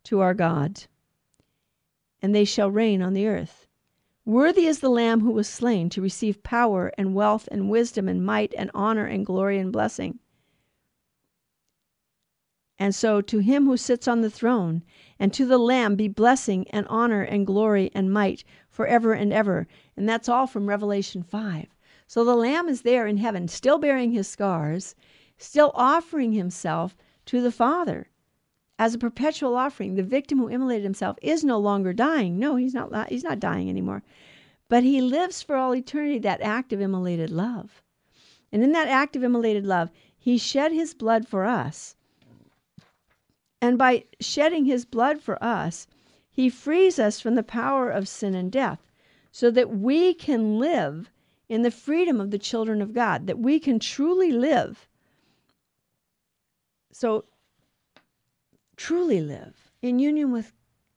to 0.04 0.20
our 0.20 0.34
God. 0.34 0.84
And 2.22 2.34
they 2.34 2.44
shall 2.44 2.70
reign 2.70 3.02
on 3.02 3.12
the 3.12 3.26
earth. 3.26 3.66
Worthy 4.24 4.66
is 4.66 4.78
the 4.78 4.88
Lamb 4.88 5.20
who 5.20 5.32
was 5.32 5.48
slain 5.48 5.88
to 5.90 6.00
receive 6.00 6.42
power 6.42 6.92
and 6.96 7.14
wealth 7.14 7.48
and 7.50 7.70
wisdom 7.70 8.08
and 8.08 8.24
might 8.24 8.54
and 8.56 8.70
honor 8.72 9.04
and 9.04 9.26
glory 9.26 9.58
and 9.58 9.72
blessing. 9.72 10.20
And 12.80 12.94
so 12.94 13.20
to 13.20 13.40
him 13.40 13.66
who 13.66 13.76
sits 13.76 14.08
on 14.08 14.22
the 14.22 14.30
throne 14.30 14.82
and 15.18 15.34
to 15.34 15.44
the 15.44 15.58
Lamb 15.58 15.96
be 15.96 16.08
blessing 16.08 16.66
and 16.70 16.86
honor 16.88 17.20
and 17.20 17.46
glory 17.46 17.90
and 17.94 18.10
might 18.10 18.42
forever 18.70 19.12
and 19.12 19.34
ever. 19.34 19.68
And 19.98 20.08
that's 20.08 20.30
all 20.30 20.46
from 20.46 20.66
Revelation 20.66 21.22
5. 21.22 21.66
So 22.06 22.24
the 22.24 22.34
Lamb 22.34 22.70
is 22.70 22.80
there 22.80 23.06
in 23.06 23.18
heaven, 23.18 23.48
still 23.48 23.76
bearing 23.76 24.12
his 24.12 24.28
scars, 24.28 24.94
still 25.36 25.72
offering 25.74 26.32
himself 26.32 26.96
to 27.26 27.42
the 27.42 27.52
Father 27.52 28.08
as 28.78 28.94
a 28.94 28.98
perpetual 28.98 29.56
offering. 29.56 29.96
The 29.96 30.02
victim 30.02 30.38
who 30.38 30.48
immolated 30.48 30.84
himself 30.84 31.18
is 31.20 31.44
no 31.44 31.58
longer 31.58 31.92
dying. 31.92 32.38
No, 32.38 32.56
he's 32.56 32.72
not 32.72 33.10
he's 33.10 33.24
not 33.24 33.38
dying 33.38 33.68
anymore. 33.68 34.02
But 34.70 34.84
he 34.84 35.02
lives 35.02 35.42
for 35.42 35.54
all 35.54 35.74
eternity 35.74 36.18
that 36.20 36.40
act 36.40 36.72
of 36.72 36.80
immolated 36.80 37.28
love. 37.28 37.82
And 38.50 38.64
in 38.64 38.72
that 38.72 38.88
act 38.88 39.16
of 39.16 39.22
immolated 39.22 39.66
love, 39.66 39.90
he 40.16 40.38
shed 40.38 40.72
his 40.72 40.94
blood 40.94 41.28
for 41.28 41.44
us. 41.44 41.94
And 43.60 43.76
by 43.76 44.04
shedding 44.20 44.64
his 44.64 44.84
blood 44.84 45.20
for 45.20 45.42
us, 45.42 45.86
he 46.30 46.48
frees 46.48 46.98
us 46.98 47.20
from 47.20 47.34
the 47.34 47.42
power 47.42 47.90
of 47.90 48.08
sin 48.08 48.34
and 48.34 48.50
death 48.50 48.80
so 49.32 49.50
that 49.50 49.70
we 49.70 50.14
can 50.14 50.58
live 50.58 51.10
in 51.48 51.62
the 51.62 51.70
freedom 51.70 52.20
of 52.20 52.30
the 52.30 52.38
children 52.38 52.80
of 52.80 52.94
God, 52.94 53.26
that 53.26 53.38
we 53.38 53.58
can 53.58 53.78
truly 53.78 54.32
live. 54.32 54.88
So 56.92 57.24
truly 58.76 59.20
live 59.20 59.70
in 59.82 59.98
union 59.98 60.32
with 60.32 60.52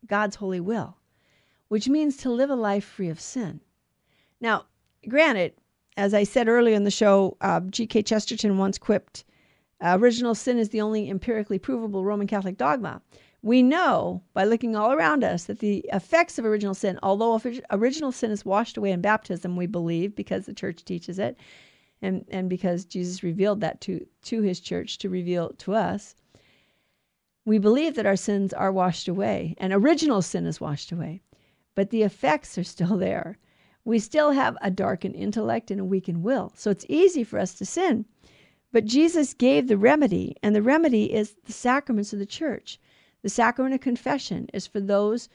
God's 0.05 0.37
holy 0.37 0.59
will, 0.59 0.97
which 1.67 1.89
means 1.89 2.17
to 2.17 2.29
live 2.29 2.49
a 2.49 2.55
life 2.55 2.85
free 2.85 3.09
of 3.09 3.19
sin. 3.19 3.61
Now, 4.39 4.65
granted, 5.07 5.53
as 5.97 6.13
I 6.13 6.23
said 6.23 6.47
earlier 6.47 6.75
in 6.75 6.83
the 6.83 6.91
show, 6.91 7.37
uh, 7.41 7.61
G.K. 7.61 8.03
Chesterton 8.03 8.57
once 8.57 8.77
quipped, 8.77 9.23
uh, 9.83 9.97
original 9.99 10.33
sin 10.33 10.57
is 10.57 10.69
the 10.69 10.79
only 10.79 11.09
empirically 11.09 11.59
provable 11.59 12.05
Roman 12.05 12.25
Catholic 12.25 12.57
dogma. 12.57 13.01
We 13.41 13.61
know 13.61 14.23
by 14.33 14.45
looking 14.45 14.77
all 14.77 14.93
around 14.93 15.25
us 15.25 15.43
that 15.45 15.59
the 15.59 15.85
effects 15.91 16.39
of 16.39 16.45
original 16.45 16.73
sin, 16.73 16.97
although 17.03 17.41
original 17.69 18.13
sin 18.13 18.31
is 18.31 18.45
washed 18.45 18.77
away 18.77 18.91
in 18.91 19.01
baptism, 19.01 19.57
we 19.57 19.67
believe 19.67 20.15
because 20.15 20.45
the 20.45 20.53
church 20.53 20.85
teaches 20.85 21.19
it, 21.19 21.35
and, 22.01 22.23
and 22.29 22.49
because 22.49 22.85
Jesus 22.85 23.23
revealed 23.23 23.59
that 23.59 23.81
to, 23.81 24.05
to 24.23 24.41
his 24.41 24.61
church 24.61 24.99
to 24.99 25.09
reveal 25.09 25.49
to 25.57 25.73
us, 25.73 26.15
we 27.43 27.57
believe 27.57 27.95
that 27.95 28.05
our 28.05 28.15
sins 28.15 28.53
are 28.53 28.71
washed 28.71 29.09
away 29.09 29.53
and 29.57 29.73
original 29.73 30.21
sin 30.21 30.45
is 30.45 30.61
washed 30.61 30.93
away, 30.93 31.21
but 31.75 31.89
the 31.89 32.03
effects 32.03 32.57
are 32.57 32.63
still 32.63 32.95
there. 33.09 33.37
We 33.83 33.99
still 33.99 34.31
have 34.31 34.55
a 34.61 34.71
darkened 34.71 35.15
intellect 35.15 35.69
and 35.69 35.81
a 35.81 35.85
weakened 35.85 36.23
will. 36.23 36.53
So 36.55 36.71
it's 36.71 36.85
easy 36.87 37.25
for 37.25 37.37
us 37.37 37.53
to 37.55 37.65
sin. 37.65 38.05
But 38.73 38.85
Jesus 38.85 39.35
gave 39.35 39.67
the 39.67 39.77
remedy, 39.77 40.35
and 40.41 40.55
the 40.55 40.63
remedy 40.63 41.13
is 41.13 41.35
the 41.45 41.53
sacraments 41.53 42.11
of 42.11 42.17
the 42.17 42.25
church. 42.25 42.79
The 43.21 43.29
sacrament 43.29 43.75
of 43.75 43.81
confession 43.81 44.49
is 44.51 44.65
for 44.65 44.81
those 44.81 45.29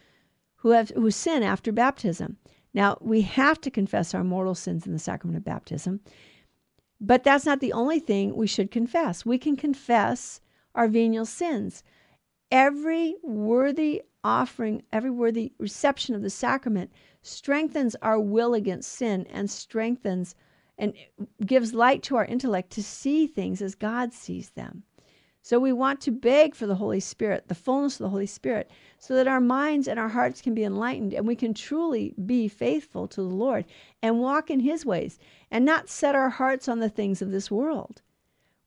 who 0.57 0.71
have 0.71 0.89
who 0.89 1.09
sin 1.09 1.41
after 1.41 1.71
baptism. 1.71 2.37
Now, 2.73 2.97
we 2.99 3.21
have 3.21 3.61
to 3.61 3.71
confess 3.71 4.13
our 4.13 4.25
mortal 4.25 4.55
sins 4.55 4.85
in 4.85 4.91
the 4.91 4.99
sacrament 4.99 5.37
of 5.37 5.45
baptism. 5.45 6.01
But 6.99 7.23
that's 7.23 7.45
not 7.45 7.61
the 7.61 7.71
only 7.71 7.99
thing 7.99 8.35
we 8.35 8.45
should 8.45 8.71
confess. 8.71 9.25
We 9.25 9.37
can 9.37 9.55
confess 9.55 10.41
our 10.75 10.89
venial 10.89 11.25
sins 11.25 11.81
every 12.51 13.15
worthy 13.23 14.03
offering, 14.21 14.83
every 14.91 15.11
worthy 15.11 15.53
reception 15.57 16.13
of 16.13 16.21
the 16.21 16.29
sacrament 16.29 16.91
strengthens 17.21 17.95
our 18.01 18.19
will 18.19 18.53
against 18.53 18.91
sin 18.91 19.25
and 19.31 19.49
strengthens 19.49 20.35
and 20.79 20.93
gives 21.45 21.73
light 21.73 22.01
to 22.03 22.15
our 22.15 22.25
intellect 22.25 22.71
to 22.71 22.81
see 22.81 23.27
things 23.27 23.61
as 23.61 23.75
God 23.75 24.13
sees 24.13 24.51
them. 24.51 24.83
So 25.41 25.59
we 25.59 25.73
want 25.73 26.01
to 26.01 26.11
beg 26.11 26.55
for 26.55 26.67
the 26.67 26.75
Holy 26.75 26.99
Spirit, 26.99 27.47
the 27.47 27.55
fullness 27.55 27.95
of 27.95 28.03
the 28.03 28.09
Holy 28.09 28.25
Spirit, 28.25 28.69
so 28.97 29.15
that 29.15 29.27
our 29.27 29.41
minds 29.41 29.87
and 29.87 29.99
our 29.99 30.09
hearts 30.09 30.41
can 30.41 30.53
be 30.53 30.63
enlightened 30.63 31.13
and 31.13 31.27
we 31.27 31.35
can 31.35 31.53
truly 31.53 32.13
be 32.25 32.47
faithful 32.47 33.07
to 33.07 33.21
the 33.21 33.35
Lord 33.35 33.65
and 34.01 34.19
walk 34.19 34.49
in 34.49 34.61
His 34.61 34.85
ways 34.85 35.19
and 35.51 35.65
not 35.65 35.89
set 35.89 36.15
our 36.15 36.29
hearts 36.29 36.67
on 36.67 36.79
the 36.79 36.89
things 36.89 37.21
of 37.21 37.31
this 37.31 37.51
world. 37.51 38.01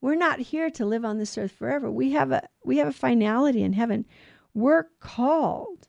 We're 0.00 0.14
not 0.16 0.40
here 0.40 0.70
to 0.70 0.84
live 0.84 1.04
on 1.04 1.18
this 1.18 1.38
earth 1.38 1.52
forever. 1.52 1.90
We 1.90 2.10
have 2.12 2.32
a 2.32 2.48
we 2.64 2.78
have 2.78 2.88
a 2.88 2.92
finality 2.92 3.62
in 3.62 3.74
heaven. 3.74 4.04
We're 4.52 4.88
called. 4.98 5.88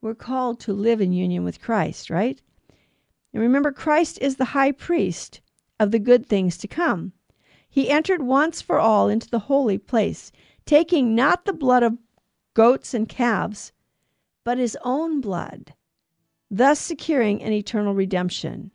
We're 0.00 0.14
called 0.14 0.58
to 0.60 0.72
live 0.72 1.00
in 1.00 1.12
union 1.12 1.44
with 1.44 1.60
Christ, 1.60 2.10
right? 2.10 2.40
And 3.32 3.42
remember 3.42 3.70
Christ 3.70 4.18
is 4.20 4.36
the 4.36 4.46
high 4.46 4.72
priest 4.72 5.40
of 5.82 5.90
the 5.90 5.98
good 5.98 6.26
things 6.26 6.56
to 6.58 6.68
come. 6.68 7.12
He 7.68 7.90
entered 7.90 8.22
once 8.22 8.62
for 8.62 8.78
all 8.78 9.08
into 9.08 9.28
the 9.28 9.38
holy 9.38 9.78
place, 9.78 10.32
taking 10.66 11.14
not 11.14 11.44
the 11.44 11.52
blood 11.52 11.82
of 11.82 11.98
goats 12.54 12.94
and 12.94 13.08
calves, 13.08 13.72
but 14.44 14.58
his 14.58 14.76
own 14.84 15.20
blood, 15.20 15.74
thus 16.50 16.78
securing 16.78 17.42
an 17.42 17.52
eternal 17.52 17.94
redemption. 17.94 18.70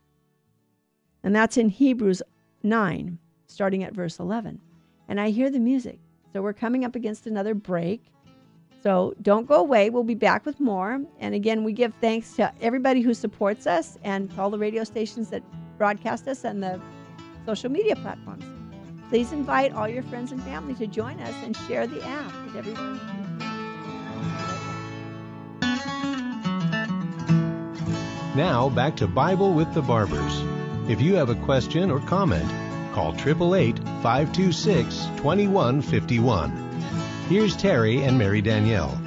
And 1.23 1.35
that's 1.35 1.57
in 1.57 1.69
Hebrews 1.69 2.21
9, 2.63 3.19
starting 3.47 3.83
at 3.83 3.93
verse 3.93 4.19
11 4.19 4.61
and 5.07 5.19
I 5.19 5.29
hear 5.29 5.49
the 5.49 5.59
music. 5.59 5.99
So 6.33 6.41
we're 6.41 6.53
coming 6.53 6.85
up 6.85 6.95
against 6.95 7.27
another 7.27 7.55
break. 7.55 8.03
So 8.83 9.13
don't 9.21 9.47
go 9.47 9.55
away. 9.55 9.89
We'll 9.89 10.03
be 10.03 10.15
back 10.15 10.45
with 10.45 10.59
more. 10.59 11.01
And 11.19 11.33
again, 11.33 11.63
we 11.63 11.73
give 11.73 11.93
thanks 11.99 12.35
to 12.35 12.53
everybody 12.61 13.01
who 13.01 13.13
supports 13.13 13.65
us 13.65 13.97
and 14.03 14.31
all 14.37 14.49
the 14.49 14.59
radio 14.59 14.83
stations 14.83 15.29
that 15.29 15.43
broadcast 15.77 16.27
us 16.27 16.43
and 16.43 16.61
the 16.61 16.79
social 17.47 17.71
media 17.71 17.95
platforms. 17.95 18.43
Please 19.07 19.31
invite 19.31 19.71
all 19.71 19.87
your 19.87 20.03
friends 20.03 20.33
and 20.33 20.43
family 20.43 20.75
to 20.75 20.85
join 20.85 21.17
us 21.21 21.33
and 21.45 21.55
share 21.55 21.87
the 21.87 22.03
app 22.03 22.33
with 22.43 22.57
everyone. 22.57 22.99
Now 28.35 28.67
back 28.67 28.97
to 28.97 29.07
Bible 29.07 29.53
with 29.53 29.73
the 29.73 29.81
Barbers. 29.81 30.43
If 30.89 30.99
you 30.99 31.15
have 31.15 31.29
a 31.29 31.35
question 31.35 31.89
or 31.89 32.01
comment, 32.01 32.49
Call 32.93 33.13
888 33.13 33.79
526 34.01 35.05
2151. 35.17 36.51
Here's 37.29 37.55
Terry 37.55 38.03
and 38.03 38.17
Mary 38.17 38.41
Danielle. 38.41 38.99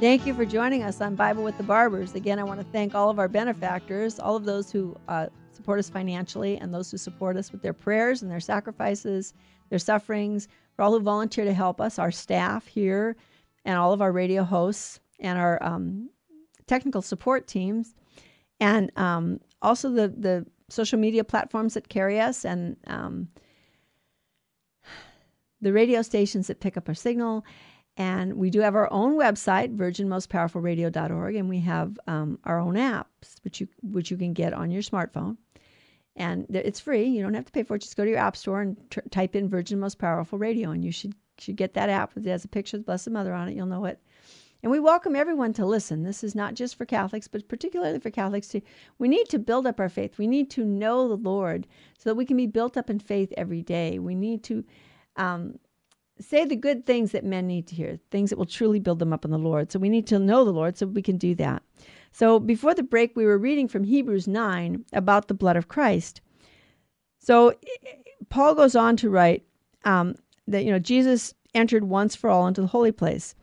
Thank 0.00 0.26
you 0.26 0.34
for 0.34 0.44
joining 0.44 0.82
us 0.82 1.00
on 1.00 1.14
Bible 1.14 1.44
with 1.44 1.56
the 1.56 1.62
Barbers. 1.62 2.14
Again, 2.14 2.38
I 2.38 2.42
want 2.42 2.60
to 2.60 2.66
thank 2.72 2.94
all 2.94 3.08
of 3.08 3.18
our 3.18 3.28
benefactors, 3.28 4.18
all 4.18 4.36
of 4.36 4.44
those 4.44 4.70
who 4.70 4.96
uh, 5.08 5.28
support 5.62 5.78
us 5.78 5.88
financially, 5.88 6.58
and 6.58 6.74
those 6.74 6.90
who 6.90 6.96
support 6.96 7.36
us 7.36 7.52
with 7.52 7.62
their 7.62 7.72
prayers 7.72 8.20
and 8.20 8.28
their 8.28 8.40
sacrifices, 8.40 9.32
their 9.70 9.78
sufferings, 9.78 10.48
for 10.74 10.82
all 10.82 10.90
who 10.90 10.98
volunteer 10.98 11.44
to 11.44 11.54
help 11.54 11.80
us, 11.80 12.00
our 12.00 12.10
staff 12.10 12.66
here, 12.66 13.14
and 13.64 13.78
all 13.78 13.92
of 13.92 14.02
our 14.02 14.10
radio 14.10 14.42
hosts, 14.42 14.98
and 15.20 15.38
our 15.38 15.62
um, 15.62 16.10
technical 16.66 17.00
support 17.00 17.46
teams, 17.46 17.94
and 18.58 18.90
um, 18.96 19.38
also 19.62 19.88
the, 19.88 20.08
the 20.08 20.44
social 20.68 20.98
media 20.98 21.22
platforms 21.22 21.74
that 21.74 21.88
carry 21.88 22.20
us 22.20 22.44
and 22.44 22.76
um, 22.88 23.28
the 25.60 25.72
radio 25.72 26.02
stations 26.02 26.48
that 26.48 26.58
pick 26.58 26.76
up 26.76 26.88
our 26.88 26.94
signal. 26.94 27.44
And 27.96 28.34
we 28.34 28.48
do 28.48 28.60
have 28.60 28.74
our 28.74 28.90
own 28.90 29.16
website, 29.18 29.76
virginmostpowerfulradio.org, 29.76 31.34
and 31.34 31.48
we 31.48 31.60
have 31.60 31.98
um, 32.06 32.38
our 32.44 32.58
own 32.58 32.74
apps, 32.74 33.36
which 33.42 33.60
you 33.60 33.68
which 33.82 34.10
you 34.10 34.16
can 34.16 34.32
get 34.32 34.54
on 34.54 34.70
your 34.70 34.82
smartphone. 34.82 35.36
And 36.16 36.46
it's 36.50 36.80
free; 36.80 37.04
you 37.04 37.22
don't 37.22 37.34
have 37.34 37.44
to 37.44 37.52
pay 37.52 37.62
for 37.62 37.76
it. 37.76 37.80
Just 37.82 37.96
go 37.96 38.04
to 38.04 38.10
your 38.10 38.18
app 38.18 38.36
store 38.36 38.62
and 38.62 38.76
t- 38.90 39.00
type 39.10 39.36
in 39.36 39.48
"Virgin 39.48 39.78
Most 39.78 39.98
Powerful 39.98 40.38
Radio," 40.38 40.70
and 40.70 40.82
you 40.82 40.90
should 40.90 41.14
should 41.38 41.56
get 41.56 41.74
that 41.74 41.90
app. 41.90 42.16
It 42.16 42.24
has 42.26 42.44
a 42.44 42.48
picture 42.48 42.78
of 42.78 42.82
the 42.82 42.86
Blessed 42.86 43.10
Mother 43.10 43.34
on 43.34 43.48
it. 43.48 43.56
You'll 43.56 43.66
know 43.66 43.84
it. 43.84 44.00
And 44.62 44.70
we 44.70 44.78
welcome 44.78 45.16
everyone 45.16 45.52
to 45.54 45.66
listen. 45.66 46.04
This 46.04 46.22
is 46.22 46.36
not 46.36 46.54
just 46.54 46.76
for 46.76 46.86
Catholics, 46.86 47.26
but 47.26 47.48
particularly 47.48 47.98
for 47.98 48.10
Catholics. 48.10 48.54
We 48.98 49.08
need 49.08 49.28
to 49.30 49.40
build 49.40 49.66
up 49.66 49.80
our 49.80 49.88
faith. 49.88 50.18
We 50.18 50.28
need 50.28 50.50
to 50.50 50.64
know 50.64 51.08
the 51.08 51.16
Lord 51.16 51.66
so 51.98 52.08
that 52.08 52.14
we 52.14 52.24
can 52.24 52.36
be 52.36 52.46
built 52.46 52.76
up 52.76 52.88
in 52.88 53.00
faith 53.00 53.32
every 53.36 53.62
day. 53.62 53.98
We 53.98 54.14
need 54.14 54.44
to 54.44 54.64
um, 55.16 55.58
say 56.22 56.44
the 56.44 56.56
good 56.56 56.86
things 56.86 57.12
that 57.12 57.24
men 57.24 57.46
need 57.46 57.66
to 57.68 57.74
hear, 57.74 57.98
things 58.10 58.30
that 58.30 58.38
will 58.38 58.46
truly 58.46 58.78
build 58.78 58.98
them 58.98 59.12
up 59.12 59.24
in 59.24 59.30
the 59.30 59.38
Lord. 59.38 59.70
So 59.70 59.78
we 59.78 59.88
need 59.88 60.06
to 60.08 60.18
know 60.18 60.44
the 60.44 60.52
Lord 60.52 60.76
so 60.76 60.86
we 60.86 61.02
can 61.02 61.16
do 61.16 61.34
that. 61.36 61.62
So 62.12 62.38
before 62.38 62.74
the 62.74 62.82
break, 62.82 63.16
we 63.16 63.26
were 63.26 63.38
reading 63.38 63.68
from 63.68 63.84
Hebrews 63.84 64.28
9 64.28 64.84
about 64.92 65.28
the 65.28 65.34
blood 65.34 65.56
of 65.56 65.68
Christ. 65.68 66.20
So 67.18 67.54
Paul 68.28 68.54
goes 68.54 68.76
on 68.76 68.96
to 68.98 69.10
write 69.10 69.44
um, 69.84 70.14
that, 70.46 70.64
you 70.64 70.70
know, 70.70 70.78
Jesus 70.78 71.34
entered 71.54 71.84
once 71.84 72.14
for 72.14 72.30
all 72.30 72.46
into 72.46 72.60
the 72.60 72.66
holy 72.66 72.92
place 72.92 73.34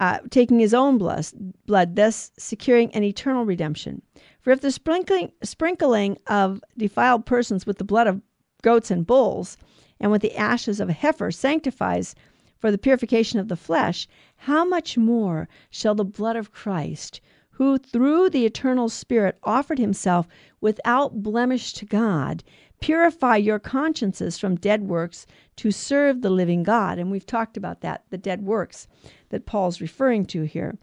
uh, 0.00 0.18
taking 0.30 0.58
his 0.58 0.74
own 0.74 0.98
blood, 0.98 1.96
thus 1.96 2.30
securing 2.38 2.90
an 2.92 3.02
eternal 3.02 3.44
redemption. 3.44 4.02
For 4.40 4.50
if 4.50 4.60
the 4.60 4.70
sprinkling, 4.70 5.32
sprinkling 5.42 6.18
of 6.26 6.62
defiled 6.76 7.24
persons 7.24 7.66
with 7.66 7.78
the 7.78 7.84
blood 7.84 8.06
of 8.06 8.20
goats 8.62 8.90
and 8.90 9.06
bulls, 9.06 9.56
and 10.00 10.10
with 10.10 10.22
the 10.22 10.36
ashes 10.36 10.80
of 10.80 10.88
a 10.88 10.92
heifer 10.92 11.30
sanctifies 11.30 12.14
for 12.58 12.70
the 12.70 12.78
purification 12.78 13.38
of 13.38 13.48
the 13.48 13.56
flesh, 13.56 14.08
how 14.36 14.64
much 14.64 14.96
more 14.96 15.48
shall 15.70 15.94
the 15.94 16.04
blood 16.04 16.36
of 16.36 16.52
Christ, 16.52 17.20
who 17.50 17.78
through 17.78 18.30
the 18.30 18.44
eternal 18.44 18.88
Spirit 18.88 19.38
offered 19.42 19.78
himself 19.78 20.26
without 20.60 21.22
blemish 21.22 21.72
to 21.74 21.86
God, 21.86 22.42
purify 22.80 23.36
your 23.36 23.58
consciences 23.58 24.38
from 24.38 24.56
dead 24.56 24.82
works 24.82 25.26
to 25.56 25.70
serve 25.70 26.20
the 26.20 26.30
living 26.30 26.62
God? 26.62 26.98
And 26.98 27.10
we've 27.10 27.26
talked 27.26 27.56
about 27.56 27.80
that, 27.80 28.04
the 28.10 28.18
dead 28.18 28.42
works 28.42 28.86
that 29.30 29.46
Paul's 29.46 29.80
referring 29.80 30.26
to 30.26 30.42
here. 30.42 30.76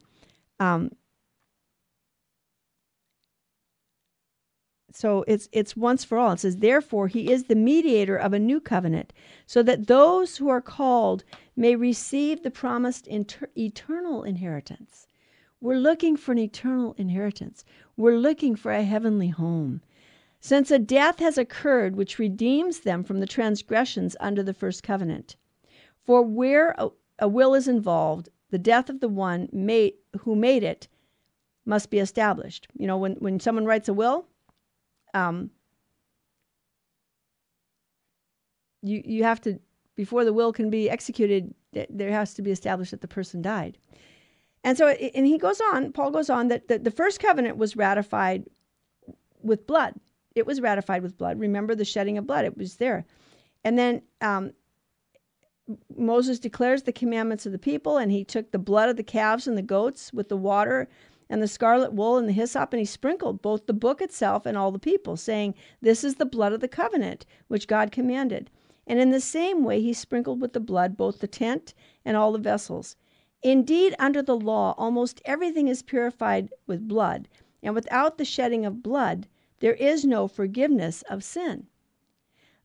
Um, 0.59 0.91
so 4.96 5.26
it's 5.28 5.50
it's 5.52 5.76
once 5.76 6.04
for 6.04 6.18
all. 6.18 6.34
It 6.34 6.39
says, 6.39 6.58
therefore, 6.58 7.08
he 7.08 7.32
is 7.32 7.46
the 7.46 7.56
mediator 7.56 8.16
of 8.16 8.32
a 8.32 8.39
new 8.39 8.62
covenant, 8.62 9.12
so 9.48 9.64
that 9.64 9.88
those 9.88 10.38
who 10.38 10.50
are 10.50 10.62
called 10.62 11.24
may 11.56 11.76
receive 11.76 12.44
the 12.44 12.52
promised 12.52 13.08
inter- 13.08 13.50
eternal 13.58 14.24
inheritance. 14.24 15.08
We're 15.60 15.78
looking 15.78 16.16
for 16.16 16.32
an 16.34 16.38
eternal 16.38 16.94
inheritance. 16.98 17.66
We're 17.98 18.18
looking 18.18 18.56
for 18.56 18.72
a 18.72 18.84
heavenly 18.84 19.30
home. 19.30 19.82
Since 20.39 20.70
a 20.72 20.78
death 20.78 21.20
has 21.20 21.38
occurred 21.38 21.96
which 21.96 22.20
redeems 22.20 22.82
them 22.82 23.04
from 23.04 23.20
the 23.20 23.26
transgressions 23.26 24.16
under 24.20 24.44
the 24.44 24.54
first 24.54 24.84
covenant. 24.84 25.38
For 26.06 26.22
where 26.22 26.76
a, 26.78 26.89
a 27.18 27.28
will 27.28 27.56
is 27.56 27.68
involved, 27.68 28.30
the 28.52 28.58
death 28.58 28.89
of 28.89 29.00
the 29.00 29.08
one 29.08 29.48
made, 29.54 29.94
who 30.20 30.36
made 30.36 30.64
it 30.64 30.88
must 31.66 31.89
be 31.89 32.00
established. 32.00 32.68
You 32.78 32.88
know, 32.88 32.98
when, 32.98 33.14
when 33.14 33.39
someone 33.39 33.66
writes 33.66 33.88
a 33.88 33.94
will, 33.94 34.28
um, 35.14 35.49
you 38.84 39.01
you 39.05 39.24
have 39.24 39.41
to 39.41 39.59
before 39.95 40.26
the 40.26 40.34
will 40.34 40.51
can 40.51 40.70
be 40.70 40.89
executed 40.89 41.53
there 41.89 42.11
has 42.11 42.34
to 42.36 42.41
be 42.41 42.51
established 42.51 42.91
that 42.91 43.01
the 43.01 43.07
person 43.07 43.41
died. 43.41 43.78
And 44.64 44.78
so 44.78 44.88
and 44.89 45.26
he 45.26 45.38
goes 45.38 45.59
on 45.74 45.91
paul 45.91 46.11
goes 46.11 46.30
on 46.30 46.49
that 46.49 46.68
the, 46.68 46.80
the 46.80 46.91
first 46.91 47.20
covenant 47.20 47.57
was 47.57 47.76
ratified 47.76 48.45
with 49.41 49.66
blood. 49.66 49.95
It 50.36 50.45
was 50.45 50.61
ratified 50.61 51.03
with 51.03 51.18
blood. 51.18 51.39
Remember 51.39 51.76
the 51.76 51.86
shedding 51.86 52.18
of 52.18 52.28
blood. 52.28 52.45
It 52.45 52.57
was 52.57 52.78
there. 52.78 53.05
And 53.64 53.78
then 53.78 54.01
um, 54.22 54.51
moses 55.95 56.39
declares 56.39 56.84
the 56.84 56.91
commandments 56.91 57.45
of 57.45 57.53
the 57.53 57.57
people 57.57 57.97
and 57.97 58.11
he 58.11 58.26
took 58.26 58.51
the 58.51 58.59
blood 58.59 58.89
of 58.89 58.97
the 58.97 59.03
calves 59.03 59.47
and 59.47 59.57
the 59.57 59.61
goats 59.61 60.11
with 60.11 60.28
the 60.28 60.36
water 60.36 60.89
and 61.34 61.41
the 61.41 61.47
scarlet 61.47 61.91
wool 61.93 62.17
and 62.17 62.29
the 62.29 62.31
hyssop, 62.31 62.73
and 62.73 62.79
he 62.79 62.86
sprinkled 62.86 63.41
both 63.41 63.65
the 63.65 63.73
book 63.73 64.03
itself 64.03 64.45
and 64.45 64.55
all 64.55 64.71
the 64.71 64.77
people, 64.77 65.17
saying, 65.17 65.55
This 65.81 66.03
is 66.03 66.13
the 66.13 66.27
blood 66.27 66.53
of 66.53 66.59
the 66.59 66.67
covenant 66.67 67.25
which 67.47 67.67
God 67.67 67.91
commanded. 67.91 68.51
And 68.86 68.99
in 68.99 69.09
the 69.09 69.19
same 69.19 69.63
way 69.63 69.81
he 69.81 69.93
sprinkled 69.93 70.39
with 70.39 70.53
the 70.53 70.59
blood 70.59 70.95
both 70.95 71.21
the 71.21 71.27
tent 71.27 71.73
and 72.05 72.15
all 72.15 72.34
the 72.34 72.38
vessels. 72.38 72.95
Indeed, 73.41 73.95
under 73.97 74.21
the 74.21 74.38
law, 74.38 74.75
almost 74.77 75.23
everything 75.25 75.67
is 75.67 75.81
purified 75.81 76.53
with 76.67 76.88
blood, 76.88 77.27
and 77.63 77.73
without 77.73 78.19
the 78.19 78.25
shedding 78.25 78.63
of 78.63 78.84
blood, 78.84 79.27
there 79.59 79.73
is 79.73 80.05
no 80.05 80.27
forgiveness 80.27 81.01
of 81.09 81.23
sin. 81.23 81.65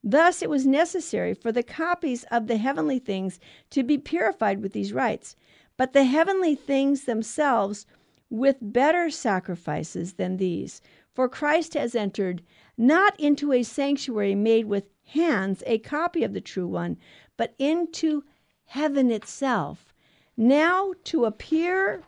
Thus, 0.03 0.43
it 0.43 0.49
was 0.49 0.67
necessary 0.67 1.33
for 1.33 1.51
the 1.51 1.63
copies 1.63 2.23
of 2.29 2.45
the 2.45 2.57
heavenly 2.57 2.99
things 2.99 3.39
to 3.71 3.81
be 3.81 3.97
purified 3.97 4.61
with 4.61 4.73
these 4.73 4.93
rites. 4.93 5.35
But 5.75 5.93
the 5.93 6.03
heavenly 6.03 6.53
things 6.53 7.05
themselves 7.05 7.87
with 8.29 8.57
better 8.61 9.09
sacrifices 9.09 10.13
than 10.13 10.37
these. 10.37 10.81
For 11.13 11.27
Christ 11.27 11.73
has 11.73 11.95
entered 11.95 12.43
not 12.77 13.19
into 13.19 13.51
a 13.51 13.63
sanctuary 13.63 14.35
made 14.35 14.65
with 14.65 14.85
hands, 15.07 15.63
a 15.65 15.79
copy 15.79 16.23
of 16.23 16.33
the 16.33 16.41
true 16.41 16.67
one, 16.67 16.97
but 17.37 17.55
into 17.57 18.23
heaven 18.65 19.11
itself, 19.11 19.93
now 20.37 20.93
to 21.05 21.25
appear 21.25 22.03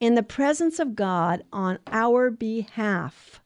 in 0.00 0.14
the 0.14 0.22
presence 0.22 0.78
of 0.78 0.94
God 0.94 1.42
on 1.52 1.78
our 1.88 2.30
behalf. 2.30 3.40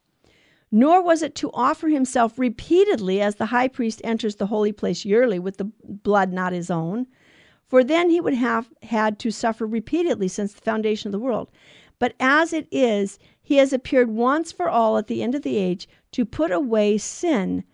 Nor 0.70 1.02
was 1.02 1.22
it 1.22 1.34
to 1.36 1.50
offer 1.52 1.88
himself 1.88 2.38
repeatedly 2.38 3.22
as 3.22 3.36
the 3.36 3.46
high 3.46 3.68
priest 3.68 4.02
enters 4.04 4.36
the 4.36 4.46
holy 4.46 4.72
place 4.72 5.04
yearly 5.04 5.38
with 5.38 5.56
the 5.56 5.70
blood 5.82 6.32
not 6.32 6.52
his 6.52 6.70
own 6.70 7.06
for 7.68 7.84
then 7.84 8.10
he 8.10 8.20
would 8.20 8.34
have 8.34 8.72
had 8.82 9.18
to 9.20 9.30
suffer 9.30 9.66
repeatedly 9.66 10.26
since 10.28 10.52
the 10.52 10.60
foundation 10.62 11.08
of 11.08 11.12
the 11.12 11.18
world. 11.18 11.50
But 11.98 12.14
as 12.18 12.52
it 12.52 12.66
is, 12.70 13.18
he 13.40 13.56
has 13.56 13.72
appeared 13.72 14.10
once 14.10 14.52
for 14.52 14.68
all 14.68 14.96
at 14.96 15.06
the 15.06 15.22
end 15.22 15.34
of 15.34 15.42
the 15.42 15.56
age 15.56 15.88
to 16.12 16.24
put 16.24 16.50
away 16.50 16.98
sin 16.98 17.64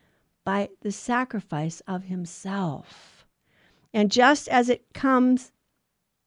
by 0.45 0.70
the 0.80 0.92
sacrifice 0.92 1.80
of 1.86 2.05
himself. 2.05 3.26
And 3.92 4.11
just 4.11 4.49
as 4.49 4.68
it 4.68 4.92
comes 4.92 5.53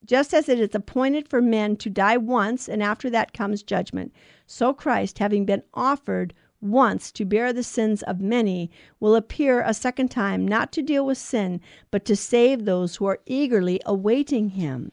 just 0.04 0.32
as 0.32 0.48
it 0.48 0.60
is 0.60 0.74
appointed 0.74 1.28
for 1.28 1.42
men 1.42 1.76
to 1.76 1.90
die 1.90 2.16
once 2.16 2.68
and 2.68 2.82
after 2.82 3.10
that 3.10 3.34
comes 3.34 3.62
judgment, 3.62 4.12
so 4.46 4.72
Christ, 4.72 5.18
having 5.18 5.44
been 5.44 5.62
offered 5.74 6.32
once 6.60 7.12
to 7.12 7.24
bear 7.24 7.52
the 7.52 7.62
sins 7.62 8.02
of 8.02 8.20
many, 8.20 8.70
will 9.00 9.14
appear 9.14 9.60
a 9.62 9.72
second 9.72 10.10
time, 10.10 10.46
not 10.46 10.72
to 10.72 10.82
deal 10.82 11.06
with 11.06 11.18
sin, 11.18 11.60
but 11.90 12.04
to 12.04 12.16
save 12.16 12.64
those 12.64 12.96
who 12.96 13.06
are 13.06 13.20
eagerly 13.26 13.80
awaiting 13.86 14.50
him. 14.50 14.90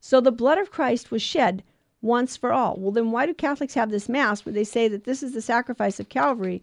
So 0.00 0.20
the 0.20 0.32
blood 0.32 0.58
of 0.58 0.70
Christ 0.70 1.10
was 1.10 1.22
shed 1.22 1.62
once 2.02 2.36
for 2.36 2.52
all. 2.52 2.76
Well, 2.78 2.92
then 2.92 3.10
why 3.10 3.26
do 3.26 3.34
Catholics 3.34 3.74
have 3.74 3.90
this 3.90 4.08
Mass 4.08 4.44
where 4.44 4.52
they 4.52 4.64
say 4.64 4.88
that 4.88 5.04
this 5.04 5.22
is 5.22 5.32
the 5.32 5.40
sacrifice 5.40 5.98
of 5.98 6.08
Calvary? 6.08 6.62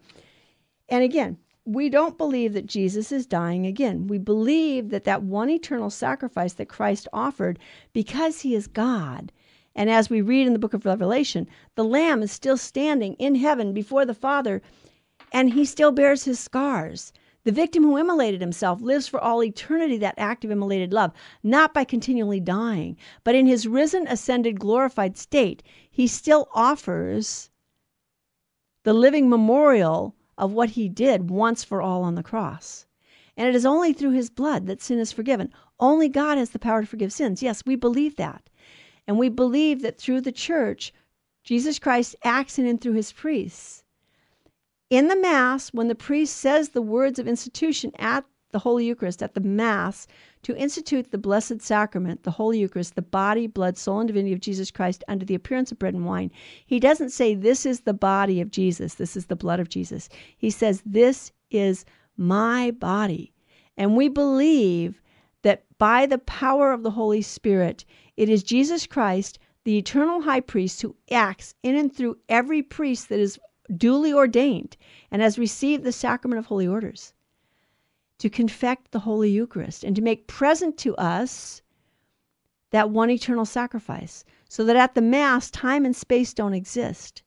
And 0.90 1.04
again, 1.04 1.38
we 1.66 1.90
don't 1.90 2.18
believe 2.18 2.54
that 2.54 2.66
Jesus 2.66 3.12
is 3.12 3.26
dying 3.26 3.66
again. 3.66 4.08
We 4.08 4.18
believe 4.18 4.90
that 4.90 5.06
that 5.06 5.24
one 5.24 5.50
eternal 5.50 5.90
sacrifice 5.90 6.54
that 6.54 6.70
Christ 6.70 7.08
offered, 7.14 7.60
because 7.94 8.42
he 8.42 8.54
is 8.54 8.68
God, 8.68 9.32
and 9.76 9.90
as 9.90 10.10
we 10.10 10.22
read 10.22 10.48
in 10.48 10.54
the 10.54 10.60
book 10.60 10.74
of 10.74 10.86
Revelation, 10.86 11.48
the 11.76 11.84
Lamb 11.84 12.22
is 12.22 12.32
still 12.32 12.58
standing 12.58 13.14
in 13.14 13.36
heaven 13.36 13.74
before 13.74 14.06
the 14.06 14.14
Father, 14.14 14.62
and 15.32 15.54
he 15.54 15.64
still 15.64 15.92
bears 15.92 16.26
his 16.26 16.40
scars. 16.40 17.14
The 17.44 17.52
victim 17.52 17.84
who 17.84 17.98
immolated 17.98 18.42
himself 18.42 18.82
lives 18.82 19.08
for 19.08 19.20
all 19.20 19.44
eternity 19.44 19.98
that 19.98 20.14
act 20.18 20.46
of 20.46 20.52
immolated 20.52 20.94
love, 20.94 21.12
not 21.42 21.74
by 21.74 21.86
continually 21.86 22.40
dying, 22.40 22.98
but 23.24 23.34
in 23.34 23.48
his 23.48 23.68
risen, 23.68 24.06
ascended, 24.08 24.60
glorified 24.60 25.18
state, 25.18 25.64
he 25.90 26.06
still 26.06 26.50
offers 26.54 27.50
the 28.84 28.94
living 28.94 29.30
memorial 29.30 30.16
of 30.38 30.52
what 30.52 30.72
he 30.72 30.90
did 30.90 31.30
once 31.30 31.64
for 31.64 31.82
all 31.82 32.04
on 32.04 32.16
the 32.16 32.24
cross. 32.24 32.86
And 33.38 33.48
it 33.48 33.56
is 33.56 33.66
only 33.66 33.94
through 33.94 34.12
his 34.12 34.30
blood 34.30 34.68
that 34.68 34.82
sin 34.82 35.00
is 35.00 35.12
forgiven. 35.12 35.52
Only 35.80 36.10
God 36.10 36.38
has 36.38 36.52
the 36.52 36.60
power 36.60 36.82
to 36.82 36.88
forgive 36.88 37.14
sins. 37.14 37.42
Yes, 37.42 37.66
we 37.66 37.76
believe 37.76 38.18
that. 38.18 38.50
And 39.12 39.20
we 39.20 39.28
believe 39.28 39.82
that 39.82 39.98
through 39.98 40.22
the 40.22 40.32
church, 40.32 40.94
Jesus 41.44 41.80
Christ 41.80 42.16
acts 42.24 42.58
in 42.58 42.66
and 42.66 42.80
through 42.80 42.94
his 42.94 43.12
priests. 43.12 43.84
In 44.90 45.10
the 45.10 45.18
Mass, 45.18 45.74
when 45.74 45.90
the 45.90 45.96
priest 45.96 46.38
says 46.38 46.70
the 46.70 46.82
words 46.82 47.20
of 47.20 47.28
institution 47.28 47.92
at 48.00 48.24
the 48.52 48.60
Holy 48.60 48.86
Eucharist, 48.86 49.22
at 49.22 49.34
the 49.34 49.42
Mass, 49.42 50.08
to 50.44 50.56
institute 50.56 51.12
the 51.12 51.18
Blessed 51.18 51.62
Sacrament, 51.62 52.24
the 52.24 52.32
Holy 52.32 52.60
Eucharist, 52.60 52.96
the 52.96 53.02
body, 53.02 53.48
blood, 53.48 53.78
soul, 53.78 54.00
and 54.00 54.08
divinity 54.08 54.32
of 54.32 54.40
Jesus 54.40 54.72
Christ 54.72 55.04
under 55.10 55.26
the 55.26 55.36
appearance 55.36 55.74
of 55.74 55.80
bread 55.80 55.94
and 55.94 56.06
wine, 56.06 56.32
he 56.66 56.80
doesn't 56.80 57.10
say, 57.10 57.36
This 57.36 57.66
is 57.66 57.82
the 57.82 57.94
body 57.94 58.40
of 58.40 58.50
Jesus, 58.50 58.94
this 58.94 59.18
is 59.18 59.26
the 59.26 59.36
blood 59.36 59.60
of 59.60 59.68
Jesus. 59.68 60.08
He 60.38 60.50
says, 60.50 60.82
This 60.86 61.34
is 61.50 61.84
my 62.16 62.72
body. 62.72 63.34
And 63.76 63.98
we 63.98 64.08
believe 64.08 65.02
that 65.42 65.66
by 65.78 66.06
the 66.06 66.20
power 66.20 66.72
of 66.72 66.84
the 66.84 66.92
Holy 66.92 67.22
Spirit, 67.22 67.84
it 68.18 68.30
is 68.30 68.44
Jesus 68.44 68.88
Christ, 68.88 69.40
the 69.64 69.78
eternal 69.78 70.22
high 70.22 70.40
priest, 70.40 70.82
who 70.82 70.96
acts 71.12 71.56
in 71.64 71.76
and 71.76 71.94
through 71.94 72.18
every 72.30 72.62
priest 72.62 73.10
that 73.10 73.20
is 73.20 73.40
duly 73.76 74.12
ordained 74.12 74.78
and 75.12 75.22
has 75.22 75.40
received 75.40 75.84
the 75.84 75.92
sacrament 75.92 76.40
of 76.40 76.46
holy 76.46 76.68
orders 76.68 77.14
to 78.18 78.30
confect 78.30 78.92
the 78.92 79.00
Holy 79.00 79.32
Eucharist 79.32 79.84
and 79.84 79.96
to 79.96 80.02
make 80.02 80.28
present 80.28 80.78
to 80.78 80.96
us 80.96 81.62
that 82.70 82.90
one 82.90 83.10
eternal 83.10 83.46
sacrifice, 83.46 84.24
so 84.48 84.64
that 84.64 84.76
at 84.76 84.96
the 84.96 85.02
Mass, 85.02 85.50
time 85.50 85.86
and 85.86 85.96
space 85.96 86.34
don't 86.34 86.54
exist, 86.54 87.24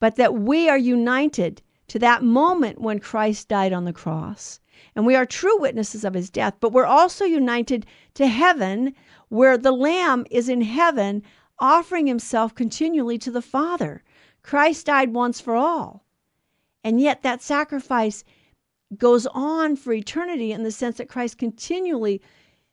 but 0.00 0.16
that 0.16 0.34
we 0.34 0.68
are 0.68 0.78
united 0.78 1.62
to 1.88 1.98
that 1.98 2.22
moment 2.22 2.80
when 2.80 2.98
Christ 2.98 3.48
died 3.48 3.72
on 3.72 3.84
the 3.84 3.92
cross. 3.92 4.60
And 4.94 5.06
we 5.06 5.16
are 5.16 5.26
true 5.26 5.58
witnesses 5.60 6.04
of 6.04 6.14
his 6.14 6.30
death, 6.30 6.54
but 6.60 6.72
we're 6.72 6.84
also 6.84 7.24
united 7.24 7.86
to 8.14 8.26
heaven 8.26 8.94
where 9.28 9.58
the 9.58 9.72
Lamb 9.72 10.26
is 10.30 10.48
in 10.48 10.60
heaven 10.60 11.22
offering 11.58 12.06
himself 12.06 12.54
continually 12.54 13.18
to 13.18 13.30
the 13.30 13.42
Father. 13.42 14.02
Christ 14.42 14.86
died 14.86 15.12
once 15.12 15.40
for 15.40 15.56
all. 15.56 16.04
And 16.82 17.00
yet 17.00 17.22
that 17.22 17.42
sacrifice 17.42 18.24
goes 18.96 19.26
on 19.26 19.76
for 19.76 19.92
eternity 19.92 20.52
in 20.52 20.62
the 20.62 20.70
sense 20.70 20.98
that 20.98 21.08
Christ 21.08 21.38
continually 21.38 22.20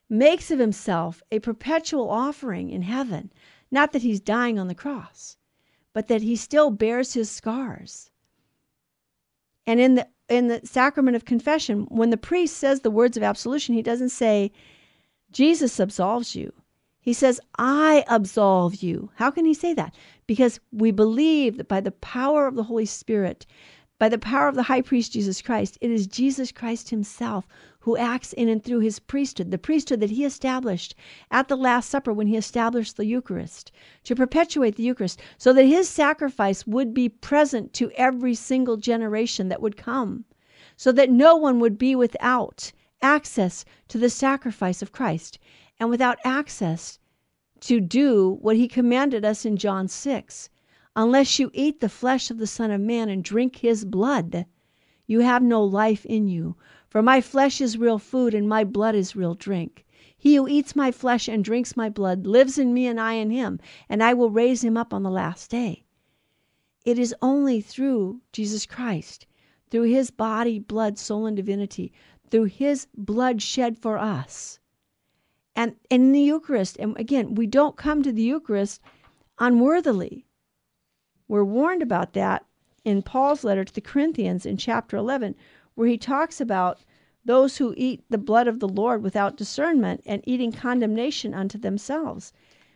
makes 0.10 0.52
of 0.52 0.60
himself 0.60 1.24
a 1.32 1.39
perpetual 1.39 2.10
offering 2.10 2.70
in 2.70 2.82
heaven. 2.82 3.32
Not 3.72 3.93
that 3.93 4.02
he's 4.02 4.20
dying 4.20 4.60
on 4.60 4.68
the 4.68 4.76
cross, 4.76 5.38
but 5.93 6.10
that 6.10 6.22
he 6.22 6.36
still 6.36 6.70
bears 6.70 7.14
his 7.14 7.32
scars. 7.32 8.12
And 9.66 9.80
in 9.80 9.95
the 9.95 10.08
in 10.32 10.47
the 10.47 10.61
sacrament 10.63 11.15
of 11.15 11.25
confession, 11.25 11.86
when 11.89 12.09
the 12.09 12.17
priest 12.17 12.57
says 12.57 12.79
the 12.79 12.89
words 12.89 13.17
of 13.17 13.23
absolution, 13.23 13.75
he 13.75 13.82
doesn't 13.82 14.09
say, 14.09 14.51
Jesus 15.32 15.79
absolves 15.79 16.36
you. 16.36 16.53
He 17.01 17.13
says, 17.13 17.39
I 17.57 18.05
absolve 18.07 18.75
you. 18.75 19.09
How 19.15 19.32
can 19.32 19.45
he 19.45 19.53
say 19.53 19.73
that? 19.73 19.93
Because 20.27 20.59
we 20.71 20.91
believe 20.91 21.57
that 21.57 21.67
by 21.67 21.82
the 21.82 21.91
power 21.91 22.47
of 22.47 22.55
the 22.55 22.63
Holy 22.63 22.86
Spirit, 22.86 23.45
by 24.02 24.10
the 24.10 24.18
power 24.18 24.47
of 24.47 24.56
the 24.56 24.64
high 24.64 24.82
priest 24.82 25.12
Jesus 25.12 25.43
Christ, 25.43 25.78
it 25.80 25.91
is 25.91 26.08
Jesus 26.08 26.52
Christ 26.52 26.89
himself 26.89 27.47
who 27.82 27.95
acts 27.95 28.34
in 28.34 28.49
and 28.49 28.64
through 28.64 28.80
his 28.80 28.97
priesthood, 28.97 29.52
the 29.52 29.60
priesthood 29.60 29.99
that 29.99 30.10
he 30.10 30.26
established 30.26 30.95
at 31.30 31.49
the 31.49 31.56
Last 31.56 31.88
Supper 31.88 32.12
when 32.12 32.26
he 32.26 32.36
established 32.36 32.97
the 32.97 33.06
Eucharist, 33.06 33.72
to 34.06 34.16
perpetuate 34.16 34.76
the 34.76 34.82
Eucharist, 34.82 35.22
so 35.38 35.54
that 35.54 35.66
his 35.66 35.88
sacrifice 35.88 36.66
would 36.66 36.95
be 36.95 37.10
present 37.10 37.74
to 37.74 37.91
every 37.91 38.34
single 38.34 38.76
generation 38.76 39.49
that 39.49 39.62
would 39.62 39.78
come, 39.78 40.26
so 40.76 40.91
that 40.91 41.12
no 41.12 41.36
one 41.36 41.60
would 41.60 41.78
be 41.78 41.95
without 41.95 42.72
access 43.04 43.64
to 43.88 43.99
the 43.99 44.10
sacrifice 44.10 44.82
of 44.82 44.91
Christ 44.91 45.38
and 45.80 45.91
without 45.91 46.18
access 46.26 46.97
to 47.60 47.80
do 47.80 48.39
what 48.41 48.56
he 48.56 48.68
commanded 48.68 49.24
us 49.24 49.45
in 49.45 49.58
John 49.58 49.88
6 49.88 50.49
Unless 50.95 51.39
you 51.39 51.49
eat 51.53 51.79
the 51.79 51.87
flesh 51.87 52.29
of 52.29 52.37
the 52.37 52.47
Son 52.47 52.69
of 52.69 52.81
Man 52.81 53.07
and 53.07 53.23
drink 53.23 53.57
his 53.57 53.85
blood, 53.85 54.45
you 55.07 55.21
have 55.21 55.41
no 55.41 55.63
life 55.63 56.05
in 56.05 56.27
you. 56.27 56.57
For 56.89 57.01
my 57.01 57.21
flesh 57.21 57.61
is 57.61 57.77
real 57.77 57.97
food, 57.97 58.33
and 58.33 58.49
my 58.49 58.65
blood 58.65 58.95
is 58.95 59.15
real 59.15 59.33
drink. 59.33 59.85
He 60.17 60.35
who 60.35 60.47
eats 60.49 60.75
my 60.75 60.91
flesh 60.91 61.29
and 61.29 61.43
drinks 61.43 61.77
my 61.77 61.89
blood 61.89 62.27
lives 62.27 62.57
in 62.57 62.73
me, 62.73 62.87
and 62.87 62.99
I 62.99 63.13
in 63.13 63.29
him, 63.29 63.59
and 63.87 64.03
I 64.03 64.13
will 64.13 64.29
raise 64.29 64.63
him 64.63 64.75
up 64.75 64.93
on 64.93 65.03
the 65.03 65.09
last 65.09 65.49
day. 65.49 65.85
It 66.83 66.99
is 66.99 67.15
only 67.21 67.61
through 67.61 68.19
Jesus 68.33 68.65
Christ, 68.65 69.27
through 69.69 69.83
his 69.83 70.11
body, 70.11 70.59
blood, 70.59 70.97
soul, 70.97 71.25
and 71.25 71.37
divinity, 71.37 71.93
through 72.29 72.45
his 72.45 72.87
blood 72.97 73.41
shed 73.41 73.77
for 73.77 73.97
us. 73.97 74.59
And, 75.55 75.75
in 75.89 76.11
the 76.11 76.19
Eucharist, 76.19 76.77
and 76.79 76.97
again, 76.97 77.35
we 77.35 77.47
don't 77.47 77.77
come 77.77 78.03
to 78.03 78.11
the 78.11 78.21
Eucharist 78.21 78.81
unworthily. 79.39 80.25
We're 81.32 81.45
warned 81.45 81.82
about 81.82 82.11
that 82.11 82.45
in 82.84 83.03
Paul's 83.03 83.45
letter 83.45 83.63
to 83.63 83.73
the 83.73 83.79
Corinthians 83.79 84.45
in 84.45 84.57
chapter 84.57 84.97
11, 84.97 85.34
where 85.75 85.88
he 85.88 85.97
talks 85.97 86.41
about 86.41 86.84
those 87.23 87.55
who 87.55 87.73
eat 87.77 88.03
the 88.09 88.17
blood 88.17 88.49
of 88.49 88.59
the 88.59 88.67
Lord 88.67 89.01
without 89.01 89.38
discernment 89.38 90.03
and 90.05 90.21
eating 90.27 90.51
condemnation 90.51 91.34
unto 91.34 91.57
themselves. 91.57 92.34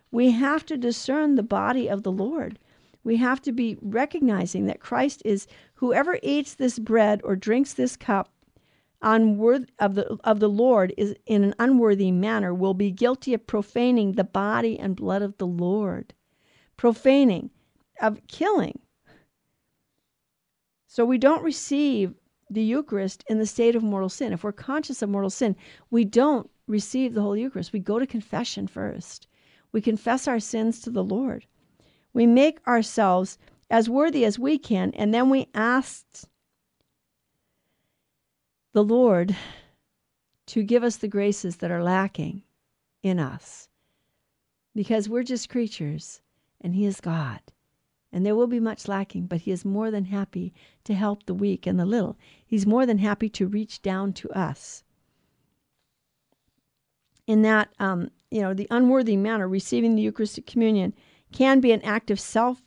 We 0.09 0.31
have 0.31 0.65
to 0.67 0.77
discern 0.77 1.35
the 1.35 1.43
body 1.43 1.89
of 1.89 2.03
the 2.03 2.13
Lord. 2.13 2.57
We 3.03 3.17
have 3.17 3.41
to 3.41 3.51
be 3.51 3.77
recognizing 3.81 4.67
that 4.67 4.79
Christ 4.79 5.21
is 5.25 5.47
whoever 5.73 6.17
eats 6.23 6.53
this 6.53 6.79
bread 6.79 7.19
or 7.25 7.35
drinks 7.35 7.73
this 7.73 7.97
cup 7.97 8.31
unworthy 9.01 9.67
of 9.79 9.95
the 9.95 10.17
of 10.23 10.39
the 10.39 10.47
Lord 10.47 10.93
is 10.95 11.13
in 11.25 11.43
an 11.43 11.55
unworthy 11.59 12.09
manner 12.09 12.53
will 12.53 12.73
be 12.73 12.89
guilty 12.89 13.33
of 13.33 13.47
profaning 13.47 14.13
the 14.13 14.23
body 14.23 14.79
and 14.79 14.95
blood 14.95 15.23
of 15.23 15.37
the 15.39 15.45
Lord. 15.45 16.13
Profaning 16.77 17.49
of 18.01 18.19
killing. 18.27 18.79
So 20.87 21.03
we 21.03 21.17
don't 21.17 21.43
receive 21.43 22.13
the 22.49 22.63
Eucharist 22.63 23.23
in 23.27 23.39
the 23.39 23.45
state 23.45 23.75
of 23.75 23.83
mortal 23.83 24.09
sin. 24.09 24.33
If 24.33 24.43
we're 24.43 24.51
conscious 24.51 25.01
of 25.01 25.09
mortal 25.09 25.29
sin, 25.29 25.55
we 25.89 26.05
don't 26.05 26.49
receive 26.67 27.13
the 27.13 27.21
Holy 27.21 27.41
Eucharist. 27.41 27.73
We 27.73 27.79
go 27.79 27.99
to 27.99 28.07
confession 28.07 28.67
first. 28.67 29.27
We 29.71 29.81
confess 29.81 30.27
our 30.27 30.39
sins 30.39 30.79
to 30.81 30.89
the 30.89 31.03
Lord. 31.03 31.45
We 32.13 32.25
make 32.25 32.65
ourselves 32.65 33.37
as 33.69 33.89
worthy 33.89 34.23
as 34.23 34.39
we 34.39 34.57
can, 34.57 34.91
and 34.93 35.13
then 35.13 35.29
we 35.29 35.47
ask 35.53 36.05
the 38.73 38.83
Lord 38.83 39.35
to 40.47 40.63
give 40.63 40.83
us 40.83 40.97
the 40.97 41.07
graces 41.07 41.57
that 41.57 41.71
are 41.71 41.83
lacking 41.83 42.43
in 43.03 43.19
us. 43.19 43.67
Because 44.73 45.09
we're 45.09 45.23
just 45.23 45.49
creatures 45.49 46.21
and 46.61 46.75
He 46.75 46.85
is 46.85 47.01
God 47.01 47.41
and 48.15 48.25
there 48.25 48.33
will 48.33 48.47
be 48.47 48.61
much 48.61 48.87
lacking, 48.87 49.25
but 49.25 49.41
he 49.41 49.51
is 49.51 49.65
more 49.65 49.91
than 49.91 50.05
happy 50.05 50.53
to 50.85 50.93
help 50.93 51.25
the 51.25 51.33
weak 51.33 51.67
and 51.67 51.77
the 51.77 51.85
little. 51.85 52.15
He's 52.47 52.65
more 52.65 52.85
than 52.85 52.99
happy 52.99 53.27
to 53.31 53.45
reach 53.45 53.81
down 53.81 54.13
to 54.13 54.31
us. 54.31 54.85
In 57.27 57.41
that, 57.41 57.73
um, 57.77 58.11
you 58.31 58.39
know, 58.39 58.53
the 58.53 58.69
unworthy 58.71 59.17
manner, 59.17 59.49
receiving 59.49 59.95
the 59.95 60.01
Eucharistic 60.01 60.45
communion 60.45 60.93
can 61.33 61.59
be 61.59 61.73
an 61.73 61.81
act 61.81 62.09
of 62.09 62.17
self 62.17 62.61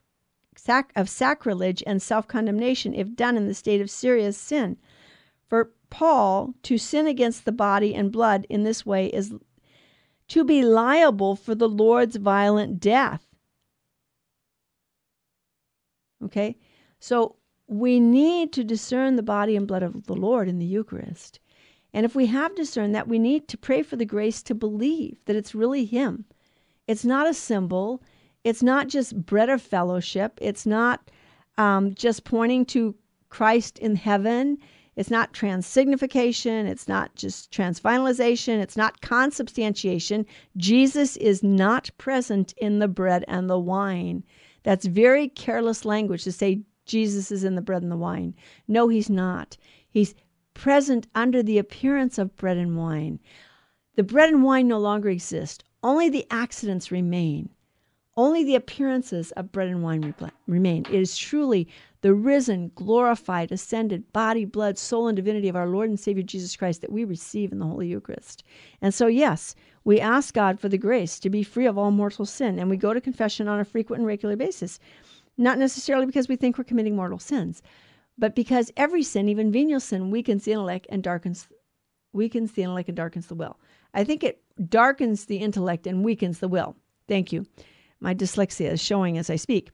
sac- 0.55 0.92
of 0.94 1.09
sacrilege 1.09 1.82
and 1.86 2.03
self 2.03 2.28
condemnation 2.28 2.92
if 2.92 3.16
done 3.16 3.38
in 3.38 3.49
the 3.49 3.55
state 3.55 3.80
of 3.80 3.88
serious 3.88 4.36
sin. 4.36 4.76
For 5.49 5.72
Paul, 5.88 6.53
to 6.64 6.76
sin 6.76 7.07
against 7.07 7.46
the 7.46 7.53
body 7.53 7.94
and 7.94 8.12
blood 8.12 8.46
in 8.51 8.64
this 8.64 8.84
way 8.84 9.07
is 9.07 9.32
to 10.28 10.44
be 10.44 10.62
liable 10.62 11.36
for 11.36 11.55
the 11.55 11.70
Lord's 11.70 12.16
violent 12.16 12.80
death. 12.80 13.28
Okay? 16.25 16.57
So 17.01 17.37
we 17.66 18.01
need 18.01 18.53
to 18.55 18.64
discern 18.64 19.16
the 19.16 19.23
body 19.23 19.55
and 19.55 19.66
blood 19.66 19.83
of 19.83 20.07
the 20.07 20.16
Lord 20.16 20.49
in 20.49 20.59
the 20.59 20.66
Eucharist. 20.66 21.39
And 21.93 22.05
if 22.05 22.14
we 22.14 22.27
have 22.27 22.55
discerned 22.55 22.95
that, 22.95 23.09
we 23.09 23.19
need 23.19 23.49
to 23.49 23.59
pray 23.59 23.83
for 23.83 23.97
the 23.97 24.05
grace 24.05 24.43
to 24.45 24.55
believe 24.55 25.19
that 25.25 25.37
it's 25.37 25.55
really 25.55 25.85
Him. 25.85 26.25
It's 26.87 27.05
not 27.05 27.29
a 27.29 27.35
symbol. 27.35 28.03
It's 28.45 28.62
not 28.62 28.89
just 28.89 29.27
bread 29.27 29.49
of 29.49 29.61
fellowship. 29.61 30.39
It's 30.41 30.66
not 30.66 31.11
um, 31.57 31.95
just 31.95 32.25
pointing 32.25 32.64
to 32.66 32.95
Christ 33.29 33.79
in 33.79 33.97
heaven. 33.97 34.59
It's 34.97 35.11
not 35.11 35.33
transsignification. 35.33 36.66
It's 36.66 36.89
not 36.89 37.14
just 37.14 37.53
transfinalization. 37.53 38.59
It's 38.61 38.77
not 38.77 39.01
consubstantiation. 39.01 40.27
Jesus 40.57 41.16
is 41.19 41.43
not 41.43 41.91
present 41.99 42.53
in 42.57 42.81
the 42.81 42.89
bread 42.89 43.25
and 43.29 43.49
the 43.49 43.59
wine. 43.59 44.25
That's 44.63 44.87
very 44.87 45.29
careless 45.29 45.85
language 45.85 46.25
to 46.25 46.33
say 46.33 46.63
Jesus 46.85 47.31
is 47.31 47.45
in 47.45 47.55
the 47.55 47.63
bread 47.63 47.83
and 47.83 47.93
the 47.93 47.97
wine. 47.97 48.35
No, 48.67 48.89
he's 48.89 49.11
not. 49.11 49.57
He's 49.89 50.15
present 50.55 51.07
under 51.15 51.43
the 51.43 51.59
appearance 51.59 52.19
of 52.19 52.35
bread 52.37 52.57
and 52.57 52.77
wine. 52.77 53.21
The 53.95 54.03
bread 54.03 54.31
and 54.31 54.43
wine 54.43 54.69
no 54.69 54.79
longer 54.79 55.09
exist. 55.09 55.65
Only 55.83 56.09
the 56.09 56.27
accidents 56.31 56.91
remain. 56.91 57.51
Only 58.19 58.43
the 58.43 58.57
appearances 58.57 59.31
of 59.37 59.53
bread 59.53 59.69
and 59.69 59.81
wine 59.81 60.12
remain. 60.49 60.85
It 60.87 61.01
is 61.01 61.16
truly 61.16 61.69
the 62.01 62.12
risen, 62.12 62.73
glorified, 62.75 63.53
ascended 63.53 64.12
body, 64.12 64.45
blood, 64.45 64.77
soul, 64.77 65.07
and 65.07 65.14
divinity 65.14 65.49
of 65.49 65.55
our 65.55 65.69
Lord 65.69 65.89
and 65.89 66.01
Savior 66.01 66.25
Jesus 66.25 66.57
Christ 66.57 66.81
that 66.81 66.91
we 66.91 67.05
receive 67.05 67.53
in 67.53 67.61
the 67.61 67.66
Holy 67.66 67.87
Eucharist. 67.87 68.43
And 68.83 68.93
so, 68.93 69.07
yes, 69.07 69.55
we 69.85 70.01
ask 70.01 70.35
God 70.35 70.59
for 70.59 70.69
the 70.69 70.77
grace 70.77 71.21
to 71.21 71.31
be 71.31 71.45
free 71.45 71.66
of 71.66 71.79
all 71.79 71.93
mortal 71.93 72.27
sin, 72.27 72.59
and 72.59 72.69
we 72.69 72.77
go 72.77 72.93
to 72.93 73.01
confession 73.01 73.47
on 73.47 73.61
a 73.61 73.64
frequent 73.64 74.01
and 74.01 74.07
regular 74.09 74.35
basis. 74.35 74.81
Not 75.37 75.59
necessarily 75.59 76.05
because 76.05 76.29
we 76.29 76.35
think 76.35 76.59
we're 76.59 76.64
committing 76.64 76.97
mortal 76.97 77.21
sins, 77.21 77.62
but 78.19 78.35
because 78.35 78.73
every 78.77 79.05
sin, 79.05 79.29
even 79.29 79.53
venial 79.53 79.79
sin, 79.79 80.11
weakens 80.11 80.45
the 80.45 80.51
intellect 80.51 80.89
and 80.91 81.05
darkens 81.05 81.47
weakens 82.12 82.51
the 82.51 82.64
intellect 82.64 82.89
and 82.89 82.97
darkens 82.97 83.29
the 83.29 83.37
will. 83.37 83.61
I 83.95 84.03
think 84.03 84.25
it 84.25 84.43
darkens 84.69 85.27
the 85.27 85.37
intellect 85.37 85.87
and 85.87 86.05
weakens 86.05 86.41
the 86.41 86.49
will. 86.49 86.75
Thank 87.07 87.33
you 87.33 87.47
my 88.01 88.14
dyslexia 88.14 88.72
is 88.72 88.80
showing 88.80 89.18
as 89.18 89.30
I 89.30 89.36
speak. 89.36 89.70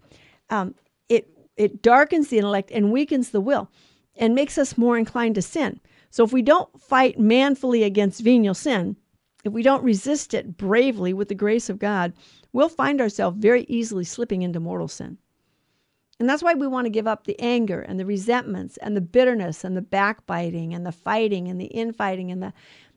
Um, 0.50 0.74
it 1.08 1.28
it 1.56 1.82
darkens 1.82 2.28
the 2.28 2.38
intellect 2.38 2.70
and 2.70 2.92
weakens 2.92 3.30
the 3.30 3.40
will, 3.40 3.70
and 4.16 4.34
makes 4.34 4.58
us 4.58 4.78
more 4.78 4.98
inclined 4.98 5.34
to 5.36 5.42
sin. 5.42 5.80
So 6.10 6.24
if 6.24 6.32
we 6.32 6.42
don't 6.42 6.80
fight 6.80 7.18
manfully 7.18 7.82
against 7.82 8.22
venial 8.22 8.54
sin, 8.54 8.96
if 9.44 9.52
we 9.52 9.62
don't 9.62 9.84
resist 9.84 10.32
it 10.32 10.56
bravely 10.56 11.12
with 11.12 11.28
the 11.28 11.34
grace 11.34 11.68
of 11.68 11.78
God, 11.78 12.12
we'll 12.52 12.68
find 12.68 13.00
ourselves 13.00 13.36
very 13.38 13.64
easily 13.68 14.04
slipping 14.04 14.42
into 14.42 14.60
mortal 14.60 14.88
sin. 14.88 15.18
And 16.20 16.28
that's 16.28 16.42
why 16.42 16.54
we 16.54 16.68
want 16.68 16.86
to 16.86 16.90
give 16.90 17.08
up 17.08 17.24
the 17.24 17.38
anger 17.40 17.80
and 17.80 17.98
the 17.98 18.06
resentments 18.06 18.76
and 18.78 18.96
the 18.96 19.00
bitterness 19.00 19.64
and 19.64 19.76
the 19.76 19.82
backbiting 19.82 20.72
and 20.72 20.86
the 20.86 20.92
fighting 20.92 21.48
and 21.48 21.60
the 21.60 21.66
infighting 21.66 22.30
and 22.30 22.42
the, 22.42 22.52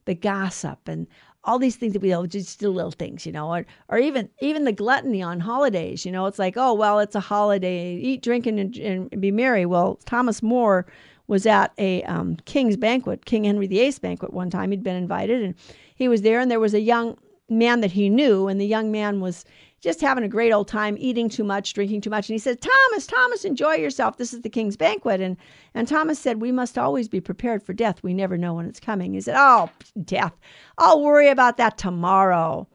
the 0.06 0.14
gossip 0.14 0.88
and 0.88 1.08
all 1.44 1.60
these 1.60 1.76
things 1.76 1.94
that 1.94 2.02
we 2.02 2.10
do, 2.10 2.28
just 2.28 2.60
do 2.60 2.70
little 2.70 2.92
things, 2.92 3.26
you 3.26 3.32
know, 3.32 3.50
or, 3.54 3.66
or 3.90 3.98
even 3.98 4.30
even 4.42 4.66
the 4.66 4.72
gluttony 4.72 5.22
on 5.22 5.40
holidays. 5.40 6.06
You 6.06 6.12
know, 6.12 6.26
it's 6.26 6.40
like, 6.40 6.58
oh 6.58 6.74
well, 6.74 7.00
it's 7.00 7.16
a 7.16 7.20
holiday, 7.20 7.96
eat, 7.96 8.22
drink, 8.22 8.46
and, 8.46 8.76
and 8.78 9.22
be 9.22 9.32
merry. 9.32 9.66
Well, 9.66 10.00
Thomas 10.06 10.44
More 10.44 10.86
was 11.28 11.46
at 11.46 11.74
a 11.78 12.04
um, 12.04 12.38
king's 12.46 12.78
banquet, 12.78 13.26
King 13.26 13.44
Henry 13.44 13.68
VIII's 13.68 14.00
banquet 14.00 14.34
one 14.34 14.50
time. 14.50 14.72
He'd 14.72 14.84
been 14.84 14.96
invited, 14.96 15.42
and 15.44 15.56
he 15.96 16.08
was 16.08 16.22
there, 16.22 16.40
and 16.40 16.50
there 16.50 16.60
was 16.60 16.74
a 16.74 16.82
young 16.82 17.18
man 17.50 17.82
that 17.82 17.92
he 17.92 18.10
knew, 18.10 18.48
and 18.48 18.60
the 18.60 18.68
young 18.68 18.92
man 18.92 19.20
was 19.22 19.46
just 19.80 20.02
having 20.02 20.24
a 20.24 20.30
great 20.30 20.52
old 20.52 20.68
time, 20.68 20.98
eating 21.00 21.30
too 21.30 21.44
much, 21.44 21.74
drinking 21.74 22.02
too 22.02 22.10
much. 22.10 22.30
And 22.30 22.34
he 22.34 22.40
said, 22.40 22.60
Thomas, 22.62 23.06
Thomas, 23.06 23.46
enjoy 23.46 23.76
yourself. 23.76 24.18
This 24.18 24.34
is 24.34 24.42
the 24.42 24.50
king's 24.50 24.76
banquet. 24.76 25.22
And, 25.22 25.38
and 25.74 25.88
Thomas 25.88 26.20
said, 26.20 26.42
We 26.42 26.52
must 26.52 26.78
always 26.78 27.08
be 27.08 27.22
prepared 27.22 27.62
for 27.62 27.74
death. 27.74 28.02
We 28.02 28.14
never 28.14 28.38
know 28.38 28.56
when 28.56 28.66
it's 28.66 28.80
coming. 28.80 29.14
He 29.14 29.22
said, 29.22 29.36
Oh, 29.38 29.70
death. 30.04 30.34
I'll 30.78 31.04
worry 31.04 31.30
about 31.30 31.58
that 31.58 31.78
tomorrow. 31.78 32.68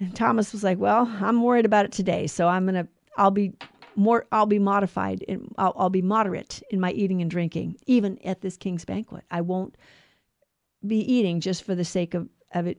And 0.00 0.14
Thomas 0.16 0.52
was 0.52 0.64
like, 0.64 0.78
Well, 0.78 1.06
I'm 1.20 1.42
worried 1.42 1.66
about 1.66 1.84
it 1.84 1.92
today. 1.92 2.26
So 2.26 2.48
I'm 2.48 2.64
going 2.64 2.86
to, 2.86 2.88
I'll 3.18 3.30
be 3.30 3.52
more, 3.96 4.26
I'll 4.32 4.46
be 4.46 4.58
modified 4.58 5.24
and 5.28 5.54
I'll, 5.58 5.74
I'll 5.76 5.90
be 5.90 6.02
moderate 6.02 6.62
in 6.70 6.80
my 6.80 6.92
eating 6.92 7.20
and 7.20 7.30
drinking, 7.30 7.76
even 7.86 8.18
at 8.24 8.40
this 8.40 8.56
king's 8.56 8.86
banquet. 8.86 9.24
I 9.30 9.42
won't 9.42 9.76
be 10.86 11.00
eating 11.00 11.40
just 11.40 11.64
for 11.64 11.74
the 11.74 11.84
sake 11.84 12.14
of, 12.14 12.28
of 12.54 12.66
it 12.66 12.78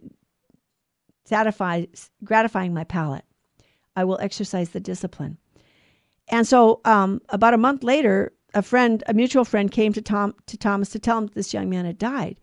satisfy, 1.27 1.85
gratifying 2.23 2.73
my 2.73 2.83
palate. 2.83 3.25
I 3.95 4.03
will 4.03 4.19
exercise 4.21 4.69
the 4.69 4.79
discipline. 4.79 5.37
And 6.29 6.45
so, 6.45 6.81
um, 6.85 7.21
about 7.29 7.53
a 7.53 7.57
month 7.57 7.83
later, 7.83 8.33
a 8.53 8.61
friend, 8.61 9.03
a 9.07 9.13
mutual 9.13 9.45
friend, 9.45 9.71
came 9.71 9.93
to 9.93 10.01
Tom 10.01 10.35
to 10.45 10.57
Thomas 10.57 10.89
to 10.89 10.99
tell 10.99 11.17
him 11.17 11.27
that 11.27 11.35
this 11.35 11.53
young 11.53 11.69
man 11.69 11.85
had 11.85 11.97
died. 11.97 12.39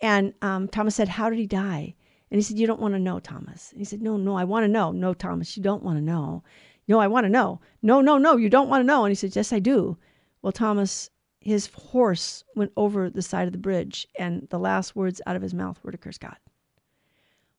And 0.00 0.34
um, 0.42 0.68
Thomas 0.68 0.94
said, 0.94 1.08
"How 1.08 1.30
did 1.30 1.38
he 1.38 1.46
die?" 1.46 1.94
And 2.30 2.38
he 2.38 2.42
said, 2.42 2.58
"You 2.58 2.66
don't 2.66 2.80
want 2.80 2.94
to 2.94 3.00
know, 3.00 3.20
Thomas." 3.20 3.70
And 3.70 3.80
he 3.80 3.84
said, 3.84 4.02
"No, 4.02 4.16
no, 4.16 4.36
I 4.36 4.44
want 4.44 4.64
to 4.64 4.68
know." 4.68 4.90
No, 4.92 5.14
Thomas, 5.14 5.56
you 5.56 5.62
don't 5.62 5.82
want 5.82 5.98
to 5.98 6.04
know. 6.04 6.42
No, 6.86 6.98
I 6.98 7.06
want 7.06 7.24
to 7.24 7.30
know. 7.30 7.60
No, 7.82 8.00
no, 8.00 8.18
no, 8.18 8.36
you 8.36 8.50
don't 8.50 8.68
want 8.68 8.82
to 8.82 8.86
know. 8.86 9.04
And 9.04 9.10
he 9.10 9.14
said, 9.14 9.34
Yes, 9.34 9.52
I 9.52 9.58
do. 9.58 9.96
Well, 10.42 10.52
Thomas, 10.52 11.10
his 11.40 11.68
horse 11.68 12.44
went 12.54 12.72
over 12.76 13.08
the 13.08 13.22
side 13.22 13.46
of 13.46 13.52
the 13.52 13.58
bridge, 13.58 14.06
and 14.18 14.46
the 14.50 14.58
last 14.58 14.94
words 14.94 15.22
out 15.26 15.36
of 15.36 15.42
his 15.42 15.54
mouth 15.54 15.78
were 15.82 15.92
to 15.92 15.98
curse 15.98 16.18
God. 16.18 16.36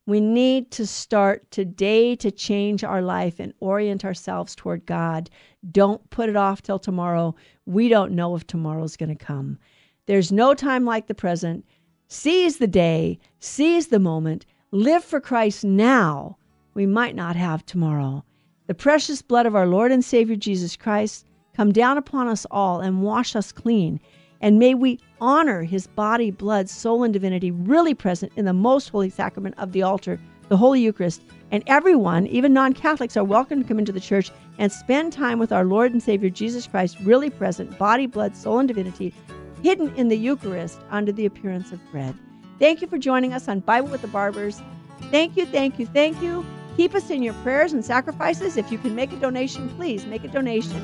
We 0.08 0.22
need 0.22 0.70
to 0.72 0.86
start 0.86 1.50
today 1.50 2.16
to 2.18 2.30
change 2.30 2.84
our 2.84 3.02
life 3.02 3.40
and 3.40 3.54
orient 3.60 4.06
ourselves 4.06 4.54
toward 4.54 4.86
God. 4.86 5.32
Don't 5.72 6.08
put 6.12 6.30
it 6.30 6.36
off 6.36 6.62
till 6.62 6.78
tomorrow. 6.78 7.36
We 7.66 7.90
don't 7.90 8.12
know 8.12 8.36
if 8.36 8.46
tomorrow's 8.46 8.98
going 8.98 9.16
to 9.16 9.26
come. 9.26 9.58
There's 10.06 10.32
no 10.32 10.54
time 10.54 10.86
like 10.86 11.08
the 11.08 11.16
present. 11.16 11.66
Seize 12.08 12.58
the 12.58 12.68
day, 12.68 13.18
seize 13.40 13.88
the 13.88 14.00
moment, 14.00 14.46
live 14.70 15.04
for 15.04 15.20
Christ 15.20 15.64
now. 15.64 16.38
We 16.76 16.86
might 16.86 17.16
not 17.16 17.36
have 17.36 17.66
tomorrow. 17.66 18.24
The 18.68 18.76
precious 18.76 19.24
blood 19.24 19.48
of 19.48 19.56
our 19.56 19.66
Lord 19.66 19.92
and 19.92 20.06
Savior 20.06 20.36
Jesus 20.36 20.76
Christ 20.76 21.26
come 21.56 21.72
down 21.72 21.98
upon 21.98 22.28
us 22.28 22.46
all 22.52 22.80
and 22.80 23.02
wash 23.02 23.36
us 23.36 23.52
clean. 23.52 24.00
And 24.46 24.60
may 24.60 24.76
we 24.76 25.00
honor 25.20 25.64
his 25.64 25.88
body, 25.88 26.30
blood, 26.30 26.70
soul, 26.70 27.04
and 27.04 27.12
divinity 27.12 27.50
really 27.50 27.96
present 27.96 28.32
in 28.36 28.46
the 28.46 28.54
most 28.54 28.90
holy 28.90 29.10
sacrament 29.10 29.56
of 29.58 29.72
the 29.72 29.82
altar, 29.82 30.20
the 30.50 30.58
Holy 30.58 30.82
Eucharist. 30.82 31.24
And 31.50 31.64
everyone, 31.66 32.28
even 32.28 32.54
non 32.54 32.74
Catholics, 32.74 33.18
are 33.18 33.24
welcome 33.24 33.64
to 33.64 33.68
come 33.68 33.80
into 33.80 33.92
the 33.92 34.00
church 34.00 34.30
and 34.60 34.72
spend 34.72 35.12
time 35.12 35.40
with 35.40 35.52
our 35.52 35.66
Lord 35.66 35.94
and 35.94 36.04
Savior 36.04 36.30
Jesus 36.30 36.68
Christ, 36.68 37.00
really 37.02 37.32
present, 37.32 37.76
body, 37.80 38.06
blood, 38.06 38.38
soul, 38.38 38.60
and 38.60 38.68
divinity, 38.68 39.16
hidden 39.64 39.92
in 39.96 40.10
the 40.10 40.16
Eucharist 40.16 40.80
under 40.92 41.12
the 41.12 41.26
appearance 41.26 41.72
of 41.72 41.80
bread. 41.92 42.16
Thank 42.60 42.84
you 42.84 42.88
for 42.88 43.00
joining 43.00 43.34
us 43.34 43.48
on 43.48 43.62
Bible 43.62 43.88
with 43.88 44.04
the 44.04 44.08
Barbers. 44.10 44.62
Thank 45.10 45.38
you, 45.38 45.48
thank 45.48 45.80
you, 45.80 45.88
thank 45.88 46.22
you. 46.22 46.46
Keep 46.78 46.94
us 46.94 47.10
in 47.10 47.24
your 47.24 47.34
prayers 47.42 47.74
and 47.74 47.84
sacrifices. 47.84 48.58
If 48.58 48.72
you 48.72 48.78
can 48.78 48.94
make 48.94 49.12
a 49.12 49.16
donation, 49.16 49.70
please 49.70 50.06
make 50.06 50.24
a 50.24 50.28
donation. 50.28 50.84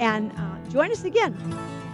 And 0.00 0.32
uh, 0.32 0.70
join 0.70 0.90
us 0.90 1.04
again 1.04 1.36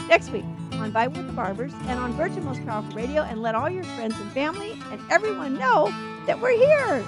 next 0.09 0.30
week 0.30 0.44
on 0.82 0.90
Bible 0.90 1.18
with 1.18 1.28
the 1.28 1.32
Barbers 1.32 1.72
and 1.86 1.98
on 1.98 2.12
Virgin 2.14 2.44
Most 2.44 2.64
Powerful 2.66 2.92
Radio. 2.94 3.22
And 3.22 3.40
let 3.40 3.54
all 3.54 3.70
your 3.70 3.84
friends 3.84 4.18
and 4.18 4.30
family 4.32 4.76
and 4.90 5.00
everyone 5.10 5.54
know 5.54 5.86
that 6.26 6.40
we're 6.40 6.56
here. 6.56 7.04